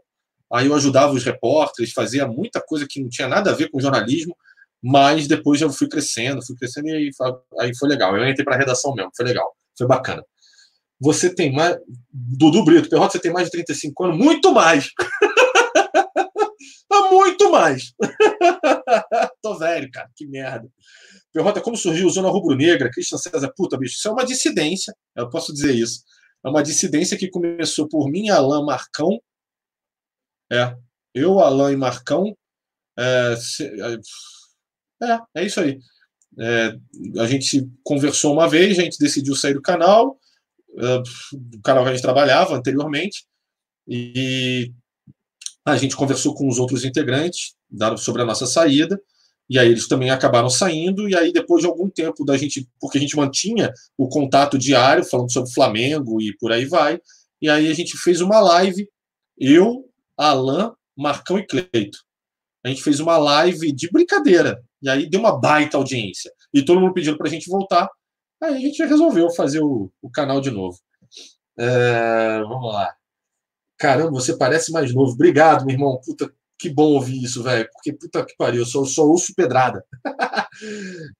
[0.52, 3.80] aí eu ajudava os repórteres, fazia muita coisa que não tinha nada a ver com
[3.80, 4.36] jornalismo,
[4.84, 7.10] mas depois eu fui crescendo, fui crescendo e aí,
[7.60, 8.16] aí foi legal.
[8.16, 10.24] Eu entrei para redação mesmo, foi legal, foi bacana.
[11.00, 11.78] Você tem mais.
[12.12, 14.18] Dudu Brito, Perrota, você tem mais de 35 anos?
[14.18, 14.90] Muito mais!
[17.12, 17.94] Muito mais!
[19.42, 20.68] Tô velho, cara, que merda.
[21.32, 22.90] Perrota, como surgiu Zona Rubro-Negra?
[22.92, 26.04] Cristian César, puta, bicho, isso é uma dissidência, eu posso dizer isso.
[26.44, 29.20] É uma dissidência que começou por mim, Alain Marcão.
[30.52, 30.76] É,
[31.14, 32.36] eu, Alain e Marcão.
[32.98, 33.36] É,
[35.02, 35.80] é, é isso aí.
[36.40, 36.76] É,
[37.20, 40.20] a gente conversou uma vez, a gente decidiu sair do canal.
[41.34, 43.26] Do canal que a gente trabalhava anteriormente,
[43.88, 44.72] e
[45.66, 47.56] a gente conversou com os outros integrantes
[47.98, 49.02] sobre a nossa saída,
[49.50, 53.00] e aí eles também acabaram saindo, e aí depois de algum tempo da gente, porque
[53.00, 57.00] a gente mantinha o contato diário, falando sobre Flamengo e por aí vai,
[57.42, 58.88] e aí a gente fez uma live,
[59.36, 61.98] eu, Alan, Marcão e Cleito.
[62.64, 66.32] A gente fez uma live de brincadeira, e aí deu uma baita audiência.
[66.54, 67.90] E todo mundo pedindo para a gente voltar,
[68.42, 70.78] Aí a gente resolveu fazer o, o canal de novo.
[71.58, 72.96] É, vamos lá.
[73.78, 75.14] Caramba, você parece mais novo.
[75.14, 76.00] Obrigado, meu irmão.
[76.06, 77.68] Puta, que bom ouvir isso, velho.
[77.74, 79.84] Porque puta que pariu, eu só, só ouço pedrada.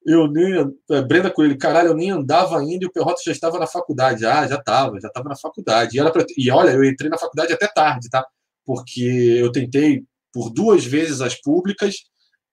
[0.06, 0.76] eu nem.
[0.92, 4.26] É, Brenda Coelho, caralho, eu nem andava ainda e o Perrota já estava na faculdade.
[4.26, 6.00] Ah, já estava, já estava na faculdade.
[6.00, 6.26] E, pra...
[6.38, 8.26] e olha, eu entrei na faculdade até tarde, tá?
[8.64, 9.02] Porque
[9.40, 11.96] eu tentei por duas vezes as públicas,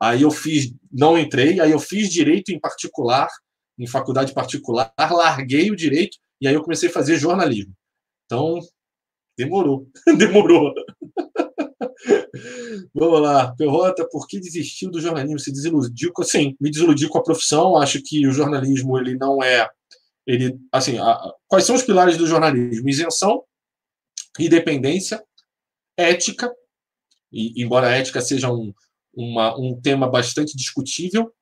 [0.08, 3.28] aí eu fiz, não entrei, aí eu fiz direito em particular
[3.78, 7.74] em faculdade particular, larguei o direito e aí eu comecei a fazer jornalismo.
[8.24, 8.58] Então,
[9.36, 10.72] demorou, demorou.
[12.94, 15.38] Vamos lá, Perrota, por que desistiu do jornalismo?
[15.38, 17.76] Se desiludiu com, sim, me desiludi com a profissão.
[17.76, 19.68] Acho que o jornalismo ele não é,
[20.26, 22.88] ele, assim, a, quais são os pilares do jornalismo?
[22.88, 23.42] Isenção,
[24.38, 25.22] independência,
[25.96, 26.52] ética.
[27.32, 28.72] E embora a ética seja um,
[29.16, 31.32] uma, um tema bastante discutível,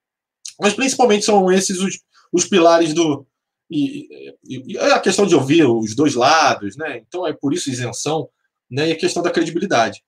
[0.60, 1.98] mas principalmente são esses os,
[2.32, 3.26] os pilares do.
[3.70, 6.98] E, e, e, a questão de ouvir os dois lados, né?
[6.98, 8.28] Então é por isso isenção,
[8.70, 8.88] né?
[8.88, 10.02] E a questão da credibilidade.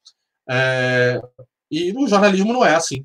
[0.48, 1.20] É,
[1.70, 3.04] e no jornalismo não é assim.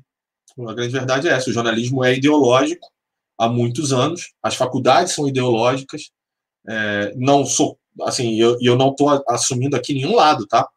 [0.68, 2.86] A grande verdade é essa: o jornalismo é ideológico
[3.38, 6.10] há muitos anos, as faculdades são ideológicas.
[6.68, 10.68] É, não sou assim, eu, eu não estou assumindo aqui nenhum lado, tá?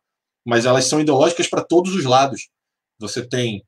[0.45, 2.49] Mas elas são ideológicas para todos os lados.
[2.99, 3.63] Você tem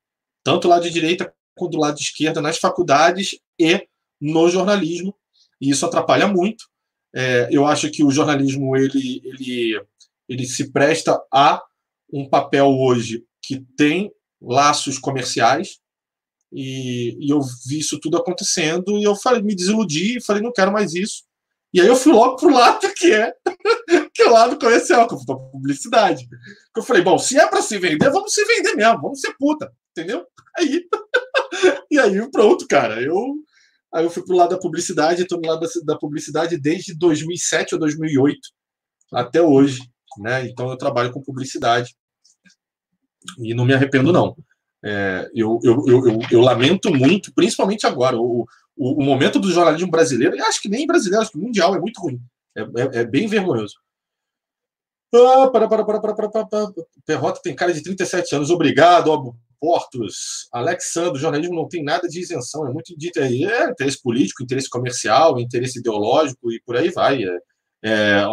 [0.45, 3.87] tanto lado de direita quanto o lado de esquerda nas faculdades e
[4.21, 5.15] no jornalismo,
[5.59, 6.65] e isso atrapalha muito.
[7.13, 9.81] É, eu acho que o jornalismo ele, ele,
[10.29, 11.63] ele se presta a
[12.13, 15.79] um papel hoje que tem laços comerciais,
[16.53, 20.71] e, e eu vi isso tudo acontecendo, e eu falei, me desiludi, falei, não quero
[20.71, 21.23] mais isso.
[21.73, 23.33] E aí eu fui logo pro lado que é,
[24.13, 26.27] que é o lado comercial, que eu fui pra publicidade.
[26.75, 29.73] Eu falei, bom, se é para se vender, vamos se vender mesmo, vamos ser puta,
[29.95, 30.25] entendeu?
[30.57, 30.87] Aí,
[31.89, 33.35] e aí pronto, cara, eu
[33.95, 37.75] Aí eu fui pro lado da publicidade, estou no lado da, da, publicidade desde 2007
[37.75, 38.39] ou 2008
[39.13, 39.79] até hoje,
[40.17, 40.45] né?
[40.45, 41.95] Então eu trabalho com publicidade
[43.39, 44.35] e não me arrependo não.
[44.83, 48.45] É, eu, eu, eu, eu, lamento muito, principalmente agora, o,
[48.75, 52.01] o, o, momento do jornalismo brasileiro, acho que nem brasileiro, acho que mundial é muito
[52.01, 52.19] ruim,
[52.53, 53.75] é, é, é bem vergonhoso.
[55.13, 56.73] Ah, para, para, para, para, para, para.
[57.05, 60.47] Perrota tem cara de 37 anos, obrigado, ó, portos.
[60.51, 63.43] Alexandre, jornalismo não tem nada de isenção, é muito dito aí.
[63.43, 67.23] É interesse político, interesse comercial, interesse ideológico e por aí vai.
[67.23, 67.37] É,
[67.85, 68.25] é,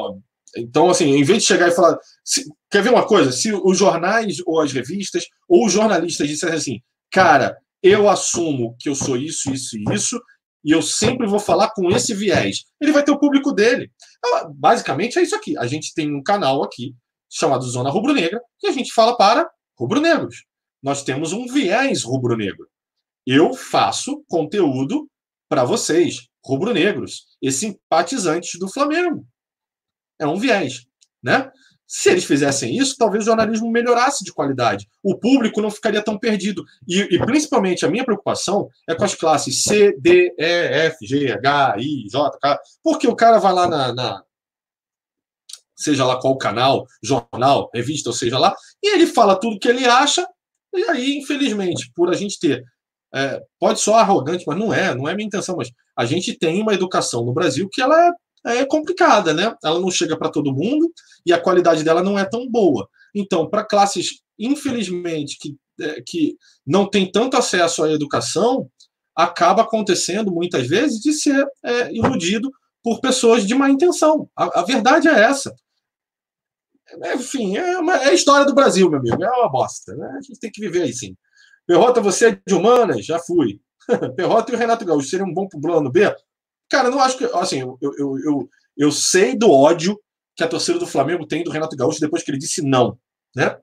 [0.57, 1.99] então, assim, em vez de chegar e falar.
[2.25, 3.33] Se, quer ver uma coisa?
[3.33, 6.81] Se os jornais ou as revistas ou os jornalistas disserem assim,
[7.11, 10.21] cara, eu assumo que eu sou isso, isso e isso,
[10.65, 12.65] e eu sempre vou falar com esse viés.
[12.81, 13.91] Ele vai ter o público dele.
[14.19, 15.57] Então, basicamente é isso aqui.
[15.59, 16.95] A gente tem um canal aqui
[17.31, 20.45] chamado Zona Rubro Negra e a gente fala para rubro-negros
[20.83, 22.69] nós temos um viés rubro-negro.
[23.27, 25.09] Eu faço conteúdo
[25.49, 29.27] para vocês, rubro-negros e simpatizantes do Flamengo.
[30.19, 30.87] É um viés,
[31.23, 31.51] né?
[31.87, 34.89] Se eles fizessem isso, talvez o jornalismo melhorasse de qualidade.
[35.03, 36.65] O público não ficaria tão perdido.
[36.89, 41.31] E, e principalmente a minha preocupação é com as classes C, D, E, F, G,
[41.33, 42.59] H, I, J, K.
[42.83, 44.25] Porque o cara vai lá na, na
[45.77, 49.85] seja lá qual canal, jornal, revista, ou seja lá, e ele fala tudo que ele
[49.85, 50.27] acha,
[50.75, 52.63] e aí, infelizmente, por a gente ter.
[53.15, 56.63] É, pode soar arrogante, mas não é, não é minha intenção, mas a gente tem
[56.63, 58.13] uma educação no Brasil que ela
[58.47, 59.55] é, é complicada, né?
[59.63, 60.91] Ela não chega para todo mundo
[61.27, 62.89] e a qualidade dela não é tão boa.
[63.15, 66.37] Então, para classes, infelizmente, que, é, que
[66.67, 68.69] não tem tanto acesso à educação,
[69.15, 72.51] acaba acontecendo muitas vezes de ser é, iludido
[72.83, 74.29] por pessoas de má intenção.
[74.37, 75.55] A, a verdade é essa.
[77.15, 79.23] Enfim, é, uma, é a história do Brasil, meu amigo.
[79.23, 79.95] É uma bosta.
[79.95, 80.07] Né?
[80.19, 81.17] A gente tem que viver aí, sim.
[81.67, 83.05] Perrota, você é de humanas?
[83.05, 83.61] Já fui.
[84.17, 86.15] Perrota e o Renato Gaúcho seriam um bom pro plano B?
[86.69, 87.25] Cara, não acho que.
[87.25, 89.99] Assim, eu, eu, eu, eu sei do ódio
[90.35, 92.99] que a torcida do Flamengo tem do Renato Gaúcho depois que ele disse não,
[93.37, 93.59] né?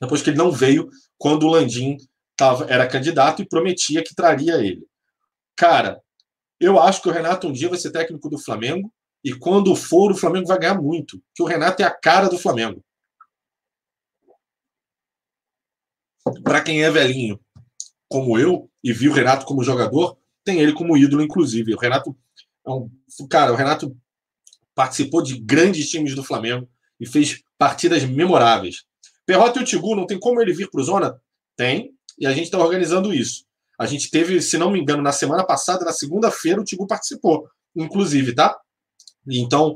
[0.00, 1.96] Depois que ele não veio quando o Landim
[2.36, 4.84] tava, era candidato e prometia que traria ele.
[5.56, 6.00] Cara,
[6.58, 8.92] eu acho que o Renato um dia vai ser técnico do Flamengo
[9.24, 11.22] e quando for, o Flamengo vai ganhar muito.
[11.34, 12.84] Que o Renato é a cara do Flamengo.
[16.42, 17.40] Para quem é velhinho,
[18.08, 21.74] como eu, e viu o Renato como jogador, tem ele como ídolo, inclusive.
[21.74, 22.16] O Renato
[22.66, 22.90] é um.
[23.28, 23.96] Cara, o Renato
[24.74, 26.68] participou de grandes times do Flamengo
[26.98, 28.84] e fez partidas memoráveis.
[29.24, 31.20] Perrota e o Tigu, não tem como ele vir para o Zona?
[31.56, 33.44] Tem, e a gente está organizando isso.
[33.78, 37.48] A gente teve, se não me engano, na semana passada, na segunda-feira, o Tigu participou,
[37.74, 38.58] inclusive, tá?
[39.28, 39.74] Então,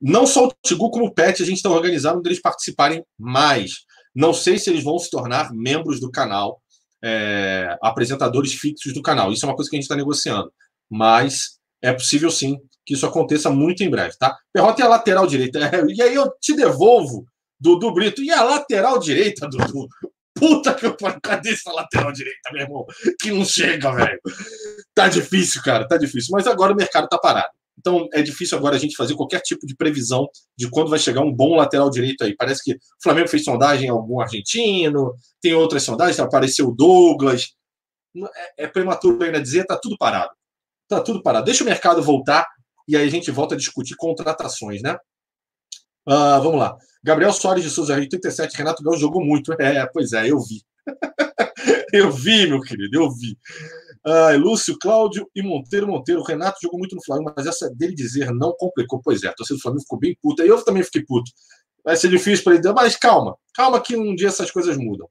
[0.00, 3.84] não só o Tigu como o Pet, a gente está organizando deles participarem mais.
[4.14, 6.60] Não sei se eles vão se tornar membros do canal,
[7.02, 9.32] é, apresentadores fixos do canal.
[9.32, 10.52] Isso é uma coisa que a gente está negociando.
[10.90, 14.36] Mas é possível sim que isso aconteça muito em breve, tá?
[14.52, 15.58] Perrota e a lateral direita.
[15.88, 17.26] e aí eu te devolvo,
[17.58, 18.22] Dudu Brito.
[18.22, 19.88] E a lateral direita, Dudu?
[20.34, 22.84] Puta que eu cadê essa lateral direita, meu irmão?
[23.18, 24.20] Que não chega, velho.
[24.94, 26.28] Tá difícil, cara, tá difícil.
[26.32, 27.55] Mas agora o mercado tá parado.
[27.78, 31.20] Então é difícil agora a gente fazer qualquer tipo de previsão de quando vai chegar
[31.20, 32.34] um bom lateral direito aí.
[32.34, 37.54] Parece que o Flamengo fez sondagem em algum argentino, tem outras sondagens, apareceu o Douglas.
[38.58, 40.30] É, é prematuro ainda dizer, tá tudo parado.
[40.88, 41.44] Tá tudo parado.
[41.44, 42.46] Deixa o mercado voltar
[42.88, 44.96] e aí a gente volta a discutir contratações, né?
[46.06, 46.76] Uh, vamos lá.
[47.02, 49.52] Gabriel Soares de Souza, 87, Renato Galo jogou muito.
[49.60, 50.62] É, pois é, eu vi.
[51.92, 53.36] eu vi, meu querido, eu vi.
[54.06, 55.88] Ah, Lúcio, Cláudio e Monteiro.
[55.88, 59.00] Monteiro, o Renato jogou muito no Flamengo, mas essa dele dizer não complicou.
[59.02, 60.44] Pois é, a torcida do Flamengo ficou bem puta.
[60.44, 61.28] E eu também fiquei puto.
[61.84, 65.08] Vai ser difícil para ele, mas calma, calma que um dia essas coisas mudam.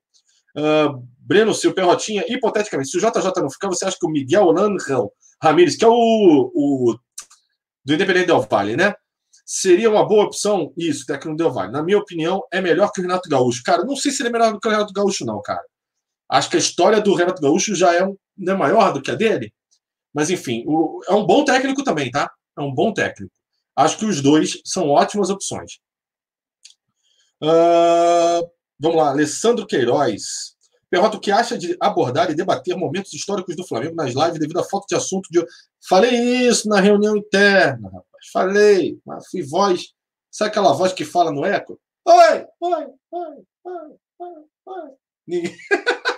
[0.58, 4.52] Uh, Breno, seu Perrotinha, hipoteticamente, se o JJ não ficar, você acha que o Miguel
[4.52, 5.12] Lanrão
[5.44, 5.92] Ramírez, que é o,
[6.54, 6.96] o
[7.84, 8.94] do Independente Del Vale, né?
[9.46, 10.74] Seria uma boa opção?
[10.78, 11.72] Isso, técnico Del Vale.
[11.72, 13.62] Na minha opinião, é melhor que o Renato Gaúcho.
[13.64, 15.64] Cara, não sei se ele é melhor do que o Renato Gaúcho, não, cara.
[16.30, 19.16] Acho que a história do Renato Gaúcho já é, um, é maior do que a
[19.16, 19.54] dele.
[20.14, 22.32] Mas, enfim, o, é um bom técnico também, tá?
[22.58, 23.34] É um bom técnico.
[23.76, 25.80] Acho que os dois são ótimas opções.
[27.44, 28.50] Uh,
[28.80, 30.56] vamos lá, Alessandro Queiroz.
[30.90, 34.60] Pergunta o que acha de abordar e debater momentos históricos do Flamengo nas lives devido
[34.60, 35.46] à falta de assunto de.
[35.90, 38.30] Falei isso na reunião interna, rapaz.
[38.32, 39.94] Falei, mas fui voz.
[40.32, 41.80] Sabe aquela voz que fala no eco?
[42.06, 44.92] Oi, oi, oi, oi, oi, oi.
[45.28, 45.56] Ninguém...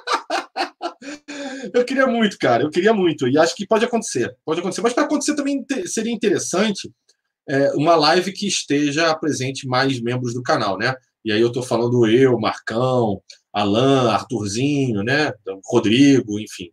[1.73, 2.63] eu queria muito, cara.
[2.63, 3.27] Eu queria muito.
[3.27, 4.35] E acho que pode acontecer.
[4.45, 4.81] Pode acontecer.
[4.81, 6.91] Mas para acontecer também seria interessante
[7.47, 10.93] é, uma live que esteja presente mais membros do canal, né?
[11.23, 13.21] E aí eu estou falando eu, Marcão,
[13.53, 15.33] Alan, Arthurzinho, né?
[15.65, 16.69] Rodrigo, enfim.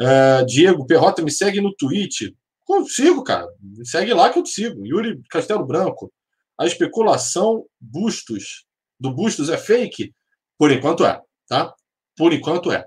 [0.00, 2.32] Uh, Diego Perrota, me segue no Twitch.
[2.64, 3.46] Consigo, cara.
[3.60, 4.86] Me segue lá que eu te sigo.
[4.86, 6.12] Yuri Castelo Branco.
[6.58, 8.64] A especulação Bustos
[8.98, 10.14] do Bustos é fake?
[10.58, 11.74] Por enquanto é, tá?
[12.16, 12.84] Por enquanto é.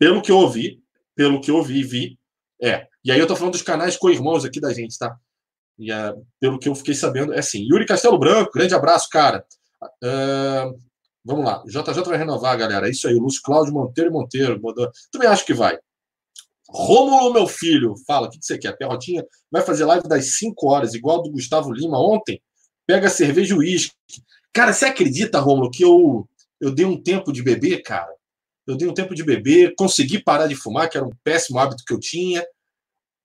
[0.00, 0.82] Pelo que eu ouvi,
[1.14, 2.18] pelo que eu ouvi e vi,
[2.62, 2.86] é.
[3.04, 5.14] E aí eu tô falando dos canais co-irmãos aqui da gente, tá?
[5.78, 7.66] E é, pelo que eu fiquei sabendo, é assim.
[7.70, 9.44] Yuri Castelo Branco, grande abraço, cara.
[10.02, 10.74] Uh,
[11.22, 11.62] vamos lá.
[11.66, 12.88] JJ vai renovar, galera.
[12.88, 13.14] É isso aí.
[13.14, 14.58] Lúcio Cláudio Monteiro e Monteiro.
[15.12, 15.78] Também acho que vai.
[16.70, 18.76] Rômulo, meu filho, fala, o que você quer?
[18.76, 22.40] Perrotinha vai fazer live das 5 horas, igual do Gustavo Lima ontem.
[22.86, 23.94] Pega cerveja e uísque.
[24.50, 26.26] Cara, você acredita, Rômulo, que eu,
[26.58, 28.10] eu dei um tempo de beber, cara?
[28.70, 31.84] Eu dei um tempo de beber, consegui parar de fumar, que era um péssimo hábito
[31.84, 32.44] que eu tinha.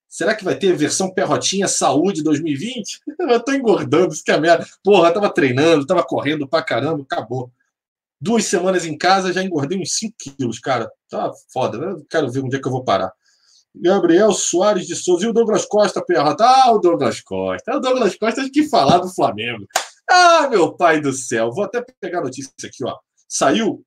[0.08, 3.00] Será que vai ter versão Perrotinha Saúde 2020?
[3.20, 4.66] eu tô engordando, isso que é merda.
[4.82, 7.50] Porra, tava treinando, tava correndo pra caramba, acabou.
[8.20, 10.90] Duas semanas em casa, já engordei uns 5 quilos, cara.
[11.08, 12.02] Tá foda, né?
[12.08, 13.12] Quero ver onde é que eu vou parar.
[13.74, 16.34] Gabriel Soares de Souza e o Douglas Costa, perra.
[16.40, 17.76] Ah, o Douglas Costa.
[17.76, 19.66] O Douglas Costa tem que falar do Flamengo.
[20.08, 21.52] Ah, meu pai do céu.
[21.52, 22.96] Vou até pegar a notícia aqui, ó.
[23.28, 23.84] Saiu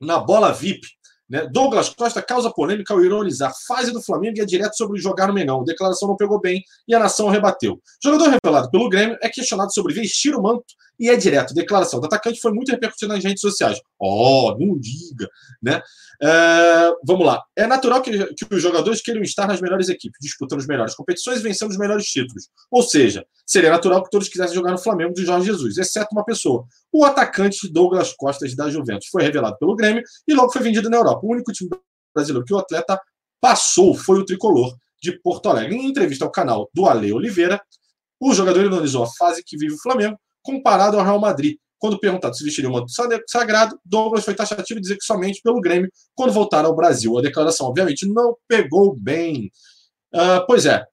[0.00, 0.86] na bola VIP.
[1.28, 1.46] Né?
[1.50, 5.34] Douglas Costa causa polêmica ao ironizar fase do Flamengo e é direto sobre jogar no
[5.34, 5.60] Mengão.
[5.60, 7.80] A declaração não pegou bem e a nação rebateu.
[8.02, 10.64] Jogador revelado pelo Grêmio é questionado sobre vestir o manto
[10.98, 11.54] e é direto.
[11.54, 13.80] Declaração do atacante foi muito repercutida nas redes sociais.
[13.98, 15.28] Oh, não diga,
[15.62, 15.82] né?
[16.22, 17.42] É, vamos lá.
[17.54, 21.40] É natural que, que, os jogadores queiram estar nas melhores equipes, disputando as melhores competições
[21.40, 22.48] e vencendo os melhores títulos.
[22.70, 26.24] Ou seja, seria natural que todos quisessem jogar no Flamengo de Jorge Jesus, exceto uma
[26.24, 26.64] pessoa.
[26.92, 30.96] O atacante Douglas Costas da Juventus foi revelado pelo Grêmio e logo foi vendido na
[30.96, 31.20] Europa.
[31.22, 31.70] O único time
[32.14, 32.98] brasileiro que o atleta
[33.40, 35.76] passou foi o tricolor de Porto Alegre.
[35.76, 37.60] Em entrevista ao canal do Ale Oliveira,
[38.18, 41.56] o jogador analisou a fase que vive o Flamengo comparado ao Real Madrid.
[41.78, 42.90] Quando perguntado se vestiria um manto
[43.26, 47.18] sagrado, Douglas foi taxativo e dizer que somente pelo Grêmio quando voltar ao Brasil.
[47.18, 49.50] A declaração, obviamente, não pegou bem.
[50.14, 50.86] Uh, pois é.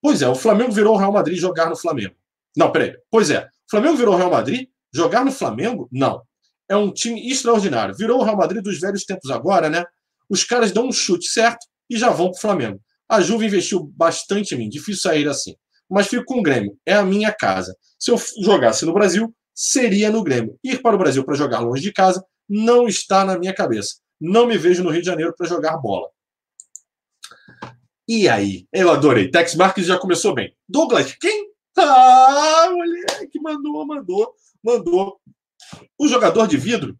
[0.00, 2.14] Pois é, o Flamengo virou o Real Madrid jogar no Flamengo.
[2.56, 2.94] Não, peraí.
[3.10, 3.40] Pois é.
[3.42, 5.88] O Flamengo virou o Real Madrid jogar no Flamengo?
[5.90, 6.22] Não.
[6.68, 7.94] É um time extraordinário.
[7.94, 9.84] Virou o Real Madrid dos velhos tempos agora, né?
[10.28, 12.80] Os caras dão um chute certo e já vão para o Flamengo.
[13.08, 14.68] A Juve investiu bastante em mim.
[14.70, 15.54] Difícil sair assim
[15.90, 16.76] mas fico com o Grêmio.
[16.84, 17.76] É a minha casa.
[17.98, 20.58] Se eu jogasse no Brasil, seria no Grêmio.
[20.62, 23.96] Ir para o Brasil para jogar longe de casa não está na minha cabeça.
[24.20, 26.08] Não me vejo no Rio de Janeiro para jogar bola.
[28.06, 28.66] E aí?
[28.72, 29.30] Eu adorei.
[29.30, 30.54] Tex Marques já começou bem.
[30.68, 31.50] Douglas, quem?
[31.76, 35.20] Ah, moleque, mandou, mandou, mandou.
[35.98, 36.96] O jogador de vidro,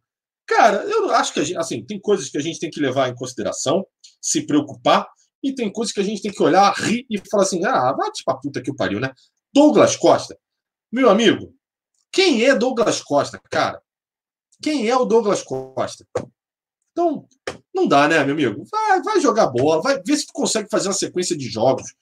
[0.46, 3.14] cara, eu acho que gente, assim, tem coisas que a gente tem que levar em
[3.14, 3.86] consideração,
[4.20, 5.06] se preocupar,
[5.44, 8.10] e tem coisas que a gente tem que olhar, rir e falar assim: ah, vai
[8.10, 9.12] te pra puta que o pariu, né?
[9.52, 10.36] Douglas Costa.
[10.90, 11.54] Meu amigo,
[12.10, 13.80] quem é Douglas Costa, cara?
[14.62, 16.06] Quem é o Douglas Costa?
[16.92, 17.26] Então,
[17.74, 18.64] não dá, né, meu amigo?
[18.70, 21.92] Vai, vai jogar bola, vai ver se tu consegue fazer uma sequência de jogos.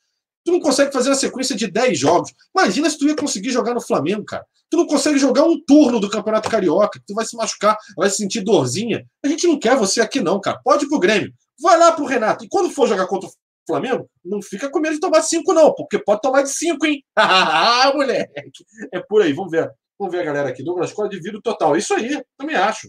[0.44, 2.32] Tu não consegue fazer uma sequência de 10 jogos.
[2.54, 4.44] Imagina se tu ia conseguir jogar no Flamengo, cara.
[4.68, 7.00] Tu não consegue jogar um turno do Campeonato Carioca.
[7.06, 9.06] Tu vai se machucar, vai sentir dorzinha.
[9.24, 10.60] A gente não quer você aqui, não, cara.
[10.64, 11.32] Pode ir pro Grêmio.
[11.62, 12.44] Vai lá pro Renato.
[12.44, 13.32] E quando for jogar contra o
[13.66, 17.04] Flamengo, não fica com medo de tomar cinco, não, porque pode tomar de cinco, hein?
[17.16, 18.64] ah, moleque!
[18.92, 19.70] É por aí, vamos ver.
[19.98, 20.64] Vamos ver a galera aqui.
[20.64, 21.76] Douglas Costa de vidro total.
[21.76, 22.88] Isso aí, também acho.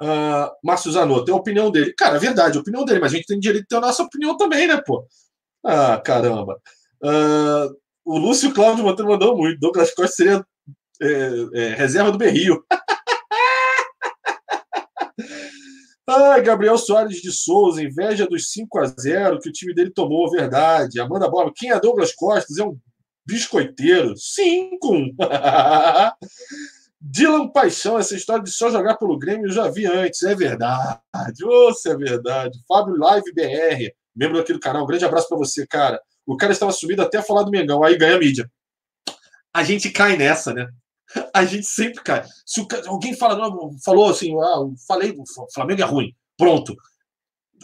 [0.00, 1.92] Uh, Márcio Zanotto, é a opinião dele.
[1.96, 4.02] Cara, é verdade, a opinião dele, mas a gente tem direito de ter a nossa
[4.02, 5.06] opinião também, né, pô?
[5.64, 6.60] Ah, caramba.
[7.02, 9.60] Uh, o Lúcio Cláudio Monteiro mandou muito.
[9.60, 10.44] Douglas Costa seria
[11.00, 11.06] é,
[11.54, 12.64] é, reserva do Berrio.
[16.10, 20.30] Ai, Gabriel Soares de Souza, inveja dos 5 a 0 que o time dele tomou,
[20.30, 20.98] verdade.
[20.98, 22.56] Amanda Borba, quem é Douglas Costas?
[22.56, 22.78] É um
[23.26, 24.14] biscoiteiro.
[24.16, 24.90] Cinco!
[26.98, 31.44] Dylan Paixão, essa história de só jogar pelo Grêmio eu já vi antes, é verdade.
[31.44, 32.58] Ô, oh, é verdade.
[32.66, 36.00] Fábio Live BR, membro aqui do canal, um grande abraço para você, cara.
[36.26, 38.50] O cara estava subido até falar do Mengão, aí ganha mídia.
[39.52, 40.68] A gente cai nessa, né?
[41.34, 42.24] A gente sempre cai.
[42.44, 43.50] Se o, alguém fala,
[43.84, 46.14] falou assim, ah, falei, o Flamengo é ruim.
[46.36, 46.74] Pronto.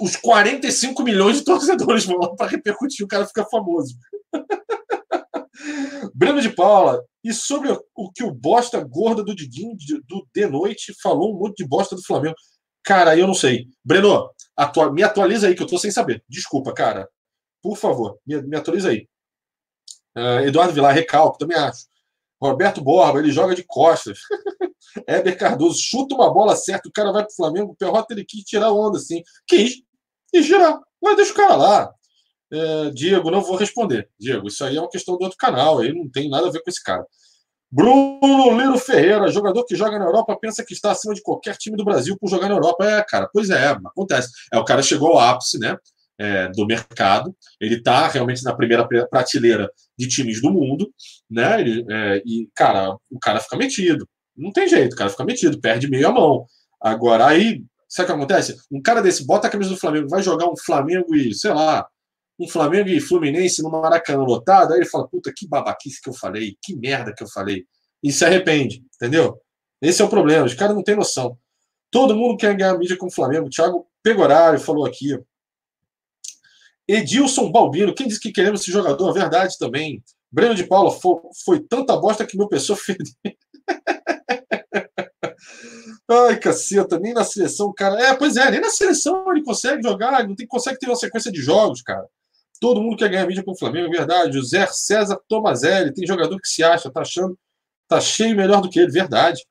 [0.01, 3.95] Os 45 milhões de torcedores vão lá para repercutir, o cara fica famoso.
[6.15, 9.77] Breno de Paula, e sobre o que o bosta gorda do Diguinho
[10.07, 12.35] do De Noite falou um monte de bosta do Flamengo.
[12.83, 13.67] Cara, eu não sei.
[13.85, 16.23] Breno, atua me atualiza aí, que eu tô sem saber.
[16.29, 17.09] Desculpa, cara.
[17.63, 19.09] Por favor, me, me atualiza aí.
[20.17, 21.87] Uh, Eduardo Vilar, recalco, também acho.
[22.41, 24.19] Roberto Borba, ele joga de costas.
[25.07, 28.45] Éber Cardoso chuta uma bola certa, o cara vai pro Flamengo, o Perrota ele quis
[28.45, 29.23] tirar onda assim.
[29.47, 29.83] Quis.
[30.33, 30.79] E girar.
[31.03, 31.93] Mas deixa o cara lá.
[32.53, 34.09] É, Diego, não vou responder.
[34.19, 36.63] Diego, isso aí é uma questão do outro canal, aí não tem nada a ver
[36.63, 37.05] com esse cara.
[37.71, 41.77] Bruno Liro Ferreira, jogador que joga na Europa, pensa que está acima de qualquer time
[41.77, 42.85] do Brasil por jogar na Europa.
[42.85, 44.29] É, cara, pois é, acontece.
[44.53, 45.77] É, o cara chegou ao ápice, né?
[46.19, 47.35] É, do mercado.
[47.61, 50.93] Ele está realmente na primeira prateleira de times do mundo,
[51.31, 51.61] né?
[51.61, 54.09] Ele, é, e, cara, o cara fica metido.
[54.37, 56.47] Não tem jeito, o cara fica metido, perde meio a mão.
[56.81, 58.57] Agora, aí, sabe o que acontece?
[58.71, 61.87] Um cara desse bota a camisa do Flamengo, vai jogar um Flamengo e, sei lá,
[62.39, 66.15] um Flamengo e Fluminense no Maracanã lotado, aí ele fala, puta, que babaquice que eu
[66.15, 67.65] falei, que merda que eu falei.
[68.03, 69.41] E se arrepende, entendeu?
[69.81, 71.39] Esse é o problema, os caras não têm noção.
[71.91, 73.47] Todo mundo quer ganhar mídia com o Flamengo.
[73.47, 75.17] O Thiago Pegorário falou aqui.
[76.87, 79.13] Edilson Balbino, quem disse que queremos esse jogador?
[79.13, 80.03] Verdade também.
[80.31, 82.99] Breno de Paula, foi, foi tanta bosta que meu pessoa fez.
[86.09, 88.01] Ai, caceta, nem na seleção, cara.
[88.03, 91.33] É, pois é, nem na seleção ele consegue jogar, não tem, consegue ter uma sequência
[91.33, 92.07] de jogos, cara.
[92.61, 94.35] Todo mundo quer ganhar mídia com o Flamengo, é verdade.
[94.35, 97.39] José César Tomazelli, tem jogador que se acha, tá achando,
[97.89, 99.45] tá cheio melhor do que ele, verdade.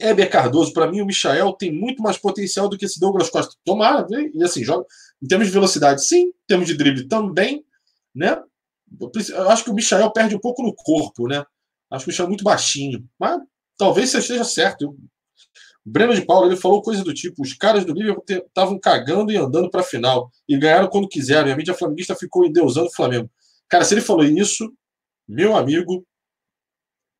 [0.00, 3.54] Heber Cardoso, para mim, o Michael tem muito mais potencial do que esse Douglas Costa.
[3.64, 4.30] Tomara, né?
[4.34, 4.86] e assim, joga
[5.22, 7.64] em termos de velocidade, sim, em termos de drible também,
[8.14, 8.42] né?
[9.00, 11.44] Eu acho que o Michael perde um pouco no corpo, né?
[11.90, 13.08] Acho que o Michael é muito baixinho.
[13.18, 13.40] Mas
[13.76, 14.82] talvez você esteja certo.
[14.82, 14.96] Eu...
[15.84, 19.32] O Breno de Paulo ele falou coisa do tipo: os caras do Liverpool estavam cagando
[19.32, 21.48] e andando para a final e ganharam quando quiseram.
[21.48, 23.30] E a mídia flamenguista ficou endeusando o Flamengo.
[23.68, 24.70] Cara, se ele falou isso,
[25.26, 26.06] meu amigo,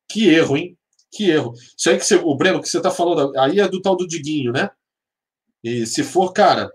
[0.07, 0.77] que erro, hein?
[1.11, 1.53] Que erro.
[1.75, 4.07] Isso aí que você, o Breno, que você está falando, aí é do tal do
[4.07, 4.69] Diguinho, né?
[5.63, 6.71] E se for, cara,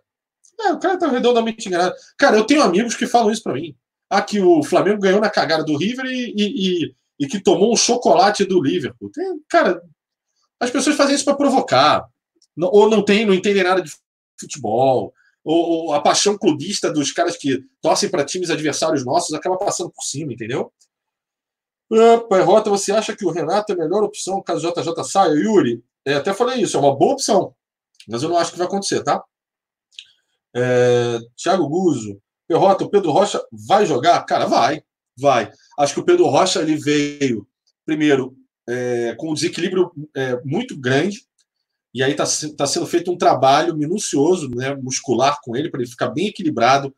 [0.60, 1.94] é, o cara tá redondamente enganado.
[2.16, 3.74] Cara, eu tenho amigos que falam isso para mim.
[4.09, 7.72] Ah, que o Flamengo ganhou na cagada do River e, e, e, e que tomou
[7.72, 9.10] um chocolate do Liverpool.
[9.10, 9.82] Tem, cara,
[10.60, 12.06] as pessoas fazem isso para provocar.
[12.56, 13.90] Não, ou não tem, não entendem nada de
[14.39, 15.12] futebol.
[15.43, 19.90] Ou, ou a paixão clubista dos caras que torcem para times adversários nossos acaba passando
[19.90, 20.72] por cima, entendeu?
[22.28, 25.32] Pai Rota, você acha que o Renato é a melhor opção caso o JJ saia?
[25.32, 27.55] Yuri, é, até falei isso, é uma boa opção.
[28.09, 29.22] Mas eu não acho que vai acontecer, tá?
[30.55, 34.22] É, Thiago Guzzo, Perrota, o Pedro Rocha vai jogar?
[34.24, 34.82] Cara, vai,
[35.18, 35.51] vai.
[35.78, 37.47] Acho que o Pedro Rocha ele veio,
[37.85, 38.36] primeiro,
[38.68, 41.22] é, com um desequilíbrio é, muito grande,
[41.93, 42.24] e aí está
[42.56, 46.94] tá sendo feito um trabalho minucioso, né, muscular com ele, para ele ficar bem equilibrado,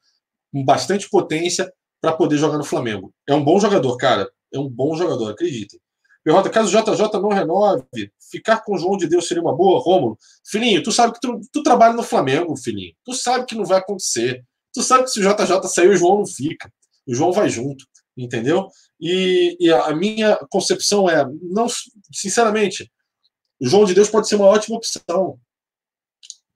[0.53, 1.71] com bastante potência,
[2.01, 3.13] para poder jogar no Flamengo.
[3.27, 4.31] É um bom jogador, cara.
[4.53, 5.81] É um bom jogador, acreditem.
[6.27, 9.81] Pergunta, caso o JJ não renove, ficar com o João de Deus seria uma boa?
[9.81, 12.93] Rômulo, filhinho, tu sabe que tu, tu trabalha no Flamengo, filhinho.
[13.05, 14.45] Tu sabe que não vai acontecer.
[14.75, 16.69] Tu sabe que se o JJ sair, o João não fica.
[17.07, 17.87] O João vai junto,
[18.17, 18.67] entendeu?
[19.01, 21.69] E, e a minha concepção é, não,
[22.13, 22.91] sinceramente,
[23.63, 25.39] o João de Deus pode ser uma ótima opção,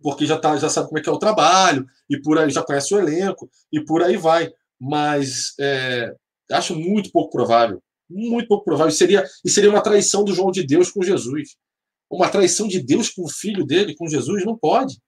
[0.03, 2.65] porque já, tá, já sabe como é que é o trabalho, e por aí já
[2.65, 4.53] conhece o elenco, e por aí vai.
[4.81, 6.13] Mas é,
[6.51, 7.81] acho muito pouco provável
[8.11, 8.93] muito pouco provável.
[8.93, 11.57] E seria, e seria uma traição do João de Deus com Jesus.
[12.11, 14.99] Uma traição de Deus com o filho dele, com Jesus, não pode.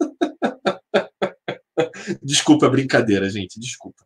[2.22, 4.04] desculpa a brincadeira, gente, desculpa.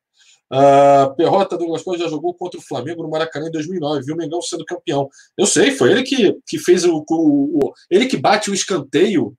[0.53, 4.19] Uh, Perrota Douglas Costa já jogou contra o Flamengo no Maracanã em 2009, viu o
[4.19, 5.09] Mengão sendo campeão.
[5.37, 9.37] Eu sei, foi ele que, que fez o, o, o Ele que bate o escanteio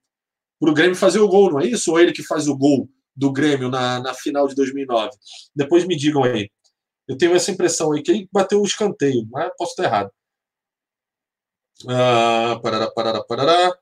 [0.59, 1.91] para o Grêmio fazer o gol, não é isso?
[1.91, 5.11] Ou ele que faz o gol do Grêmio na, na final de 2009?
[5.55, 6.49] Depois me digam aí.
[7.07, 10.11] Eu tenho essa impressão aí que ele bateu o escanteio, mas posso estar errado.
[11.87, 13.77] Ah, parará, parará, parará.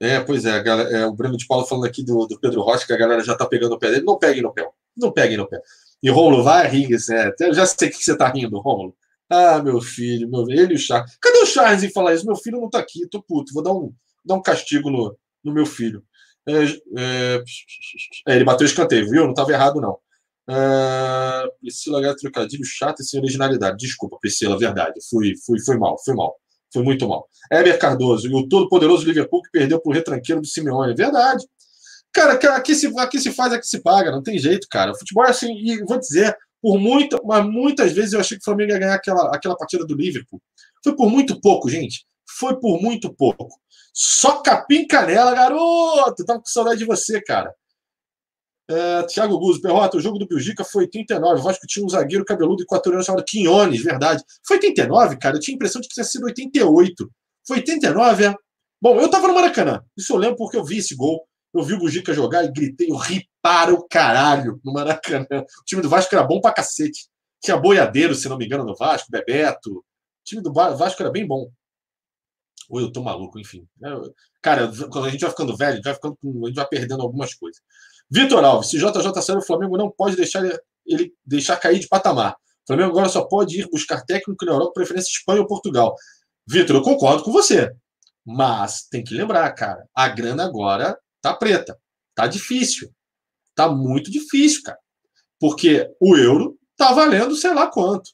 [0.00, 2.86] É, pois é, galera, é, o Bruno de Paulo falando aqui do, do Pedro Rocha,
[2.86, 4.04] que a galera já está pegando o pé dele.
[4.04, 4.68] Não peguem no pé.
[4.96, 5.60] Não peguem no pé.
[6.02, 8.94] E Rômulo, vai rir, é, eu já sei que você está rindo, Rômulo.
[9.30, 11.16] Ah, meu filho, meu, ele e o Charles.
[11.20, 12.26] Cadê o Charles em falar isso?
[12.26, 13.52] Meu filho não está aqui, tô puto.
[13.54, 13.92] Vou dar um,
[14.24, 16.04] dar um castigo no, no meu filho.
[16.46, 16.52] É,
[16.98, 17.42] é,
[18.28, 19.24] é, ele bateu o escanteio, viu?
[19.24, 19.98] Não estava errado, não.
[20.48, 22.16] Uh, Priscila H.
[22.16, 23.76] Trocadilho chato e sem originalidade.
[23.78, 25.00] Desculpa, Priscila, verdade.
[25.08, 26.34] Fui, fui, fui mal, fui mal.
[26.72, 27.28] Foi muito mal.
[27.52, 30.94] Heber Cardoso, e o todo-poderoso Liverpool que perdeu pro retranqueiro do Simeone.
[30.94, 31.46] Verdade.
[32.12, 34.92] Cara, aqui se, aqui se faz, aqui se paga, não tem jeito, cara.
[34.92, 38.42] O futebol é assim, e vou dizer, por muita, mas muitas vezes eu achei que
[38.42, 40.40] o Flamengo ia ganhar aquela, aquela partida do Liverpool.
[40.82, 42.06] Foi por muito pouco, gente.
[42.38, 43.48] Foi por muito pouco.
[43.92, 46.24] Só capim canela, garoto.
[46.24, 47.54] Tava com saudade de você, cara.
[48.68, 51.40] É, Thiago Guzzo, Perrota, o jogo do Belgica foi 89.
[51.40, 54.22] O Vasco tinha um zagueiro cabeludo equatoriano chamado Quinones, verdade.
[54.46, 55.36] Foi 89, cara.
[55.36, 57.10] Eu tinha a impressão de que tinha sido 88.
[57.46, 58.34] Foi 89, é?
[58.80, 59.82] Bom, eu tava no Maracanã.
[59.96, 61.26] Isso eu lembro porque eu vi esse gol.
[61.52, 65.26] Eu vi o Bujica jogar e gritei, eu ri para o caralho no Maracanã.
[65.60, 67.06] O time do Vasco era bom pra cacete.
[67.40, 69.70] Tinha boiadeiro, se não me engano, no Vasco, Bebeto.
[69.78, 69.84] O
[70.24, 71.48] time do Vasco era bem bom.
[72.68, 73.68] Ou eu tô maluco, enfim.
[74.42, 77.02] Cara, quando a gente vai ficando velho, a gente vai, ficando, a gente vai perdendo
[77.02, 77.60] algumas coisas.
[78.14, 80.40] Vitor Alves, se JJ sair, o Flamengo não pode deixar
[80.86, 82.34] ele deixar cair de patamar.
[82.34, 85.96] O Flamengo agora só pode ir buscar técnico na Europa, preferência Espanha ou Portugal.
[86.46, 87.74] Vitor, eu concordo com você.
[88.24, 91.76] Mas tem que lembrar, cara, a grana agora tá preta.
[92.14, 92.88] Tá difícil.
[93.52, 94.78] Tá muito difícil, cara.
[95.40, 98.10] Porque o euro tá valendo sei lá quanto.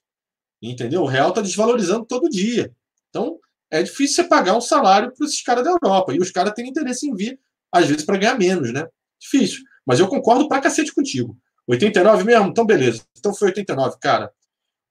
[0.63, 1.03] Entendeu?
[1.03, 2.75] O real tá desvalorizando todo dia.
[3.11, 3.39] Então,
[3.71, 6.15] é difícil você pagar um salário para esses caras da Europa.
[6.15, 7.39] E os caras têm interesse em vir,
[7.71, 8.89] às vezes, para ganhar menos, né?
[9.21, 9.61] Difícil.
[9.87, 11.37] Mas eu concordo pra cacete contigo.
[11.67, 12.49] 89 mesmo?
[12.49, 13.03] Então, beleza.
[13.17, 14.33] Então foi 89, cara.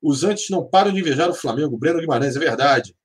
[0.01, 1.77] Os antes não param de invejar o Flamengo.
[1.77, 2.95] Breno Guimarães, é verdade.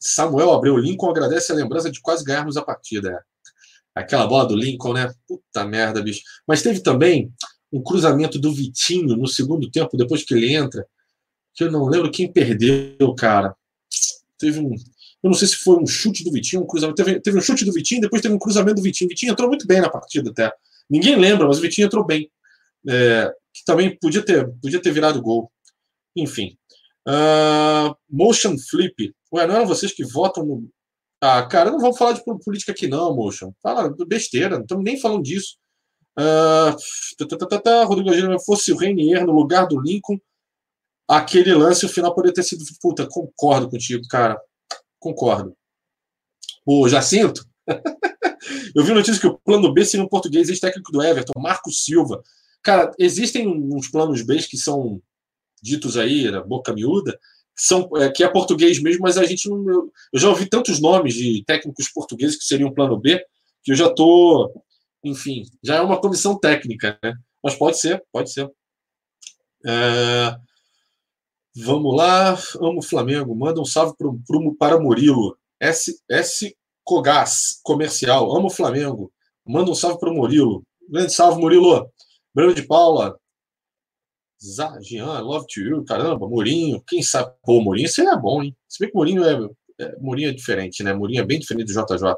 [0.00, 3.10] Samuel Abreu Lincoln agradece a lembrança de quase ganharmos a partida.
[3.10, 4.00] É.
[4.02, 5.10] Aquela bola do Lincoln, né?
[5.26, 6.20] Puta merda, bicho.
[6.46, 7.32] Mas teve também
[7.72, 10.86] um cruzamento do Vitinho no segundo tempo, depois que ele entra,
[11.54, 13.56] que eu não lembro quem perdeu, cara.
[14.38, 14.74] Teve um.
[15.22, 17.02] Eu não sei se foi um chute do Vitinho, um cruzamento.
[17.02, 19.08] Teve, teve um chute do Vitinho, depois teve um cruzamento do Vitinho.
[19.08, 20.52] Vitinho entrou muito bem na partida até.
[20.88, 22.30] Ninguém lembra, mas o Vitinho entrou bem.
[22.88, 25.50] É, que também podia ter, podia ter virado gol.
[26.16, 26.56] Enfim.
[27.06, 29.14] Uh, motion Flip.
[29.32, 30.68] Ué, não eram vocês que votam no.
[31.20, 33.52] Ah, cara, não vamos falar de política aqui, não, Motion.
[33.62, 35.56] Fala besteira, não estamos nem falando disso.
[36.18, 40.18] Uh, tá, tá, tá, Rodrigo Gil, fosse o Reinier no lugar do Lincoln,
[41.08, 42.62] aquele lance, o final poderia ter sido.
[42.80, 44.38] Puta, concordo contigo, cara.
[44.98, 45.56] Concordo.
[46.66, 47.44] O Jacinto?
[48.74, 52.22] Eu vi notícia que o plano B seria um português ex-técnico do Everton, Marco Silva.
[52.62, 55.00] Cara, existem uns planos B que são
[55.62, 57.18] ditos aí, na boca miúda,
[57.56, 59.68] são, é, que é português mesmo, mas a gente não.
[59.68, 63.24] Eu, eu já ouvi tantos nomes de técnicos portugueses que seriam plano B,
[63.62, 64.52] que eu já tô.
[65.04, 67.14] Enfim, já é uma comissão técnica, né?
[67.42, 68.50] Mas pode ser, pode ser.
[69.66, 70.36] É,
[71.54, 72.32] vamos lá.
[72.56, 73.34] Amo o Flamengo.
[73.34, 75.36] Manda um salve pro, pro, para Murilo.
[75.60, 76.56] S, S.
[76.84, 78.36] Cogás, comercial.
[78.36, 79.10] Amo o Flamengo.
[79.46, 80.62] Manda um salve para o Murilo.
[80.88, 81.90] Grande salve, Murilo.
[82.34, 83.18] Breno de Paula.
[84.42, 85.84] Zá, Jean, love to you.
[85.84, 86.82] Caramba, Mourinho.
[86.86, 87.32] Quem sabe?
[87.42, 88.54] Pô, Mourinho seria bom, hein?
[88.68, 89.48] Se bem que Mourinho é,
[89.80, 90.92] é, Mourinho é diferente, né?
[90.92, 92.14] Mourinho é bem diferente do JJ.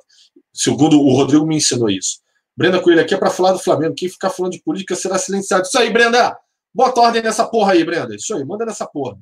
[0.53, 2.21] Segundo o Rodrigo me ensinou isso.
[2.57, 3.95] Brenda Coelho aqui é para falar do Flamengo.
[3.95, 5.67] Quem ficar falando de política será silenciado.
[5.67, 6.37] Isso aí, Brenda!
[6.75, 8.15] Bota ordem nessa porra aí, Brenda.
[8.15, 9.17] Isso aí, manda nessa porra.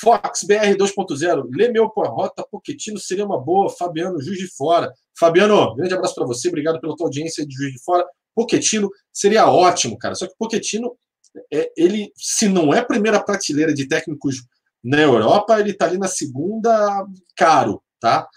[0.00, 1.48] Fox BR 2.0.
[1.54, 3.70] Lê meu porrota, Poquetino seria uma boa.
[3.70, 4.92] Fabiano, Juiz de Fora.
[5.18, 6.48] Fabiano, grande abraço para você.
[6.48, 8.06] Obrigado pela tua audiência de Juiz de Fora.
[8.34, 10.14] Poquetino seria ótimo, cara.
[10.14, 10.96] Só que Poquetino,
[11.52, 14.42] é, ele, se não é primeira prateleira de técnicos
[14.82, 17.06] na Europa, ele tá ali na segunda,
[17.36, 18.28] caro, tá?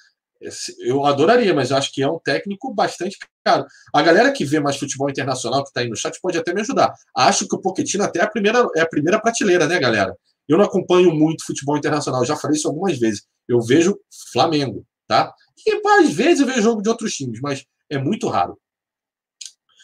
[0.80, 3.66] Eu adoraria, mas acho que é um técnico bastante caro.
[3.94, 6.62] A galera que vê mais futebol internacional, que está aí no chat, pode até me
[6.62, 6.94] ajudar.
[7.16, 10.16] Acho que o Pochettino até é a primeira, é a primeira prateleira, né, galera?
[10.48, 13.26] Eu não acompanho muito futebol internacional, já falei isso algumas vezes.
[13.48, 13.98] Eu vejo
[14.32, 15.34] Flamengo, tá?
[15.66, 18.58] E às vezes eu vejo jogo de outros times, mas é muito raro.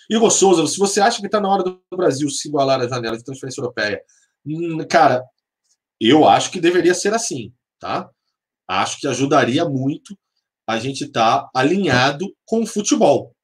[0.09, 3.17] Igor Souza, se você acha que está na hora do Brasil se igualar à janela
[3.17, 4.01] de transferência europeia,
[4.45, 5.23] hum, cara,
[5.99, 8.09] eu acho que deveria ser assim, tá?
[8.67, 10.17] Acho que ajudaria muito
[10.67, 13.35] a gente estar tá alinhado com o futebol,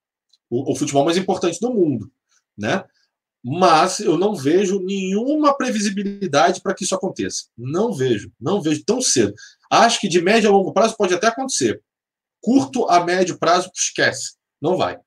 [0.49, 2.11] o, o, futebol mais importante do mundo,
[2.57, 2.83] né?
[3.43, 7.45] Mas eu não vejo nenhuma previsibilidade para que isso aconteça.
[7.57, 9.33] Não vejo, não vejo tão cedo.
[9.71, 11.81] Acho que de médio a longo prazo pode até acontecer.
[12.41, 14.99] Curto a médio prazo, esquece, não vai.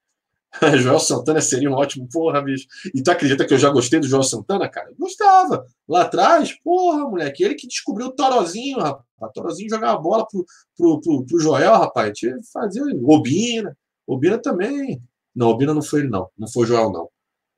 [0.79, 2.67] Joel Santana seria um ótimo, porra, bicho.
[2.95, 4.93] E tu acredita que eu já gostei do Joel Santana, cara?
[4.99, 5.65] Gostava.
[5.89, 9.05] Lá atrás, porra, moleque, ele que descobriu o Torozinho, rapaz.
[9.21, 10.45] O Torozinho jogava bola pro,
[10.77, 12.19] pro, pro, pro Joel, rapaz.
[12.53, 13.77] Fazia Obina.
[14.07, 15.03] Obina também.
[15.35, 16.29] Não, Obina não foi ele, não.
[16.37, 17.09] Não foi o Joel, não.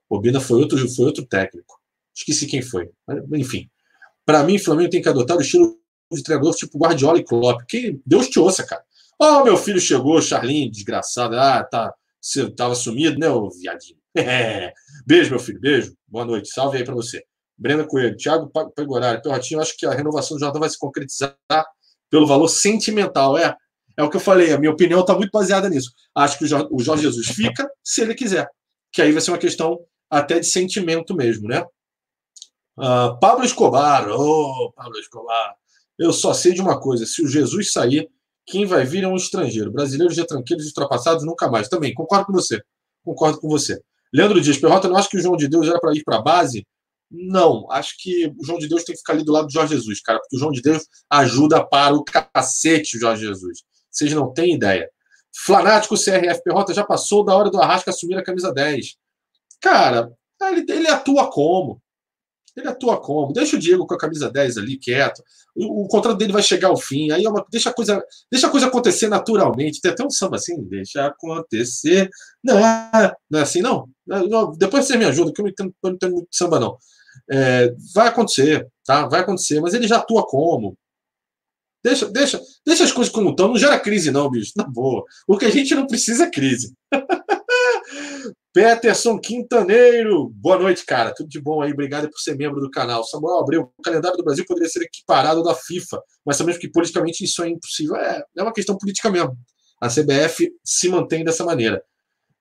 [0.09, 1.81] Obina foi outro, foi outro técnico.
[2.14, 2.90] Esqueci quem foi.
[3.32, 3.68] Enfim.
[4.24, 5.76] Para mim, o Flamengo tem que adotar o estilo
[6.12, 7.62] de treinador tipo Guardiola e Klopp.
[7.66, 8.82] Que Deus te ouça, cara.
[9.20, 11.36] Ó, oh, meu filho chegou, Charlinho, desgraçado.
[11.36, 11.94] Ah, tá
[12.24, 13.98] você estava sumido, né, ô viadinho?
[14.16, 14.72] É.
[15.05, 15.94] Beijo, meu filho, beijo.
[16.06, 16.48] Boa noite.
[16.48, 17.24] Salve aí para você.
[17.59, 21.36] Brenda Coelho, Thiago Pegorari, Perrotinho, acho que a renovação do Jordão vai se concretizar
[22.09, 23.36] pelo valor sentimental.
[23.36, 23.56] É,
[23.97, 25.93] é o que eu falei, a minha opinião está muito baseada nisso.
[26.14, 28.48] Acho que o Jorge Jesus fica se ele quiser,
[28.93, 29.81] que aí vai ser uma questão
[30.19, 31.65] até de sentimento mesmo, né?
[32.77, 35.55] Uh, Pablo Escobar, ô oh, Pablo Escobar,
[35.99, 38.09] eu só sei de uma coisa: se o Jesus sair,
[38.47, 39.70] quem vai vir é um estrangeiro.
[39.70, 41.69] Brasileiros tranquilos ultrapassados nunca mais.
[41.69, 42.61] Também, concordo com você.
[43.05, 43.81] Concordo com você.
[44.12, 46.23] Leandro Dias, Perrota, não acho que o João de Deus era para ir para a
[46.23, 46.66] base?
[47.11, 49.74] Não, acho que o João de Deus tem que ficar ali do lado do Jorge
[49.74, 53.62] Jesus, cara, porque o João de Deus ajuda para o cacete o Jorge Jesus.
[53.91, 54.89] Vocês não têm ideia.
[55.36, 58.97] Flanático CRF Perrota já passou da hora do Arrasca assumir a camisa 10.
[59.65, 60.12] Cara,
[60.43, 61.81] ele, ele atua como?
[62.55, 63.32] Ele atua como?
[63.32, 65.23] Deixa o Diego com a camisa 10 ali, quieto.
[65.57, 67.11] O, o contrato dele vai chegar ao fim.
[67.11, 69.81] Aí é uma, deixa, a coisa, deixa a coisa acontecer naturalmente.
[69.81, 72.11] Tem até um samba assim, deixa acontecer.
[72.45, 72.61] Não,
[73.31, 73.89] não é assim, não.
[74.59, 76.77] Depois você me ajuda, que eu não entendo, não entendo muito samba, não.
[77.31, 79.09] É, vai acontecer, tá?
[79.09, 80.77] Vai acontecer, mas ele já atua como?
[81.82, 83.49] Deixa, deixa, deixa as coisas como estão.
[83.49, 84.53] Não gera crise, não, bicho.
[84.57, 85.05] Na boa.
[85.27, 86.74] O que a gente não precisa é crise.
[88.55, 91.12] Peterson Quintaneiro, boa noite, cara.
[91.12, 93.02] Tudo de bom aí, obrigado por ser membro do canal.
[93.02, 96.70] Samuel Abreu, o calendário do Brasil poderia ser equiparado ao da FIFA, mas sabemos que
[96.70, 97.97] politicamente isso é impossível.
[97.97, 99.36] É, é uma questão política mesmo.
[99.81, 101.82] A CBF se mantém dessa maneira.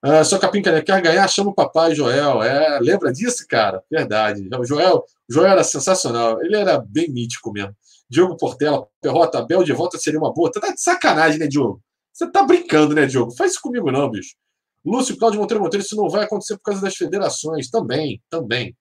[0.06, 0.84] Uh, só Capim né?
[0.84, 2.44] quer ganhar, chama o papai Joel.
[2.44, 3.82] É, lembra disso, cara?
[3.90, 4.48] Verdade.
[4.56, 6.40] O Joel, Joel era sensacional.
[6.44, 7.76] Ele era bem mítico mesmo.
[8.08, 10.52] Diogo Portela, Perrota, Bel de volta seria uma boa.
[10.52, 11.82] Tá de sacanagem, né, Diogo?
[12.14, 13.36] Você tá brincando, né, Diogo?
[13.36, 14.36] Faz isso comigo, não, bicho.
[14.86, 17.70] Lúcio Cláudio Monteiro Monteiro, isso não vai acontecer por causa das federações.
[17.70, 18.76] Também, também.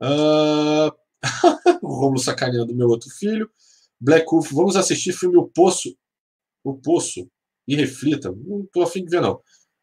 [0.00, 0.92] Uh...
[1.82, 3.50] o sacaneando meu outro filho.
[4.00, 5.94] Black Wolf, vamos assistir filme O Poço.
[6.64, 7.28] O Poço.
[7.66, 8.32] E reflita.
[8.32, 9.40] Não estou afim de ver, não.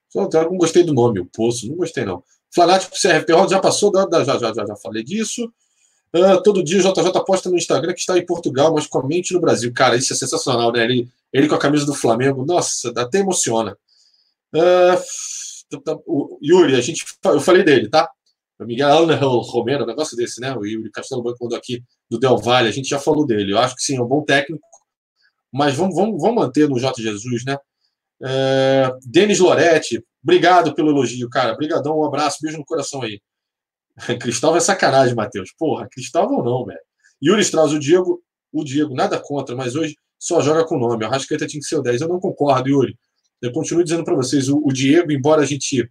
[0.10, 1.68] Só não gostei do nome, O Poço.
[1.68, 2.24] Não gostei, não.
[2.54, 5.52] Fanático CRP já passou, já, já, já, já falei disso.
[6.16, 9.42] Uh, todo dia o JJ posta no Instagram que está em Portugal, mas comente no
[9.42, 9.72] Brasil.
[9.74, 10.84] Cara, isso é sensacional, né?
[10.86, 13.78] Ele, ele com a camisa do Flamengo, nossa, até emociona.
[14.54, 18.10] Uh, o Yuri, a gente, eu falei dele, tá?
[18.60, 20.56] O Miguel Angel Romero, um negócio desse, né?
[20.56, 23.52] O Yuri Castelo Branco mandou aqui do Del Valle, a gente já falou dele.
[23.54, 24.66] Eu acho que sim, é um bom técnico,
[25.52, 27.02] mas vamos, vamos, vamos manter no J.
[27.02, 27.58] Jesus, né?
[28.24, 31.54] É, Denis Loretti, obrigado pelo elogio, cara.
[31.54, 33.22] Obrigadão, um abraço, beijo no coração aí.
[34.20, 35.52] Cristóvão é sacanagem, Matheus.
[35.58, 36.80] Porra, Cristóvão não, velho.
[37.24, 41.06] Yuri Strauss, o Diego, o Diego, nada contra, mas hoje só joga com nome.
[41.06, 42.02] O Rascaeta tinha que ser o 10.
[42.02, 42.98] Eu não concordo, Yuri.
[43.42, 45.90] Eu continuo dizendo para vocês, o, o, Diego, embora a gente.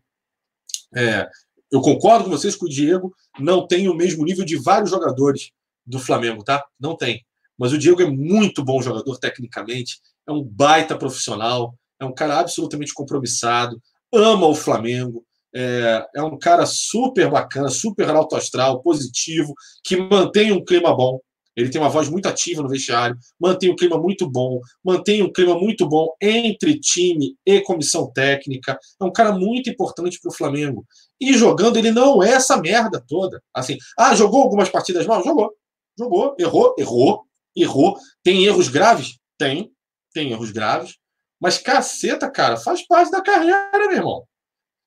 [0.94, 1.28] É,
[1.70, 5.50] eu concordo com vocês que o Diego não tem o mesmo nível de vários jogadores
[5.84, 6.64] do Flamengo, tá?
[6.78, 7.24] Não tem.
[7.58, 12.38] Mas o Diego é muito bom jogador tecnicamente, é um baita profissional, é um cara
[12.38, 13.80] absolutamente compromissado,
[14.12, 15.24] ama o Flamengo,
[15.54, 21.18] é, é um cara super bacana, super alto astral, positivo, que mantém um clima bom.
[21.56, 25.32] Ele tem uma voz muito ativa no vestiário, mantém um clima muito bom, mantém um
[25.32, 28.78] clima muito bom entre time e comissão técnica.
[29.00, 30.84] É um cara muito importante para o Flamengo.
[31.18, 33.42] E jogando, ele não é essa merda toda.
[33.54, 35.24] Assim, ah, jogou algumas partidas mal?
[35.24, 35.52] Jogou.
[35.98, 37.24] Jogou, errou, errou,
[37.56, 37.96] errou.
[38.22, 39.18] Tem erros graves?
[39.38, 39.72] Tem,
[40.12, 40.96] tem erros graves.
[41.40, 44.24] Mas caceta, cara, faz parte da carreira, meu irmão.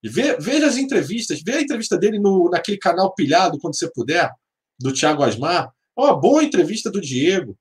[0.04, 4.32] Vê, veja as entrevistas, vê a entrevista dele no, naquele canal pilhado, quando você puder,
[4.80, 5.72] do Thiago Asmar.
[6.00, 7.58] Uma boa entrevista do Diego.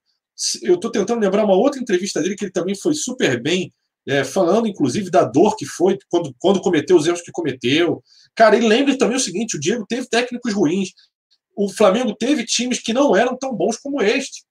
[0.63, 3.75] Eu estou tentando lembrar uma outra entrevista dele que ele também foi super bem,
[4.07, 8.01] é, falando inclusive da dor que foi quando, quando cometeu os erros que cometeu.
[8.37, 10.91] Cara, e lembre também o seguinte: o Diego teve técnicos ruins.
[11.57, 14.45] O Flamengo teve times que não eram tão bons como este.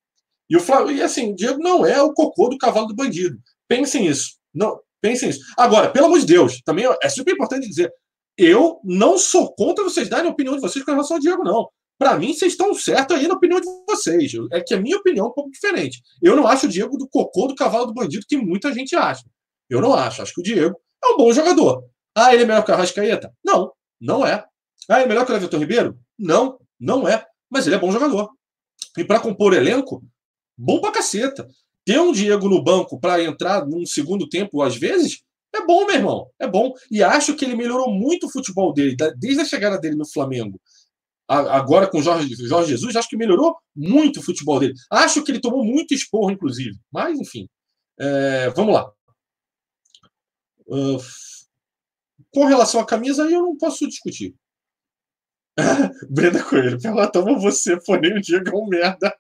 [0.50, 3.40] E, o Flamengo, e assim, o Diego não é o cocô do cavalo do bandido.
[3.70, 4.36] Pensem isso.
[4.54, 5.40] Não, pensem isso.
[5.58, 7.90] Agora, pelo amor de Deus, também é super importante dizer:
[8.38, 11.70] eu não sou contra vocês darem a opinião de vocês com relação ao Diego, não.
[11.98, 14.32] Para mim, vocês estão certos aí na opinião de vocês.
[14.52, 16.02] É que a minha opinião é um pouco diferente.
[16.22, 19.24] Eu não acho o Diego do cocô do cavalo do bandido que muita gente acha.
[19.70, 20.22] Eu não acho.
[20.22, 21.84] Acho que o Diego é um bom jogador.
[22.16, 23.34] Ah, ele é melhor que o Arrascaeta?
[23.44, 24.46] Não, não é.
[24.88, 26.00] Ah, ele é melhor que o Everton Ribeiro?
[26.18, 27.26] Não, não é.
[27.50, 28.30] Mas ele é bom jogador.
[28.96, 30.04] E para compor elenco,
[30.56, 31.48] bom pra caceta.
[31.84, 35.22] Ter um Diego no banco para entrar num segundo tempo, às vezes,
[35.56, 36.30] é bom, meu irmão.
[36.40, 36.74] É bom.
[36.92, 40.60] E acho que ele melhorou muito o futebol dele, desde a chegada dele no Flamengo
[41.28, 44.74] agora com o Jorge, Jorge Jesus, acho que melhorou muito o futebol dele.
[44.90, 46.78] Acho que ele tomou muito esporro, inclusive.
[46.92, 47.48] Mas, enfim.
[48.00, 48.92] É, vamos lá.
[50.68, 50.98] Uh,
[52.32, 54.36] com relação à camisa, aí eu não posso discutir.
[56.10, 59.14] Brenda Coelho, ela toma você, porém o Diego é um merda.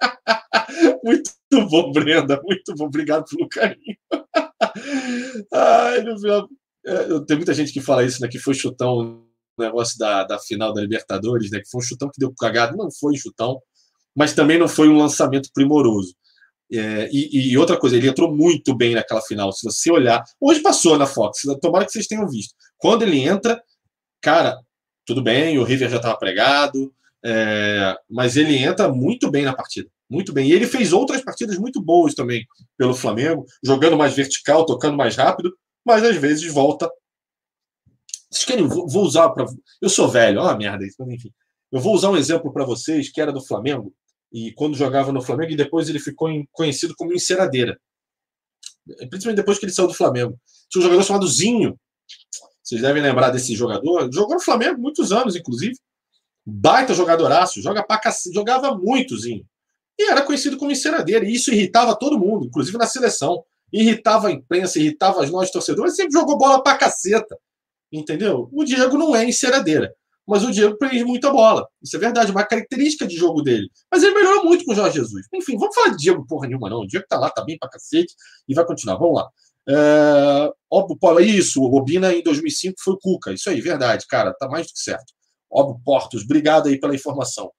[1.04, 1.32] muito
[1.68, 2.40] bom, Brenda.
[2.42, 2.86] Muito bom.
[2.86, 3.96] Obrigado pelo carinho.
[5.52, 6.48] Ai, final.
[6.86, 8.28] É, tem muita gente que fala isso, né?
[8.28, 9.29] Que foi chutão
[9.60, 11.60] negócio da, da final da Libertadores, né?
[11.60, 12.76] Que foi um chutão que deu cagado.
[12.76, 13.60] Não foi um chutão,
[14.14, 16.14] mas também não foi um lançamento primoroso.
[16.72, 19.52] É, e, e, outra coisa, ele entrou muito bem naquela final.
[19.52, 22.54] Se você olhar, hoje passou na Fox, tomara que vocês tenham visto.
[22.78, 23.60] Quando ele entra,
[24.20, 24.56] cara,
[25.04, 26.92] tudo bem, o River já estava pregado,
[27.24, 29.88] é, mas ele entra muito bem na partida.
[30.08, 30.48] Muito bem.
[30.48, 32.46] E ele fez outras partidas muito boas também
[32.78, 35.52] pelo Flamengo, jogando mais vertical, tocando mais rápido,
[35.84, 36.90] mas às vezes volta
[38.30, 38.66] vocês querem?
[38.66, 39.44] Vou usar para.
[39.82, 41.32] Eu sou velho, olha a merda isso, mas enfim.
[41.72, 43.92] Eu vou usar um exemplo para vocês que era do Flamengo,
[44.32, 47.78] e quando jogava no Flamengo, e depois ele ficou conhecido como enceradeira.
[48.86, 50.38] Principalmente depois que ele saiu do Flamengo.
[50.68, 51.78] Tinha um jogador chamado Zinho.
[52.62, 54.10] Vocês devem lembrar desse jogador.
[54.12, 55.74] Jogou no Flamengo muitos anos, inclusive.
[56.46, 58.00] Baita jogadoraço, joga pra
[58.32, 59.44] jogava muito Zinho.
[59.98, 61.24] E era conhecido como enceradeira.
[61.24, 63.44] E isso irritava todo mundo, inclusive na seleção.
[63.72, 65.96] Irritava a imprensa, irritava nós torcedores.
[65.96, 67.36] Sempre jogou bola pra caceta.
[67.92, 68.48] Entendeu?
[68.52, 69.92] O Diego não é enceradeira,
[70.26, 71.66] mas o Diego prende muita bola.
[71.82, 73.68] Isso é verdade, uma característica de jogo dele.
[73.90, 75.26] Mas ele melhorou muito com o Jorge Jesus.
[75.34, 76.80] Enfim, vamos falar de Diego porra nenhuma, não.
[76.80, 78.14] O Diego tá lá, tá bem pra cacete
[78.48, 78.96] e vai continuar.
[78.96, 79.28] Vamos lá.
[79.68, 83.32] É, óbvio, isso, o Robina em 2005 foi o Cuca.
[83.32, 85.12] Isso aí, verdade, cara, tá mais do que certo.
[85.50, 87.50] Óbvio Portos, obrigado aí pela informação.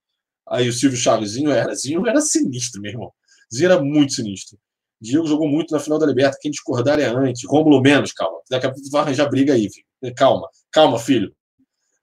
[0.48, 3.12] Aí o Silvio Chavezinho era, Zinho era sinistro, meu irmão.
[3.53, 4.58] Zinho era muito sinistro.
[4.99, 6.38] Diego jogou muito na final da Liberta.
[6.40, 7.44] Quem discordar é antes.
[7.45, 8.38] Rômulo menos, calma.
[8.49, 9.86] Daqui a pouco vai arranjar briga aí, filho.
[10.15, 11.34] Calma, calma, filho.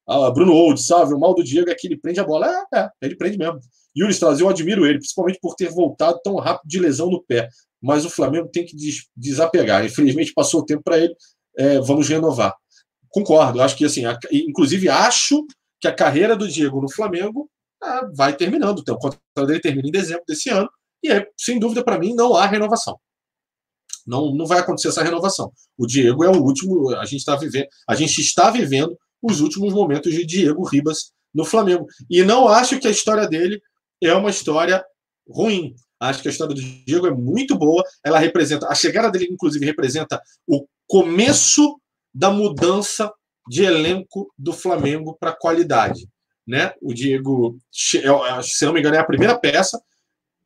[0.09, 1.13] Ah, Bruno Old, salve.
[1.13, 2.49] O mal do Diego é que ele prende a bola.
[2.75, 3.61] É, é ele prende mesmo.
[3.97, 7.49] Yuri Strauss, eu admiro ele, principalmente por ter voltado tão rápido de lesão no pé.
[7.81, 8.75] Mas o Flamengo tem que
[9.17, 9.85] desapegar.
[9.85, 11.15] Infelizmente passou o tempo para ele.
[11.57, 12.55] É, vamos renovar.
[13.11, 13.61] Concordo.
[13.61, 15.45] Acho que assim, a, inclusive acho
[15.81, 17.51] que a carreira do Diego no Flamengo
[17.83, 18.81] ah, vai terminando.
[18.81, 20.69] Então, o contrato dele termina em dezembro desse ano.
[21.03, 22.99] E é, sem dúvida, para mim, não há renovação.
[24.09, 25.53] Não, não vai acontecer essa renovação.
[25.77, 29.75] O Diego é o último, a gente está vivendo, a gente está vivendo os últimos
[29.75, 31.87] momentos de Diego Ribas no Flamengo.
[32.09, 33.61] E não acho que a história dele
[34.03, 34.83] é uma história
[35.29, 35.75] ruim.
[36.01, 37.85] Acho que a história do Diego é muito boa.
[38.05, 41.79] Ela representa, a chegada dele, inclusive, representa o começo
[42.15, 43.13] da mudança
[43.49, 46.09] de elenco do Flamengo para qualidade.
[46.47, 46.73] Né?
[46.81, 48.01] O Diego, se
[48.65, 49.79] não me engano, é a primeira peça.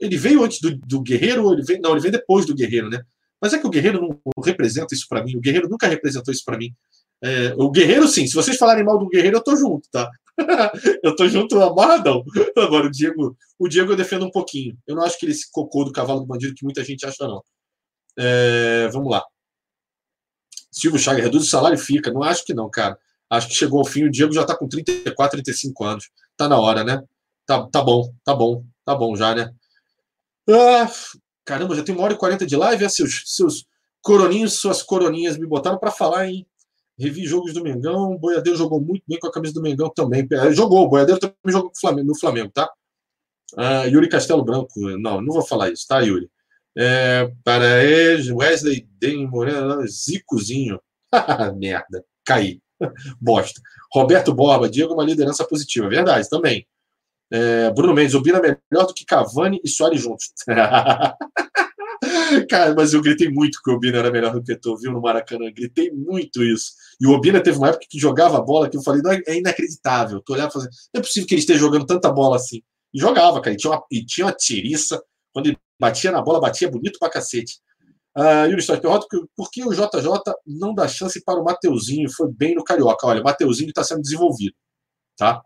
[0.01, 3.01] Ele veio antes do, do Guerreiro, ele veio, não, ele veio depois do Guerreiro, né?
[3.43, 5.37] Mas é que o Guerreiro não representa isso para mim.
[5.37, 6.73] O Guerreiro nunca representou isso para mim.
[7.21, 8.25] É, o Guerreiro, sim.
[8.25, 10.09] Se vocês falarem mal do Guerreiro, eu tô junto, tá?
[11.03, 12.25] eu tô junto amarradão.
[12.57, 14.79] Agora, o Diego, o Diego eu defendo um pouquinho.
[14.87, 17.27] Eu não acho que ele se cocô do cavalo do bandido que muita gente acha,
[17.27, 17.43] não.
[18.17, 19.25] É, vamos lá.
[20.71, 22.13] Silvio Chagas, reduz o salário e fica.
[22.13, 22.97] Não acho que não, cara.
[23.29, 24.05] Acho que chegou ao fim.
[24.05, 26.11] O Diego já tá com 34, 35 anos.
[26.37, 27.03] Tá na hora, né?
[27.45, 29.53] Tá, tá bom, tá bom, tá bom já, né?
[30.49, 30.89] Ah,
[31.45, 32.85] caramba, já tem uma hora e quarenta de live.
[32.85, 33.67] É, seus, seus
[34.01, 36.47] coroninhos, suas coroninhas me botaram para falar, hein?
[36.99, 38.13] Revi jogos do Mengão.
[38.13, 40.27] O Boiadeiro jogou muito bem com a camisa do Mengão também.
[40.53, 41.73] Jogou, o Boiadeiro também jogou
[42.05, 42.71] no Flamengo, tá?
[43.57, 44.81] Ah, Yuri Castelo Branco.
[44.99, 46.31] Não, não vou falar isso, tá, Yuri?
[46.77, 47.67] É, para
[48.35, 50.81] Wesley Den Moreno, Zicozinho.
[51.59, 52.61] Merda, caí.
[53.21, 53.61] Bosta.
[53.93, 55.89] Roberto Borba, Diego, uma liderança positiva.
[55.89, 56.67] Verdade, também.
[57.33, 60.35] É, Bruno Mendes, Obina melhor do que Cavani e Soares juntos.
[62.51, 65.01] Cara, mas eu gritei muito que o Obina era melhor do que tu, viu, no
[65.01, 65.51] Maracanã.
[65.51, 66.73] Gritei muito isso.
[67.01, 70.21] E o Obina teve uma época que jogava bola que eu falei, não, é inacreditável.
[70.21, 72.61] Tu olhava e falava, não é possível que ele esteja jogando tanta bola assim.
[72.93, 73.55] E jogava, cara.
[73.55, 75.03] E tinha uma, e tinha uma tiriça.
[75.33, 77.61] Quando ele batia na bola, batia bonito pra cacete.
[78.15, 78.83] Uh, Yuri Stock,
[79.35, 82.11] por que o JJ não dá chance para o Mateuzinho?
[82.11, 83.07] Foi bem no Carioca.
[83.07, 84.55] Olha, o Mateuzinho está sendo desenvolvido.
[85.17, 85.43] Tá?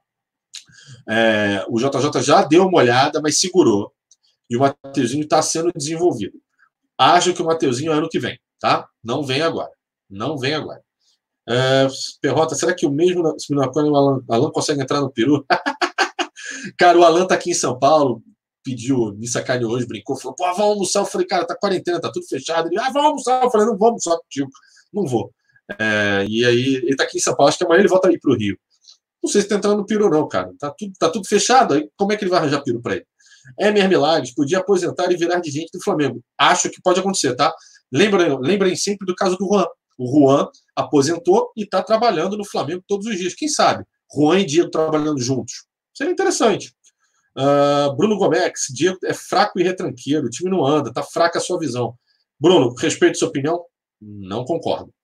[1.09, 3.93] É, o JJ já deu uma olhada, mas segurou.
[4.49, 6.39] E o Mateuzinho está sendo desenvolvido.
[6.99, 8.89] Acho que o Mateuzinho é ano que vem, tá?
[9.03, 9.71] Não vem agora.
[10.09, 10.81] Não vem agora.
[11.49, 11.87] É,
[12.21, 15.45] Perrota, será que o mesmo o Alan, Alan consegue entrar no Peru?
[16.79, 18.23] cara, o Alan tá aqui em São Paulo,
[18.65, 21.01] pediu, me sacaneou hoje, brincou, falou, pô, vamos almoçar.
[21.01, 22.69] Eu falei, cara, tá quarentena, tá tudo fechado.
[22.69, 23.45] Ele, ah, vamos almoçar.
[23.45, 24.51] Eu falei, não vamos almoçar contigo.
[24.93, 25.33] Não vou.
[25.79, 28.19] É, e aí, ele tá aqui em São Paulo, acho que amanhã ele volta aí
[28.19, 28.59] pro Rio.
[29.27, 30.53] Não sei se tá entrando no Peru, não, cara.
[30.57, 31.75] Tá tudo, tá tudo fechado.
[31.75, 33.07] Aí, como é que ele vai arranjar Peru para ele?
[33.59, 36.23] Emer Milagres podia aposentar e virar dirigente do Flamengo.
[36.39, 37.53] Acho que pode acontecer, tá?
[37.93, 39.67] Lembrem, lembrem sempre do caso do Juan.
[39.99, 43.35] O Juan aposentou e está trabalhando no Flamengo todos os dias.
[43.35, 43.85] Quem sabe?
[44.15, 45.65] Juan e Diego trabalhando juntos.
[45.93, 46.73] Seria interessante.
[47.37, 51.43] Uh, Bruno Gomes, Diego é fraco e retranqueiro, o time não anda, tá fraca a
[51.43, 51.97] sua visão.
[52.39, 53.61] Bruno, respeito sua opinião?
[54.01, 54.95] Não concordo.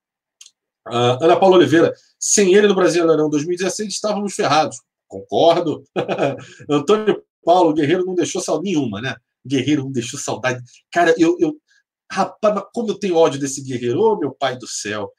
[0.88, 4.78] Uh, Ana Paula Oliveira, sem ele no Brasileirão 2016 estávamos ferrados.
[5.06, 5.84] Concordo.
[6.68, 9.14] Antônio Paulo, Guerreiro não deixou saudade nenhuma, né?
[9.46, 10.60] Guerreiro não deixou saudade.
[10.90, 11.56] Cara, eu, eu
[12.10, 15.10] rapaz, como eu tenho ódio desse Guerreiro, oh, meu pai do céu.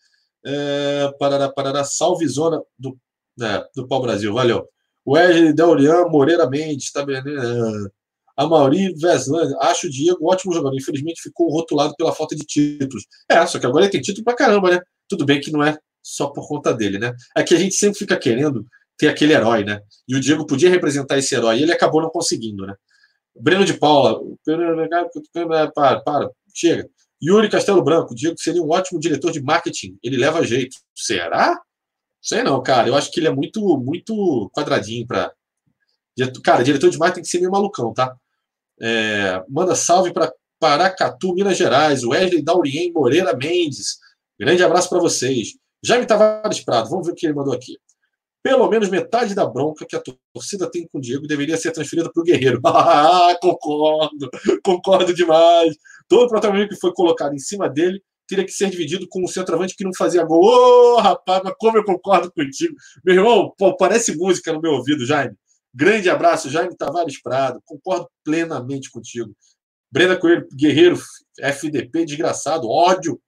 [0.46, 2.98] É, parará, parará, salve zona do,
[3.42, 4.68] é, do Pau Brasil, valeu.
[5.08, 7.32] Wesley Deurian Moreira Mendes, tá bem, né?
[8.36, 10.76] A Mauri Veslan, acho o Diego um ótimo jogador.
[10.76, 13.06] Infelizmente ficou rotulado pela falta de títulos.
[13.30, 14.82] É, só que agora ele tem título pra caramba, né?
[15.14, 17.14] Tudo bem que não é só por conta dele, né?
[17.38, 18.66] É que a gente sempre fica querendo
[18.98, 19.80] ter aquele herói, né?
[20.08, 22.74] E o Diego podia representar esse herói, e ele acabou não conseguindo, né?
[23.40, 24.20] Breno de Paula,
[25.76, 26.90] para, para, chega.
[27.24, 30.78] Yuri Castelo Branco, Diego seria um ótimo diretor de marketing, ele leva jeito.
[30.96, 31.62] Será?
[32.20, 32.88] Sei não, cara.
[32.88, 35.32] Eu acho que ele é muito, muito quadradinho para.
[36.44, 38.16] Cara, diretor de marketing tem que ser meio malucão, tá?
[38.82, 44.00] É, manda salve para Paracatu, Minas Gerais, Wesley Daurien Moreira Mendes.
[44.40, 45.54] Grande abraço para vocês.
[45.84, 47.78] Jaime Tavares Prado, vamos ver o que ele mandou aqui.
[48.42, 50.02] Pelo menos metade da bronca que a
[50.34, 52.60] torcida tem com o Diego deveria ser transferida para o Guerreiro.
[52.66, 54.30] Ah, concordo,
[54.64, 55.76] concordo demais.
[56.10, 59.28] Todo o protagonismo que foi colocado em cima dele teria que ser dividido com o
[59.28, 60.44] centroavante que não fazia gol.
[60.44, 62.76] Ô, oh, rapaz, mas como eu concordo contigo.
[63.04, 65.36] Meu irmão, pô, parece música no meu ouvido, Jaime.
[65.74, 67.62] Grande abraço, Jaime Tavares Prado.
[67.66, 69.34] Concordo plenamente contigo.
[69.92, 71.00] Brenda Coelho, Guerreiro,
[71.40, 73.20] FDP, desgraçado, ódio.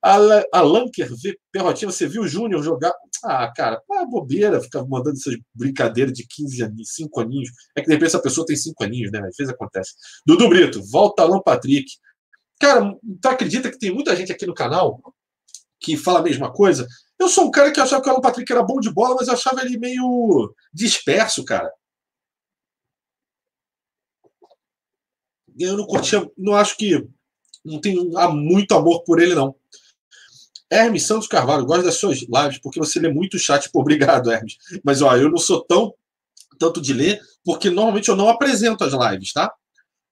[0.00, 2.92] Alan quer ver Perrotinha, você viu o Júnior jogar?
[3.24, 7.50] Ah, cara, é bobeira ficar mandando essas brincadeiras de 15 aninhos, 5 aninhos.
[7.76, 9.20] É que de repente essa pessoa tem 5 aninhos, né?
[9.20, 9.92] Às vezes acontece.
[10.26, 11.90] Dudu Brito, volta Alan Patrick.
[12.60, 15.00] Cara, tu acredita que tem muita gente aqui no canal
[15.80, 16.86] que fala a mesma coisa?
[17.18, 19.28] Eu sou um cara que achava que o Alan Patrick era bom de bola, mas
[19.28, 21.72] eu achava ele meio disperso, cara.
[25.58, 27.06] Eu não curtia, não acho que
[27.64, 29.54] não tenho muito amor por ele, não.
[30.70, 33.70] Hermes Santos Carvalho, gosto das suas lives, porque você lê muito chat.
[33.70, 34.56] Pô, obrigado, Hermes.
[34.82, 35.94] Mas, ó, eu não sou tão
[36.58, 39.52] tanto de ler, porque normalmente eu não apresento as lives, tá?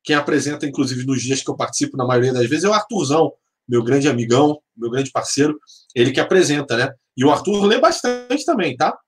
[0.03, 3.33] Quem apresenta, inclusive, nos dias que eu participo, na maioria das vezes, é o Arthurzão,
[3.69, 5.59] meu grande amigão, meu grande parceiro.
[5.95, 6.93] Ele que apresenta, né?
[7.17, 8.99] E o Arthur lê bastante também, tá?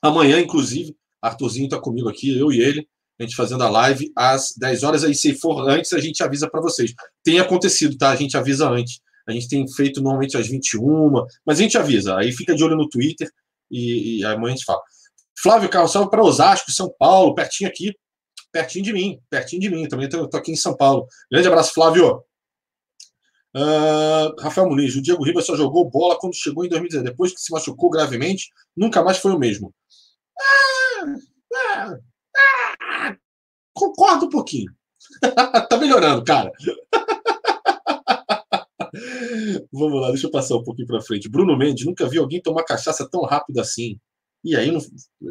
[0.00, 2.88] Amanhã, inclusive, Arthurzinho tá comigo aqui, eu e ele
[3.18, 5.04] a gente fazendo a live às 10 horas.
[5.04, 6.92] Aí, se for antes, a gente avisa para vocês.
[7.22, 8.10] Tem acontecido, tá?
[8.10, 9.00] A gente avisa antes.
[9.26, 11.12] A gente tem feito normalmente às 21,
[11.46, 12.16] mas a gente avisa.
[12.16, 13.30] Aí fica de olho no Twitter
[13.70, 14.82] e, e amanhã a gente fala.
[15.40, 17.92] Flávio Carlos, salve para Osasco, São Paulo, pertinho aqui,
[18.52, 19.88] pertinho de mim, pertinho de mim.
[19.88, 21.06] Também estou aqui em São Paulo.
[21.30, 22.22] Grande abraço, Flávio.
[23.56, 27.10] Uh, Rafael Muniz, o Diego Ribas só jogou bola quando chegou em 2019.
[27.10, 29.72] Depois que se machucou gravemente, nunca mais foi o mesmo.
[30.38, 31.04] Ah,
[31.54, 31.98] ah,
[32.36, 33.16] ah,
[33.72, 34.72] concordo um pouquinho.
[35.68, 36.50] tá melhorando, cara.
[39.72, 41.28] Vamos lá, deixa eu passar um pouquinho para frente.
[41.28, 43.98] Bruno Mendes, nunca vi alguém tomar cachaça tão rápido assim.
[44.42, 44.80] E aí, não...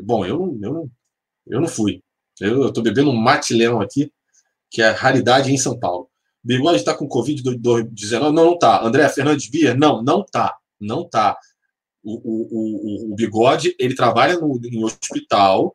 [0.04, 0.92] bom, eu não, eu não,
[1.48, 2.02] eu não fui.
[2.40, 4.12] Eu estou bebendo um mate leão aqui,
[4.70, 6.10] que é raridade em São Paulo.
[6.44, 8.20] Bigode está com Covid-19?
[8.20, 8.84] Não, não está.
[8.84, 9.78] André Fernandes Bier?
[9.78, 10.58] Não, não está.
[10.80, 11.38] Não está.
[12.04, 15.74] O, o, o, o, Bigode, ele trabalha no, em hospital,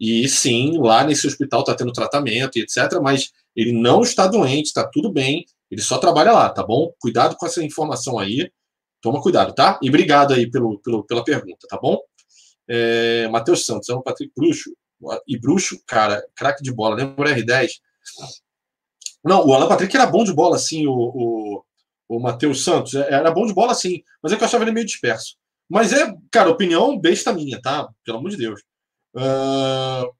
[0.00, 4.66] e sim, lá nesse hospital está tendo tratamento e etc., mas ele não está doente,
[4.66, 6.92] está tudo bem, ele só trabalha lá, tá bom?
[6.98, 8.50] Cuidado com essa informação aí,
[9.00, 9.78] toma cuidado, tá?
[9.82, 11.98] E obrigado aí pelo, pelo pela pergunta, tá bom?
[12.68, 14.70] É, Matheus Santos, é Patrick Bruxo,
[15.26, 17.68] e Bruxo, cara, craque de bola, lembra o R10?
[19.24, 21.64] Não, o Alan Patrick era bom de bola, sim, o, o,
[22.08, 22.94] o Matheus Santos.
[22.94, 25.36] É, era bom de bola, sim, mas é que eu achava ele meio disperso.
[25.68, 27.88] Mas é, cara, opinião besta minha, tá?
[28.04, 28.62] Pelo amor de Deus.
[29.14, 30.12] Uh,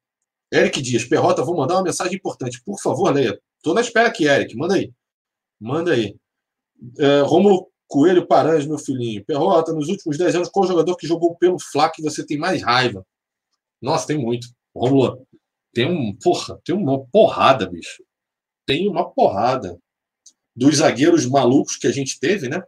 [0.53, 2.63] Eric Dias, Perrota, vou mandar uma mensagem importante.
[2.65, 3.39] Por favor, leia.
[3.63, 4.57] Tô na espera aqui, Eric.
[4.57, 4.93] Manda aí.
[5.61, 6.17] Manda aí.
[6.99, 9.25] Uh, Romulo Coelho Paranhos, meu filhinho.
[9.25, 12.63] Perrota, nos últimos 10 anos, qual jogador que jogou pelo Fla que você tem mais
[12.63, 13.05] raiva?
[13.81, 14.49] Nossa, tem muito.
[14.75, 15.27] Romulo,
[15.73, 16.17] tem um.
[16.17, 18.03] Porra, tem uma porrada, bicho
[18.67, 19.79] tem uma porrada
[20.55, 22.63] dos zagueiros malucos que a gente teve, né?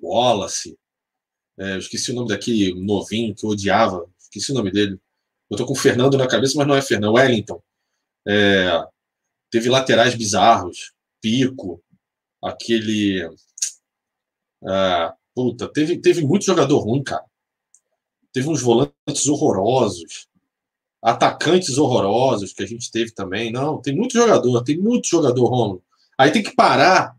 [0.00, 0.76] Wallace.
[1.58, 4.08] É, eu esqueci o nome daquele novinho que eu odiava.
[4.28, 4.98] Esqueci o nome dele.
[5.50, 7.14] Eu tô com o Fernando na cabeça, mas não é Fernando.
[7.14, 7.62] Wellington.
[8.26, 8.84] É,
[9.50, 10.92] teve laterais bizarros.
[11.20, 11.82] Pico.
[12.42, 13.28] Aquele.
[14.64, 17.24] Ah, puta, teve, teve muito jogador ruim, cara.
[18.32, 20.28] Teve uns volantes horrorosos
[21.02, 23.52] atacantes horrorosos que a gente teve também.
[23.52, 25.82] Não, tem muito jogador, tem muito jogador, Romulo.
[26.18, 27.16] Aí tem que parar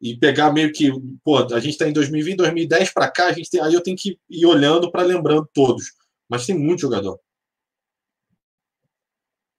[0.00, 0.92] e pegar meio que,
[1.24, 3.96] pô, a gente está em 2020, 2010 para cá, a gente tem, aí eu tenho
[3.96, 5.92] que ir olhando para lembrando todos.
[6.28, 7.20] Mas tem muito jogador.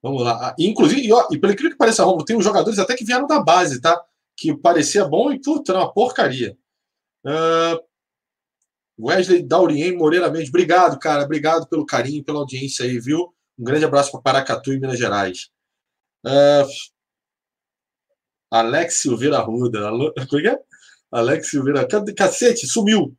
[0.05, 0.49] Vamos lá.
[0.49, 3.25] Ah, inclusive, e, ó, e pelo que pareça, Romulo, tem uns jogadores até que vieram
[3.25, 3.99] da base, tá?
[4.37, 6.55] Que parecia bom e, puta, era uma porcaria.
[7.25, 7.83] Uh,
[8.99, 11.23] Wesley Daurien Moreira Mendes, obrigado, cara.
[11.23, 13.33] Obrigado pelo carinho, pela audiência aí, viu?
[13.57, 15.49] Um grande abraço para Paracatu e Minas Gerais.
[16.23, 16.69] Uh,
[18.51, 19.89] Alex Silveira Ruda.
[20.29, 20.59] Como é que é?
[21.11, 21.87] Alex Silveira.
[22.15, 23.17] Cacete, sumiu.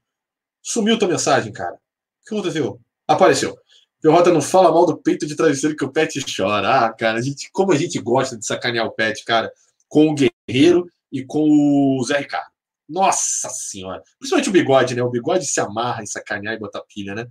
[0.62, 1.74] Sumiu tua mensagem, cara.
[1.74, 2.80] O que aconteceu?
[3.06, 3.56] Apareceu.
[4.00, 6.86] Perrota não fala mal do peito de travesseiro que o Pet chora.
[6.86, 9.50] Ah, cara, a gente, como a gente gosta de sacanear o Pet, cara,
[9.88, 12.50] com o Guerreiro e com o Zé Ricardo.
[12.88, 14.02] Nossa senhora.
[14.18, 15.02] Principalmente o bigode, né?
[15.02, 17.26] O bigode se amarra em sacanear e botar pilha, né?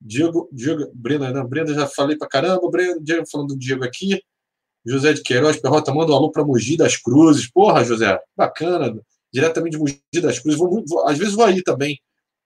[0.00, 4.20] Diego, Diego, Brenda, não, Brenda já falei pra caramba, Brenda, Diego falando do Diego aqui.
[4.84, 7.50] José de Queiroz, Perrota, manda um alô para Mogi das Cruzes.
[7.50, 8.92] Porra, José, bacana.
[9.32, 10.58] Diretamente de Mogi das Cruzes.
[10.58, 12.00] Vou, vou, às vezes vou aí também.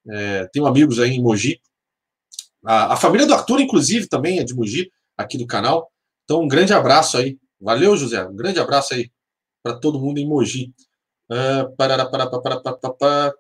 [0.09, 1.59] É, tenho amigos aí em Mogi.
[2.67, 5.91] A, a, família do Arthur, inclusive, também é de Mogi, aqui do canal.
[6.25, 7.39] Então, um grande abraço aí.
[7.61, 8.27] Valeu, José.
[8.27, 9.11] Um grande abraço aí
[9.63, 10.73] para todo mundo em Mogi.
[11.31, 13.35] Uh, parará, parará, parará, parará.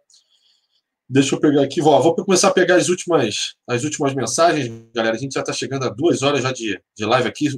[1.09, 5.15] Deixa eu pegar aqui, vou, vou começar a pegar as últimas, as últimas mensagens, galera.
[5.15, 7.49] A gente já está chegando a duas horas já de, de live aqui.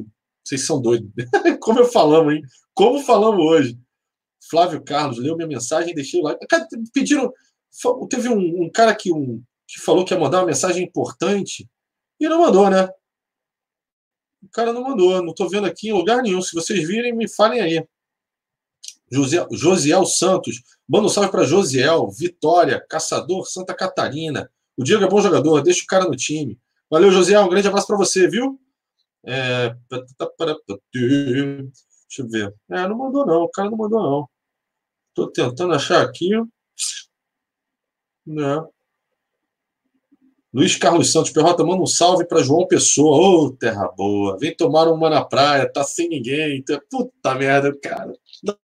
[0.44, 1.10] Vocês são doidos.
[1.60, 2.42] Como eu falamos, hein?
[2.74, 3.78] Como falamos hoje.
[4.50, 6.36] Flávio Carlos leu minha mensagem, deixei lá.
[6.92, 7.32] Pediram.
[8.08, 11.68] Teve um, um cara que, um, que falou que ia mandar uma mensagem importante
[12.18, 12.88] e não mandou, né?
[14.42, 15.22] O cara não mandou.
[15.22, 16.40] Não estou vendo aqui em lugar nenhum.
[16.40, 17.86] Se vocês virem, me falem aí.
[19.10, 20.62] José, Josiel Santos.
[20.88, 24.50] Manda um salve para Josiel, Vitória, Caçador, Santa Catarina.
[24.76, 26.58] O Diego é bom jogador, deixa o cara no time.
[26.90, 27.42] Valeu, Josiel.
[27.42, 28.58] Um grande abraço para você, viu?
[29.26, 29.74] É...
[30.90, 32.54] Deixa eu ver.
[32.70, 33.42] É, não mandou, não.
[33.42, 34.28] O cara não mandou, não.
[35.10, 36.30] Estou tentando achar aqui.
[38.24, 38.72] Não.
[40.52, 40.60] Né?
[40.60, 43.16] Luiz Carlos Santos, Perrota, manda um salve para João Pessoa.
[43.16, 44.36] Ô, oh, terra boa.
[44.38, 46.64] Vem tomar uma na praia, tá sem ninguém.
[46.90, 48.12] Puta merda, cara.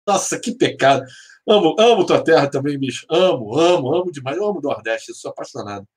[0.08, 1.06] Nossa, que pecado.
[1.48, 3.06] Amo, amo tua terra também, bicho.
[3.10, 4.38] Amo, amo, amo demais.
[4.38, 5.88] Eu amo o Nordeste, eu sou apaixonado.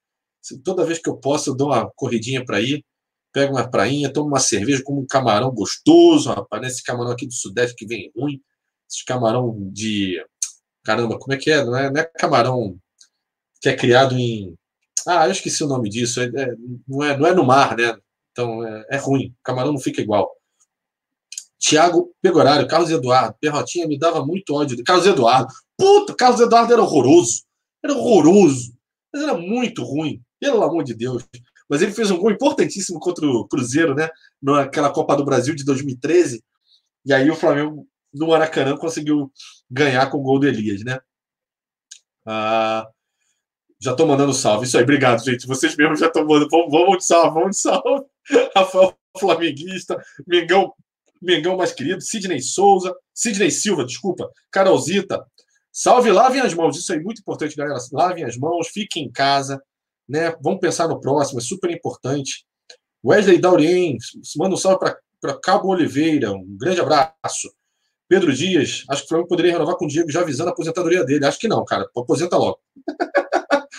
[0.65, 2.85] Toda vez que eu posso, eu dou uma corridinha para ir,
[3.33, 6.67] pego uma prainha, tomo uma cerveja com um camarão gostoso, rapaz.
[6.67, 8.41] Esse camarão aqui do Sudeste que vem ruim.
[8.91, 10.25] Esse camarão de.
[10.85, 11.65] Caramba, como é que é?
[11.65, 12.79] Não é, não é camarão
[13.61, 14.57] que é criado em
[15.07, 16.21] ah, eu esqueci o nome disso.
[16.21, 16.55] É, é,
[16.87, 17.97] não, é, não é no mar, né?
[18.31, 19.35] Então é, é ruim.
[19.43, 20.31] Camarão não fica igual.
[21.59, 24.83] Tiago Pegorário, Carlos Eduardo, Perrotinha me dava muito ódio.
[24.85, 25.53] Carlos Eduardo.
[25.77, 27.45] Puta, Carlos Eduardo era horroroso.
[27.85, 28.73] Era horroroso.
[29.13, 30.21] Mas era muito ruim.
[30.41, 31.25] Pelo amor de Deus.
[31.69, 34.09] Mas ele fez um gol importantíssimo contra o Cruzeiro, né?
[34.43, 36.43] Naquela Copa do Brasil de 2013.
[37.05, 39.33] E aí o Flamengo, no Maracanã, conseguiu
[39.71, 40.99] ganhar com o gol do Elias, né?
[42.27, 42.89] Ah,
[43.83, 44.65] já estou mandando salve.
[44.65, 45.45] Isso aí, obrigado, gente.
[45.47, 46.49] Vocês mesmos já estão mandando.
[46.49, 48.05] Vamos, vamos de salve, vamos de salve.
[48.55, 50.73] Rafael Flamenguista, Mengão,
[51.21, 55.27] Mengão mais querido, Sidney Souza, Sidney Silva, desculpa, Carolzita.
[55.73, 56.79] Salve, lavem as mãos.
[56.79, 57.79] Isso aí, muito importante, galera.
[57.93, 59.61] Lavem as mãos, fiquem em casa,
[60.09, 60.33] né?
[60.41, 62.47] Vamos pensar no próximo, é super importante.
[63.05, 63.99] Wesley Daurien,
[64.37, 64.79] manda um salve
[65.21, 67.53] para Cabo Oliveira, um grande abraço.
[68.09, 71.05] Pedro Dias, acho que o Flamengo poderia renovar com o Diego já avisando a aposentadoria
[71.05, 71.25] dele.
[71.25, 71.89] Acho que não, cara.
[71.97, 72.61] Aposenta logo.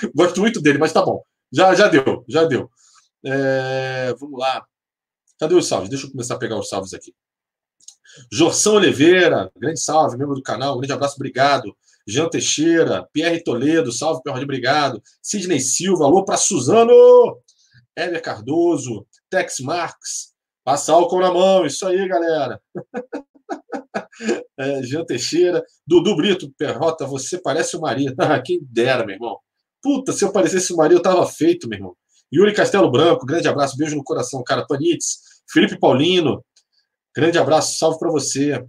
[0.15, 1.23] Gosto muito dele, mas tá bom.
[1.51, 2.69] Já, já deu, já deu.
[3.25, 4.65] É, vamos lá.
[5.39, 5.89] Cadê os salves?
[5.89, 7.13] Deixa eu começar a pegar os salves aqui.
[8.31, 11.75] Jorção Oliveira, grande salve, membro do canal, grande abraço, obrigado.
[12.07, 15.01] Jean Teixeira, Pierre Toledo, salve, Pierre, obrigado.
[15.21, 17.41] Sidney Silva, alô para Suzano.
[17.95, 22.59] Élia Cardoso, Tex Marx, passa álcool na mão, isso aí, galera.
[24.57, 28.13] é, Jean Teixeira, Dudu Brito, Perrota, você parece o Maria.
[28.17, 29.39] Ah, quem dera, meu irmão.
[29.83, 31.97] Puta, se eu parecesse o Maria, eu tava feito, meu irmão.
[32.33, 34.65] Yuri Castelo Branco, grande abraço, beijo no coração, cara.
[34.65, 35.19] Panitz,
[35.51, 36.43] Felipe Paulino,
[37.13, 38.65] grande abraço, salve para você.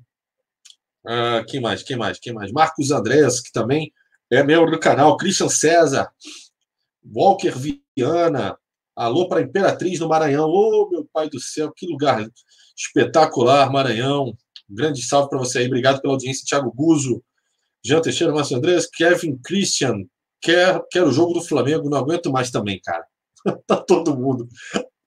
[1.07, 1.83] Ah, quem mais?
[1.85, 2.19] Quem mais?
[2.19, 2.51] Quem mais?
[2.51, 3.93] Marcos Andrés, que também
[4.31, 5.17] é membro do canal.
[5.17, 6.11] Christian César,
[7.05, 7.53] Walker
[7.97, 8.59] Viana,
[8.97, 10.49] alô para Imperatriz no Maranhão.
[10.49, 12.27] Ô, oh, meu pai do céu, que lugar
[12.77, 14.37] espetacular, Maranhão.
[14.69, 17.23] Grande salve para você aí, obrigado pela audiência, Thiago Guzo,
[17.85, 20.05] Jean Teixeira, Márcio Andrés, Kevin Christian,
[20.45, 23.05] quer, quer o jogo do Flamengo, não aguento mais também, cara.
[23.67, 24.47] tá todo mundo,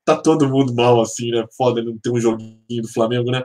[0.03, 1.45] tá todo mundo mal assim, né?
[1.55, 3.43] Foda não ter um joguinho do Flamengo, né?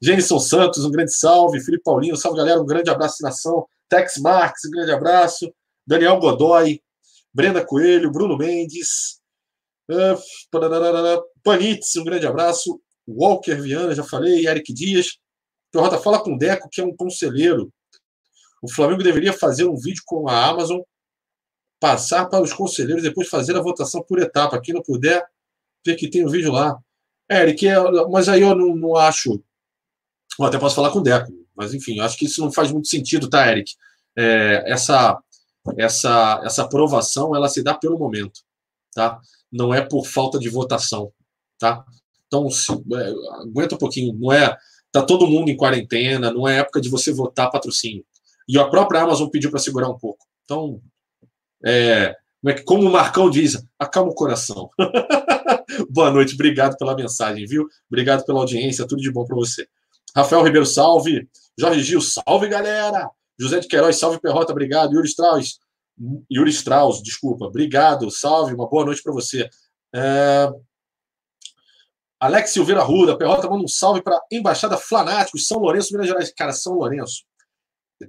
[0.00, 1.60] Genison Santos, um grande salve.
[1.60, 3.66] Felipe Paulinho, salve galera, um grande abraço nação.
[3.88, 5.52] Tex Marques, um grande abraço.
[5.86, 6.80] Daniel Godoy,
[7.34, 9.20] Brenda Coelho, Bruno Mendes,
[9.90, 12.80] uh, Panitz, um grande abraço.
[13.06, 14.46] Walker Viana, já falei.
[14.46, 15.18] Eric Dias.
[15.72, 17.72] Perrota, fala com o Deco, que é um conselheiro.
[18.62, 20.80] O Flamengo deveria fazer um vídeo com a Amazon,
[21.82, 24.60] passar para os conselheiros, depois fazer a votação por etapa.
[24.60, 25.26] Quem não puder,
[25.84, 26.78] ver que tem o um vídeo lá.
[27.28, 27.74] É, Eric, é,
[28.08, 29.42] mas aí eu não, não acho
[30.38, 32.86] eu até posso falar com o Deco, mas enfim, acho que isso não faz muito
[32.86, 33.72] sentido, tá, Eric?
[34.16, 35.18] É, essa,
[35.76, 38.40] essa, essa aprovação ela se dá pelo momento,
[38.94, 39.20] tá?
[39.50, 41.12] Não é por falta de votação,
[41.58, 41.84] tá?
[42.28, 44.56] Então, se, é, aguenta um pouquinho, não é.
[44.92, 48.04] Tá todo mundo em quarentena, não é época de você votar patrocínio.
[48.48, 50.24] E a própria Amazon pediu para segurar um pouco.
[50.44, 50.80] Então,
[51.64, 52.16] é,
[52.64, 54.70] como o Marcão diz, acalma o coração.
[55.90, 57.66] Boa noite, obrigado pela mensagem, viu?
[57.88, 59.66] Obrigado pela audiência, tudo de bom para você.
[60.14, 61.28] Rafael Ribeiro, salve.
[61.58, 63.10] Jorge Gil, salve, galera.
[63.38, 64.94] José de Queiroz, salve, Perrota, obrigado.
[64.94, 65.58] Yuri Strauss,
[66.30, 69.48] Yuri Strauss, desculpa, obrigado, salve, uma boa noite para você.
[69.94, 70.50] É...
[72.20, 76.32] Alex Silveira Ruda, Perrota, manda um salve para Embaixada Flanáticos, São Lourenço, Minas Gerais.
[76.32, 77.24] Cara, São Lourenço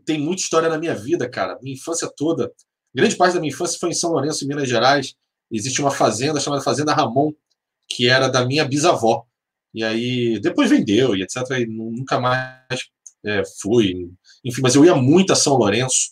[0.06, 1.58] tem muita história na minha vida, cara.
[1.62, 2.52] Minha infância toda,
[2.94, 5.16] grande parte da minha infância foi em São Lourenço, Minas Gerais.
[5.52, 7.32] Existe uma fazenda chamada Fazenda Ramon,
[7.90, 9.26] que era da minha bisavó.
[9.74, 11.38] E aí, depois vendeu e etc.
[11.60, 12.82] E nunca mais
[13.26, 14.12] é, fui.
[14.44, 16.12] Enfim, mas eu ia muito a São Lourenço.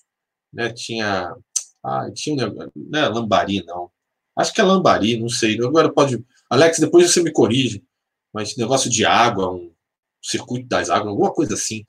[0.54, 0.72] Né?
[0.74, 1.36] Tinha.
[1.84, 2.72] Ah, tinha um negócio.
[2.76, 3.92] Não é Lambari, não.
[4.36, 5.56] Acho que é Lambari, não sei.
[5.64, 6.24] Agora pode.
[6.50, 7.84] Alex, depois você me corrige.
[8.34, 9.74] Mas negócio de água, um
[10.22, 11.86] circuito das águas, alguma coisa assim.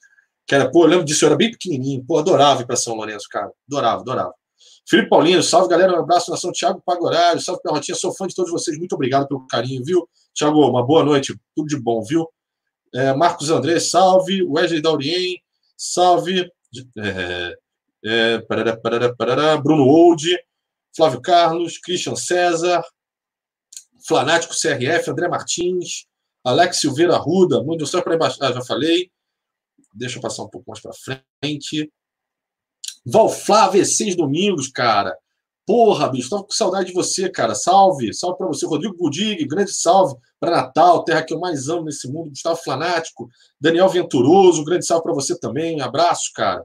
[0.47, 2.05] Que era, pô, eu lembro disso, eu era bem pequenininho.
[2.05, 3.51] Pô, adorava ir para São Lourenço, cara.
[3.69, 4.35] Adorava, adorava.
[4.89, 8.51] Felipe Paulinho, salve galera, um abraço, nação Thiago Pagorário, salve Perrotinha, sou fã de todos
[8.51, 10.09] vocês, muito obrigado pelo carinho, viu?
[10.35, 12.29] Tiago, uma boa noite, tudo de bom, viu?
[12.95, 14.43] É, Marcos André, salve.
[14.43, 15.41] Wesley Daurien,
[15.77, 16.51] salve.
[16.99, 17.57] É,
[18.05, 20.27] é, parará, parará, parará, Bruno Old,
[20.95, 22.83] Flávio Carlos, Christian César,
[24.07, 26.07] Flanático CRF, André Martins,
[26.45, 28.39] Alex Silveira Ruda, muito só para embaixo.
[28.41, 29.11] Ah, já falei.
[29.95, 31.91] Deixa eu passar um pouco mais para frente.
[33.05, 35.17] Valflávia, seis domingos, cara.
[35.67, 37.55] Porra, bicho, tava com saudade de você, cara.
[37.55, 38.67] Salve, salve para você.
[38.67, 42.31] Rodrigo Budig, grande salve para Natal, terra que eu mais amo nesse mundo.
[42.31, 43.29] Gustavo Flanático,
[43.61, 45.81] Daniel Venturoso, grande salve para você também.
[45.81, 46.65] Abraço, cara.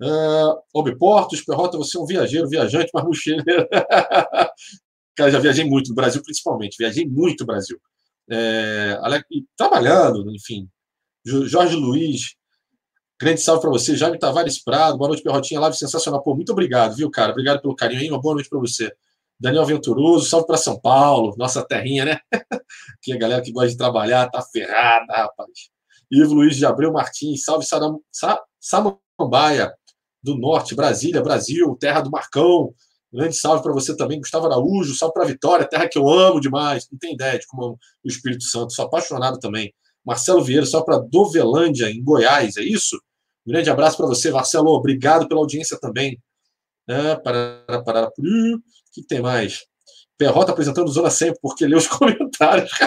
[0.00, 3.68] Uh, Obi Portos, Perrota, você é um viajeiro, viajante, mas mochileiro.
[5.14, 6.76] cara, já viajei muito no Brasil, principalmente.
[6.76, 7.80] Viajei muito no Brasil.
[8.28, 8.98] É,
[9.56, 10.68] trabalhando, enfim.
[11.24, 12.34] Jorge Luiz,
[13.22, 14.98] Grande salve para você, Jaime Tavares Prado.
[14.98, 15.60] Boa noite, Perrotinha.
[15.60, 16.20] Live sensacional.
[16.24, 17.30] Pô, muito obrigado, viu, cara?
[17.30, 18.10] Obrigado pelo carinho aí.
[18.10, 18.92] Uma boa noite para você.
[19.38, 22.18] Daniel Venturoso, salve para São Paulo, nossa terrinha, né?
[23.00, 25.48] que a galera que gosta de trabalhar tá ferrada, rapaz.
[26.10, 29.72] Ivo Luiz de Abreu Martins, salve Saram, Sa, Samambaia,
[30.20, 32.74] do Norte, Brasília, Brasil, terra do Marcão.
[33.12, 36.88] Grande salve para você também, Gustavo Araújo, salve para Vitória, terra que eu amo demais.
[36.90, 39.72] Não tem ideia de como amo o Espírito Santo, sou apaixonado também.
[40.04, 43.00] Marcelo Vieira, só para Dovelândia, em Goiás, é isso?
[43.46, 44.70] Grande abraço para você, Marcelo.
[44.70, 46.18] Obrigado pela audiência também.
[46.88, 48.12] É, para, para, o
[48.92, 49.64] que tem mais?
[50.16, 52.70] Perrota apresentando Zona Sempre, porque leu os comentários.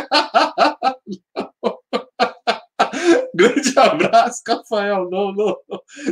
[3.36, 5.10] Grande abraço, Rafael.
[5.10, 5.58] Não, não.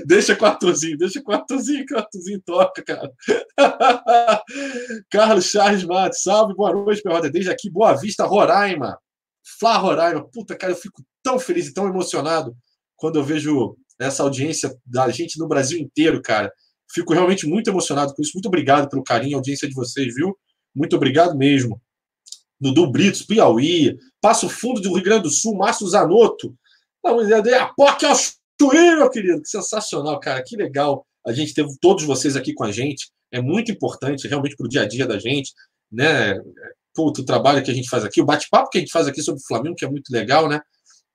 [0.05, 3.09] Deixa com Arthurzinho, deixa com Arthurzinho, que Arthurzinho toca, cara.
[5.09, 7.29] Carlos Charles Matos, salve, boa noite, Perrota.
[7.29, 8.99] Desde aqui, Boa Vista, Roraima.
[9.57, 10.27] Flá Roraima.
[10.29, 12.53] Puta, cara, eu fico tão feliz e tão emocionado
[12.97, 16.51] quando eu vejo essa audiência da gente no Brasil inteiro, cara.
[16.91, 18.33] Fico realmente muito emocionado com isso.
[18.35, 20.37] Muito obrigado pelo carinho audiência de vocês, viu?
[20.75, 21.81] Muito obrigado mesmo.
[22.59, 26.55] Dudu Britos, Piauí, Passo Fundo do Rio Grande do Sul, Márcio Zanotto.
[27.19, 29.41] Dizer, a POC ao Chuí, meu querido.
[29.41, 30.41] Que sensacional, cara.
[30.43, 33.11] Que legal a gente ter todos vocês aqui com a gente.
[33.31, 35.51] É muito importante, realmente, para o dia a dia da gente,
[35.91, 36.39] né?
[36.93, 39.21] Puto, o trabalho que a gente faz aqui, o bate-papo que a gente faz aqui
[39.21, 40.61] sobre o Flamengo, que é muito legal, né?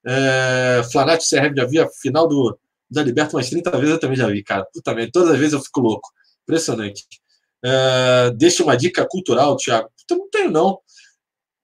[0.05, 2.59] É, Flanat CRM já vi a final do,
[2.91, 4.67] da Liberta umas 30 vezes, eu também já vi, cara.
[4.73, 6.09] Puta merda, todas as vezes eu fico louco.
[6.43, 7.05] Impressionante.
[7.65, 9.91] É, deixa uma dica cultural, Thiago.
[10.11, 10.81] Eu não tenho, não.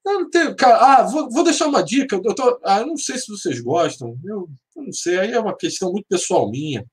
[0.05, 0.77] Eu não tenho, cara.
[0.77, 2.19] Ah, vou, vou deixar uma dica.
[2.23, 4.15] Eu, tô, ah, eu não sei se vocês gostam.
[4.23, 5.17] Eu, eu, não sei.
[5.17, 6.85] Aí é uma questão muito pessoal minha.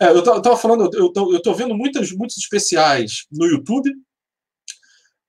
[0.00, 3.90] É, eu, estava falando, eu tô, eu tô vendo muitas, muitos especiais no YouTube.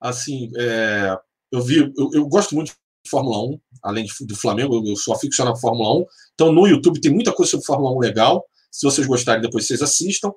[0.01, 1.15] Assim, é,
[1.51, 5.13] eu vi, eu, eu gosto muito de Fórmula 1, além de, do Flamengo, eu sou
[5.13, 6.05] aficionado por Fórmula 1.
[6.33, 8.45] Então, no YouTube tem muita coisa sobre Fórmula 1 legal.
[8.71, 10.31] Se vocês gostarem, depois vocês assistam.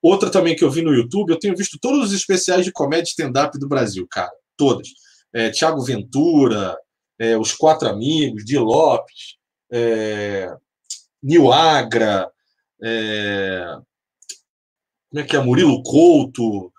[0.00, 3.10] Outra também que eu vi no YouTube, eu tenho visto todos os especiais de comédia
[3.10, 4.30] stand-up do Brasil, cara.
[4.56, 4.88] Todas.
[5.32, 6.76] É, Tiago Ventura,
[7.18, 9.36] é, Os Quatro Amigos, Di Lopes,
[9.70, 10.52] é,
[11.22, 12.30] Nil Agra,
[12.82, 13.76] é,
[15.10, 15.40] como é que é?
[15.40, 16.72] Murilo Couto,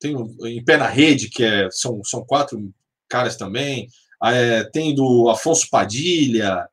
[0.00, 2.72] tem em Pé na Rede, que é, são, são quatro
[3.08, 3.88] caras também.
[4.24, 6.68] É, tem do Afonso Padilha,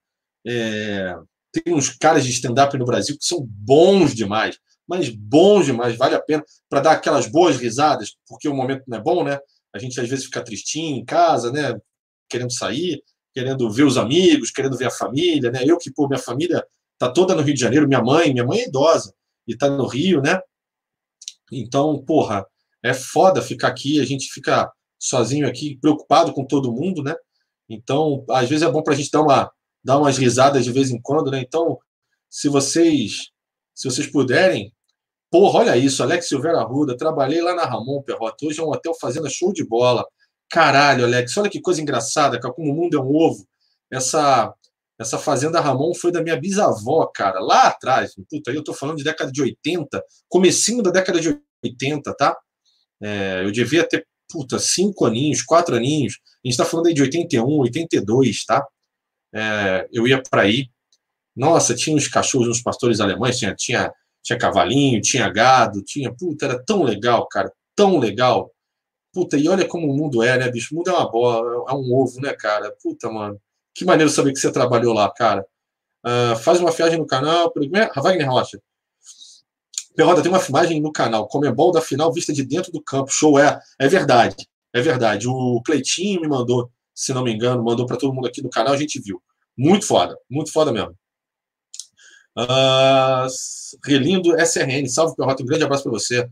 [0.45, 1.15] é,
[1.51, 4.57] tem uns caras de stand-up no Brasil que são bons demais,
[4.87, 8.97] mas bons demais, vale a pena para dar aquelas boas risadas, porque o momento não
[8.97, 9.39] é bom, né?
[9.73, 11.79] A gente às vezes fica tristinho em casa, né?
[12.27, 13.03] Querendo sair,
[13.33, 15.63] querendo ver os amigos, querendo ver a família, né?
[15.65, 16.65] Eu que, pô, minha família
[16.97, 19.13] tá toda no Rio de Janeiro, minha mãe, minha mãe é idosa
[19.47, 20.39] e tá no Rio, né?
[21.51, 22.45] Então, porra,
[22.83, 27.15] é foda ficar aqui, a gente fica sozinho aqui, preocupado com todo mundo, né?
[27.69, 29.51] Então, às vezes é bom para a gente dar, uma,
[29.83, 31.39] dar umas risadas de vez em quando, né?
[31.39, 31.77] Então,
[32.29, 33.31] se vocês
[33.79, 34.73] se vocês puderem,
[35.31, 38.93] porra, olha isso, Alex Silveira Arruda, trabalhei lá na Ramon Perrota, hoje é um hotel
[38.99, 40.05] fazenda show de bola.
[40.49, 43.47] Caralho, Alex, olha que coisa engraçada, cara, como o mundo é um ovo.
[43.89, 44.53] Essa
[44.99, 48.13] essa fazenda Ramon foi da minha bisavó, cara, lá atrás.
[48.29, 52.37] Puta, aí eu tô falando de década de 80, comecinho da década de 80, tá?
[53.01, 56.19] É, eu devia ter puta, cinco aninhos, quatro aninhos.
[56.43, 58.65] A gente está falando aí de 81, 82, tá?
[59.33, 60.69] É, eu ia para aí.
[61.35, 63.93] Nossa, tinha uns cachorros, uns pastores alemães, tinha, tinha,
[64.23, 66.13] tinha cavalinho, tinha gado, tinha.
[66.13, 68.51] Puta, era tão legal, cara, tão legal.
[69.13, 70.73] Puta, e olha como o mundo é, né, bicho?
[70.73, 72.75] O mundo é uma bola, é um ovo, né, cara?
[72.81, 73.39] Puta, mano.
[73.73, 75.45] Que maneiro saber que você trabalhou lá, cara.
[76.05, 77.51] Uh, faz uma viagem no canal.
[77.75, 77.99] É?
[78.01, 78.59] Wagner Rocha.
[79.99, 83.11] Perroda, tem uma filmagem no canal, Comembol da final vista de dentro do campo.
[83.11, 83.59] Show é.
[83.77, 84.47] É verdade.
[84.71, 85.27] É verdade.
[85.27, 88.73] O Cleitinho me mandou, se não me engano, mandou para todo mundo aqui no canal,
[88.73, 89.21] a gente viu.
[89.57, 90.17] Muito foda.
[90.29, 90.97] Muito foda mesmo.
[92.37, 93.27] Uh,
[93.85, 94.87] Relindo SRN.
[94.87, 95.43] Salve, Perrota.
[95.43, 96.29] Um grande abraço para você.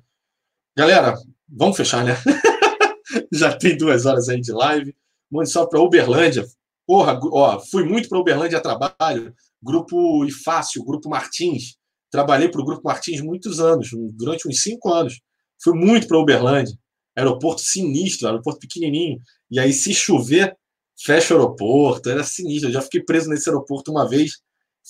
[0.74, 2.14] Galera, vamos fechar, né?
[3.34, 4.96] Já tem duas horas aí de live.
[5.30, 6.48] Muito salve para Uberlândia.
[6.86, 9.36] Porra, ó, fui muito para Uberlândia a trabalho.
[9.62, 11.77] Grupo Ifácio, Grupo Martins
[12.10, 15.20] Trabalhei para o Grupo Martins muitos anos, durante uns cinco anos.
[15.62, 16.78] Fui muito para Uberlândia,
[17.16, 19.20] aeroporto sinistro, aeroporto pequenininho.
[19.50, 20.56] E aí, se chover,
[21.04, 22.10] fecha o aeroporto.
[22.10, 22.70] Era sinistro.
[22.70, 24.40] Eu já fiquei preso nesse aeroporto uma vez.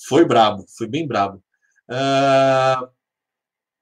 [0.06, 1.42] Foi brabo, foi bem brabo.
[1.90, 2.88] Uh...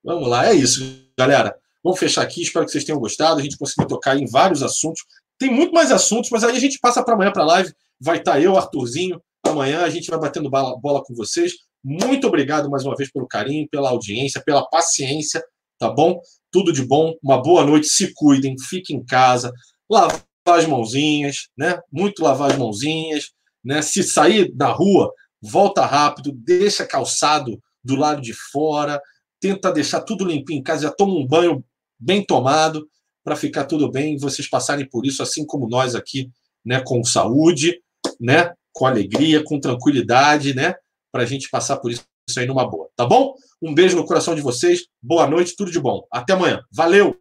[0.06, 0.80] Vamos lá, é isso,
[1.18, 1.58] galera.
[1.82, 2.40] Vamos fechar aqui.
[2.40, 3.40] Espero que vocês tenham gostado.
[3.40, 5.02] A gente conseguiu tocar em vários assuntos.
[5.36, 7.72] Tem muito mais assuntos, mas aí a gente passa para amanhã para a live.
[8.00, 9.20] Vai estar tá eu, Arthurzinho.
[9.44, 11.54] Amanhã a gente vai batendo bola com vocês.
[11.88, 15.40] Muito obrigado mais uma vez pelo carinho, pela audiência, pela paciência,
[15.78, 16.20] tá bom?
[16.50, 19.52] Tudo de bom, uma boa noite, se cuidem, fiquem em casa,
[19.88, 21.78] lavar as mãozinhas, né?
[21.92, 23.30] Muito lavar as mãozinhas,
[23.64, 23.82] né?
[23.82, 29.00] Se sair da rua, volta rápido, deixa calçado do lado de fora,
[29.38, 31.64] tenta deixar tudo limpinho em casa, já toma um banho
[31.96, 32.88] bem tomado
[33.22, 36.32] para ficar tudo bem, vocês passarem por isso assim como nós aqui,
[36.64, 37.80] né, com saúde,
[38.20, 40.74] né, com alegria, com tranquilidade, né?
[41.16, 42.04] Para a gente passar por isso
[42.36, 43.34] aí numa boa, tá bom?
[43.62, 46.06] Um beijo no coração de vocês, boa noite, tudo de bom.
[46.12, 46.62] Até amanhã.
[46.70, 47.16] Valeu!